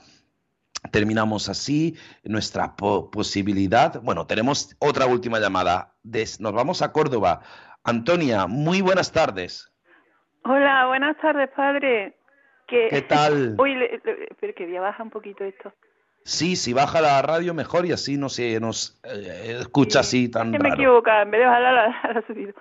terminamos 0.91 1.49
así 1.49 1.97
nuestra 2.23 2.75
po- 2.75 3.09
posibilidad. 3.11 3.99
Bueno, 4.01 4.27
tenemos 4.27 4.75
otra 4.79 5.05
última 5.05 5.39
llamada. 5.39 5.93
Des- 6.03 6.39
nos 6.39 6.53
vamos 6.53 6.81
a 6.81 6.91
Córdoba. 6.91 7.41
Antonia, 7.83 8.47
muy 8.47 8.81
buenas 8.81 9.11
tardes. 9.11 9.71
Hola, 10.43 10.87
buenas 10.87 11.17
tardes, 11.21 11.49
padre. 11.55 12.17
¿Qué, 12.67 12.87
¿Qué 12.89 13.01
tal? 13.01 13.55
Uy, 13.59 13.75
le- 13.75 14.01
le- 14.03 14.27
pero 14.39 14.53
que 14.53 14.69
ya 14.71 14.81
baja 14.81 15.01
un 15.03 15.09
poquito 15.09 15.43
esto. 15.43 15.73
Sí, 16.23 16.57
si 16.57 16.73
baja 16.73 16.99
la 16.99 17.21
radio 17.21 17.53
mejor 17.53 17.85
y 17.85 17.93
así 17.93 18.17
no 18.17 18.27
se 18.27 18.59
nos 18.59 18.99
eh, 19.05 19.55
escucha 19.61 20.01
así 20.01 20.27
tan 20.29 20.51
Que 20.51 20.59
me 20.59 20.69
raro. 20.71 21.01
en 21.21 21.31
vez 21.31 21.39
de 21.39 21.45
bajarla, 21.47 21.71
la, 21.71 22.13
la 22.13 22.27
subido. 22.27 22.53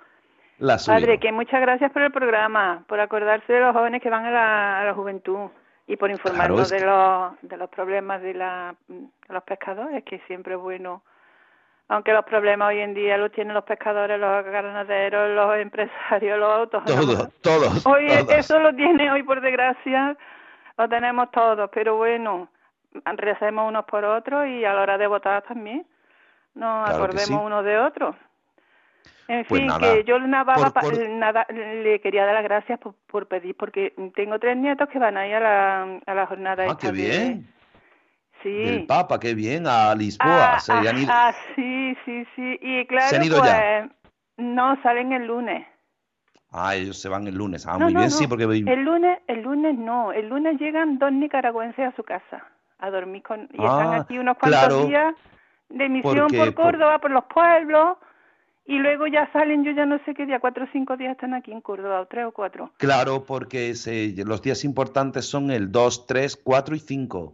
La. 0.59 0.77
Padre, 0.85 1.19
que 1.19 1.31
muchas 1.31 1.61
gracias 1.61 1.91
por 1.91 2.01
el 2.01 2.11
programa, 2.11 2.83
por 2.87 2.99
acordarse 2.99 3.53
de 3.53 3.59
los 3.59 3.73
jóvenes 3.75 4.01
que 4.01 4.09
van 4.09 4.25
a 4.25 4.31
la, 4.31 4.81
a 4.81 4.85
la 4.85 4.93
juventud 4.93 5.49
y 5.85 5.95
por 5.95 6.09
informarnos 6.09 6.69
Claro, 6.69 6.83
de, 6.83 7.39
los, 7.41 7.49
de 7.49 7.57
los 7.57 7.69
problemas 7.69 8.21
de, 8.21 8.33
la, 8.33 8.75
de 8.87 9.33
los 9.33 9.43
pescadores, 9.43 10.03
que 10.03 10.19
siempre 10.27 10.55
es 10.55 10.59
bueno. 10.59 11.03
Aunque 11.89 12.11
los 12.11 12.25
problemas 12.25 12.69
hoy 12.69 12.79
en 12.79 12.93
día 12.93 13.17
los 13.17 13.31
tienen 13.31 13.53
los 13.53 13.63
pescadores, 13.63 14.19
los 14.19 14.43
ganaderos, 14.43 15.29
los 15.29 15.57
empresarios, 15.57 16.37
los 16.37 16.49
autónomos. 16.49 17.05
Todos, 17.41 17.41
todos. 17.41 17.85
Hoy 17.85 18.07
todos. 18.07 18.29
eso 18.31 18.59
lo 18.59 18.75
tiene 18.75 19.09
hoy 19.09 19.23
por 19.23 19.39
desgracia, 19.39 20.17
lo 20.77 20.89
tenemos 20.89 21.31
todos, 21.31 21.69
pero 21.73 21.95
bueno, 21.95 22.49
recemos 23.15 23.69
unos 23.69 23.85
por 23.85 24.03
otros 24.03 24.47
y 24.47 24.65
a 24.65 24.73
la 24.73 24.81
hora 24.81 24.97
de 24.97 25.07
votar 25.07 25.43
también 25.43 25.85
nos 26.55 26.89
Claro 26.89 27.03
acordemos 27.03 27.25
sí. 27.27 27.33
unos 27.33 27.63
de 27.63 27.77
otros. 27.79 28.15
En 29.29 29.43
Pues 29.45 29.59
fin, 29.59 29.67
nada, 29.67 29.93
que 29.93 30.03
yo 30.05 30.19
nada, 30.19 30.55
por- 30.55 30.71
pa- 30.73 30.81
por- 30.81 31.09
nada, 31.09 31.45
le 31.49 31.99
quería 31.99 32.25
dar 32.25 32.35
las 32.35 32.43
gracias 32.43 32.79
por, 32.79 32.95
por 33.07 33.27
pedir, 33.27 33.55
porque 33.57 33.93
tengo 34.15 34.39
tres 34.39 34.55
nietos 34.55 34.87
que 34.89 34.99
van 34.99 35.17
ahí 35.17 35.33
a 35.33 35.39
la, 35.41 35.99
a 36.05 36.13
la 36.13 36.25
jornada 36.27 36.63
Ah, 36.63 36.67
esta 36.67 36.77
qué 36.77 36.87
de- 36.87 36.93
bien. 36.93 37.53
Sí. 38.43 38.49
Del 38.63 38.85
Papa, 38.85 39.19
qué 39.19 39.33
bien. 39.33 39.65
A 39.67 39.93
Lisboa. 39.95 40.53
Ah, 40.55 40.59
se 40.59 40.71
han 40.71 40.97
ido- 40.97 41.11
ah, 41.11 41.33
sí, 41.55 41.97
sí, 42.05 42.25
sí. 42.35 42.57
Y 42.61 42.85
claro, 42.85 43.07
¿Se 43.09 43.15
han 43.17 43.23
ido 43.25 43.39
pues 43.39 43.51
ya? 43.51 43.89
no 44.37 44.81
salen 44.83 45.11
el 45.11 45.25
lunes. 45.25 45.65
Ah, 46.51 46.75
ellos 46.75 46.97
se 47.01 47.09
van 47.09 47.27
el 47.27 47.35
lunes. 47.35 47.67
Ah, 47.67 47.73
No, 47.73 47.85
muy 47.85 47.93
no, 47.93 47.99
bien, 47.99 48.09
no. 48.11 48.15
sí, 48.15 48.27
porque 48.27 48.43
El 48.45 48.83
lunes, 48.83 49.19
el 49.27 49.41
lunes 49.41 49.75
no, 49.77 50.13
el 50.13 50.29
lunes 50.29 50.57
llegan 50.61 50.97
dos 50.99 51.11
nicaragüenses 51.11 51.85
a 51.91 51.95
su 51.97 52.03
casa 52.03 52.45
a 52.79 52.89
dormir 52.91 53.23
con 53.23 53.41
y 53.51 53.61
están 53.61 53.93
Ah, 53.93 53.97
aquí 54.01 54.17
unos 54.19 54.37
cuantos 54.37 54.61
claro. 54.61 54.85
días 54.85 55.15
de 55.69 55.89
misión 55.89 56.27
Porque- 56.27 56.37
por 56.37 56.53
por- 56.53 56.63
Córdoba, 56.63 56.99
por 56.99 57.11
los 57.11 57.25
pueblos 57.25 57.97
y 58.67 58.77
luego 58.79 59.07
ya 59.07 59.29
salen, 59.31 59.63
yo 59.63 59.71
ya 59.71 59.85
no 59.85 59.97
sé 60.05 60.13
qué 60.13 60.25
día, 60.25 60.39
cuatro 60.39 60.65
o 60.65 60.67
cinco 60.73 60.97
días 60.97 61.11
están 61.11 61.33
aquí 61.33 61.51
en 61.51 61.61
Córdoba, 61.61 62.01
o 62.01 62.05
tres 62.05 62.25
o 62.25 62.31
cuatro. 62.31 62.71
Claro, 62.77 63.23
porque 63.25 63.73
se- 63.75 64.13
los 64.25 64.41
días 64.41 64.63
importantes 64.65 65.25
son 65.25 65.49
el 65.51 65.71
2, 65.71 66.05
3, 66.05 66.35
4 66.35 66.75
y 66.75 66.79
5. 66.79 67.33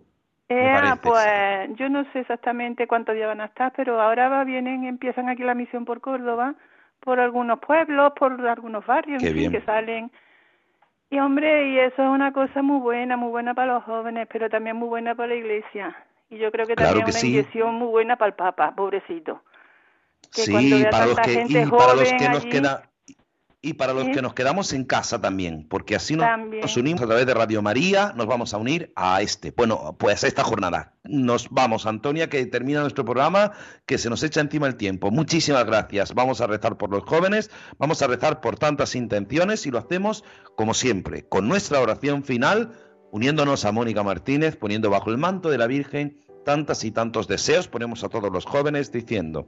Eh, 0.49 0.71
ah, 0.75 0.97
pues 1.01 1.77
yo 1.79 1.89
no 1.89 2.03
sé 2.11 2.19
exactamente 2.19 2.85
cuántos 2.85 3.15
días 3.15 3.27
van 3.27 3.41
a 3.41 3.45
estar, 3.45 3.73
pero 3.75 3.99
ahora 3.99 4.29
va, 4.29 4.43
vienen, 4.43 4.83
empiezan 4.83 5.27
aquí 5.29 5.41
la 5.43 5.55
misión 5.55 5.85
por 5.85 5.99
Córdoba, 6.01 6.53
por 6.99 7.19
algunos 7.19 7.59
pueblos, 7.59 8.13
por 8.15 8.39
algunos 8.47 8.85
barrios, 8.85 9.21
Qué 9.21 9.29
en 9.29 9.33
fin, 9.33 9.49
bien. 9.49 9.51
que 9.51 9.61
salen. 9.61 10.11
Y 11.09 11.19
hombre, 11.19 11.69
y 11.69 11.79
eso 11.79 12.03
es 12.03 12.09
una 12.09 12.31
cosa 12.33 12.61
muy 12.61 12.79
buena, 12.79 13.17
muy 13.17 13.29
buena 13.29 13.53
para 13.53 13.73
los 13.75 13.83
jóvenes, 13.83 14.27
pero 14.31 14.49
también 14.49 14.75
muy 14.75 14.87
buena 14.89 15.15
para 15.15 15.29
la 15.29 15.35
iglesia. 15.35 15.95
Y 16.29 16.37
yo 16.37 16.51
creo 16.51 16.65
que 16.67 16.75
Claro 16.75 16.95
también 16.95 17.05
que 17.05 17.11
una 17.11 17.19
sí. 17.19 17.29
inyección 17.29 17.75
muy 17.75 17.87
buena 17.87 18.15
para 18.17 18.29
el 18.29 18.35
Papa, 18.35 18.73
pobrecito. 18.75 19.41
Que 20.31 20.43
Sí, 20.43 20.85
para 20.91 21.05
los 21.07 21.19
que, 21.19 21.45
y 21.47 21.65
para 21.65 21.93
los 21.95 22.09
que 22.09 22.29
nos 22.29 22.39
allí- 22.43 22.49
queda 22.49 22.89
y 23.65 23.75
para 23.75 23.93
los 23.93 24.03
Sí. 24.03 24.11
que 24.11 24.21
nos 24.21 24.33
quedamos 24.33 24.73
en 24.73 24.83
casa 24.83 25.21
también, 25.21 25.65
porque 25.69 25.95
así 25.95 26.17
nos, 26.17 26.27
nos 26.61 26.75
unimos 26.75 27.01
a 27.01 27.05
través 27.05 27.25
de 27.25 27.33
Radio 27.33 27.61
María, 27.61 28.11
nos 28.13 28.25
vamos 28.27 28.53
a 28.53 28.57
unir 28.57 28.91
a 28.97 29.21
este. 29.21 29.51
Bueno, 29.55 29.95
pues 29.97 30.21
a 30.25 30.27
esta 30.27 30.43
jornada. 30.43 30.95
Nos 31.05 31.47
vamos, 31.49 31.85
Antonia, 31.85 32.29
que 32.29 32.45
termina 32.45 32.81
nuestro 32.81 33.05
programa, 33.05 33.53
que 33.85 33.97
se 33.97 34.09
nos 34.09 34.21
echa 34.21 34.41
encima 34.41 34.67
el 34.67 34.75
tiempo. 34.75 35.11
Muchísimas 35.11 35.65
gracias. 35.65 36.13
Vamos 36.13 36.41
a 36.41 36.47
rezar 36.47 36.77
por 36.77 36.89
los 36.89 37.03
jóvenes, 37.03 37.51
vamos 37.77 38.01
a 38.01 38.07
rezar 38.07 38.41
por 38.41 38.57
tantas 38.59 38.95
intenciones 38.95 39.65
y 39.65 39.71
lo 39.71 39.77
hacemos 39.77 40.25
como 40.57 40.73
siempre, 40.73 41.23
con 41.29 41.47
nuestra 41.47 41.79
oración 41.79 42.25
final, 42.25 42.73
uniéndonos 43.11 43.63
a 43.63 43.71
Mónica 43.71 44.03
Martínez, 44.03 44.57
poniendo 44.57 44.89
bajo 44.89 45.09
el 45.09 45.17
manto 45.17 45.49
de 45.49 45.57
la 45.59 45.67
Virgen 45.67 46.19
tantas 46.43 46.83
y 46.83 46.91
tantos 46.91 47.29
deseos, 47.29 47.69
ponemos 47.69 48.03
a 48.03 48.09
todos 48.09 48.29
los 48.29 48.43
jóvenes 48.43 48.91
diciendo, 48.91 49.47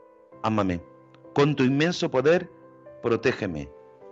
ámame. 0.43 0.81
Con 1.33 1.55
tu 1.55 1.63
inmenso 1.63 2.11
poder, 2.11 2.49
protégeme. 3.01 3.69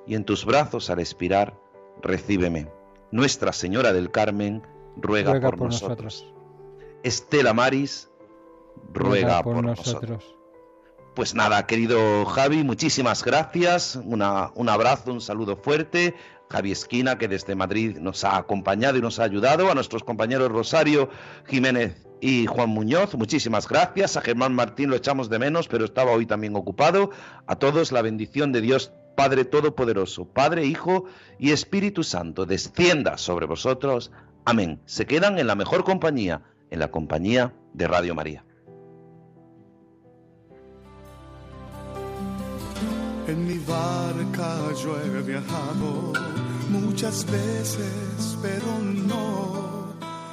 Y 0.07 0.15
en 0.15 0.25
tus 0.25 0.45
brazos 0.45 0.89
al 0.89 0.99
expirar, 0.99 1.59
recíbeme. 2.01 2.69
Nuestra 3.11 3.53
Señora 3.53 3.93
del 3.93 4.11
Carmen, 4.11 4.63
ruega, 4.95 5.31
Ruega 5.31 5.49
por, 5.49 5.57
por 5.59 5.67
nosotros. 5.67 6.33
Estela 7.03 7.53
Maris, 7.53 8.09
ruega, 8.93 9.43
por, 9.43 9.63
nosotros. 9.63 10.35
Pues 11.15 11.33
nada, 11.33 11.65
querido 11.65 12.25
Javi, 12.25 12.63
muchísimas 12.63 13.23
gracias. 13.23 13.95
Una, 13.95 14.51
un 14.55 14.69
abrazo, 14.69 15.11
un 15.11 15.21
saludo 15.21 15.57
fuerte. 15.57 16.15
Javi 16.49 16.71
Esquina, 16.71 17.17
que 17.17 17.27
desde 17.27 17.55
Madrid 17.55 17.97
nos 17.99 18.23
ha 18.23 18.37
acompañado 18.37 18.97
y 18.97 19.01
nos 19.01 19.19
ha 19.19 19.23
ayudado. 19.23 19.69
A 19.69 19.75
nuestros 19.75 20.03
compañeros 20.03 20.51
Rosario 20.51 21.09
Jiménez 21.45 22.08
y 22.21 22.45
Juan 22.45 22.69
Muñoz, 22.69 23.15
muchísimas 23.15 23.67
gracias. 23.67 24.17
A 24.17 24.21
Germán 24.21 24.53
Martín 24.53 24.89
lo 24.89 24.95
echamos 24.95 25.29
de 25.29 25.39
menos, 25.39 25.67
pero 25.67 25.85
estaba 25.85 26.11
hoy 26.11 26.25
también 26.25 26.55
ocupado. 26.55 27.11
A 27.47 27.55
todos 27.55 27.91
la 27.91 28.01
bendición 28.01 28.51
de 28.51 28.61
Dios 28.61 28.91
Padre 29.15 29.43
Todopoderoso, 29.43 30.25
Padre, 30.25 30.65
Hijo 30.65 31.05
y 31.37 31.51
Espíritu 31.51 32.03
Santo, 32.03 32.45
descienda 32.45 33.17
sobre 33.17 33.45
vosotros. 33.45 34.11
Amén. 34.45 34.79
Se 34.85 35.05
quedan 35.05 35.39
en 35.39 35.47
la 35.47 35.55
mejor 35.55 35.83
compañía, 35.83 36.41
en 36.69 36.79
la 36.79 36.89
compañía 36.89 37.53
de 37.73 37.87
Radio 37.87 38.15
María. 38.15 38.45
En 43.27 43.45
mi 43.45 43.59
barca 43.59 44.73
yo 44.81 44.99
he 45.01 45.21
viajado 45.21 46.13
muchas 46.69 47.25
veces, 47.29 48.37
pero 48.41 48.79
no, 48.81 49.68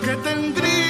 que 0.00 0.16
tendría 0.22 0.81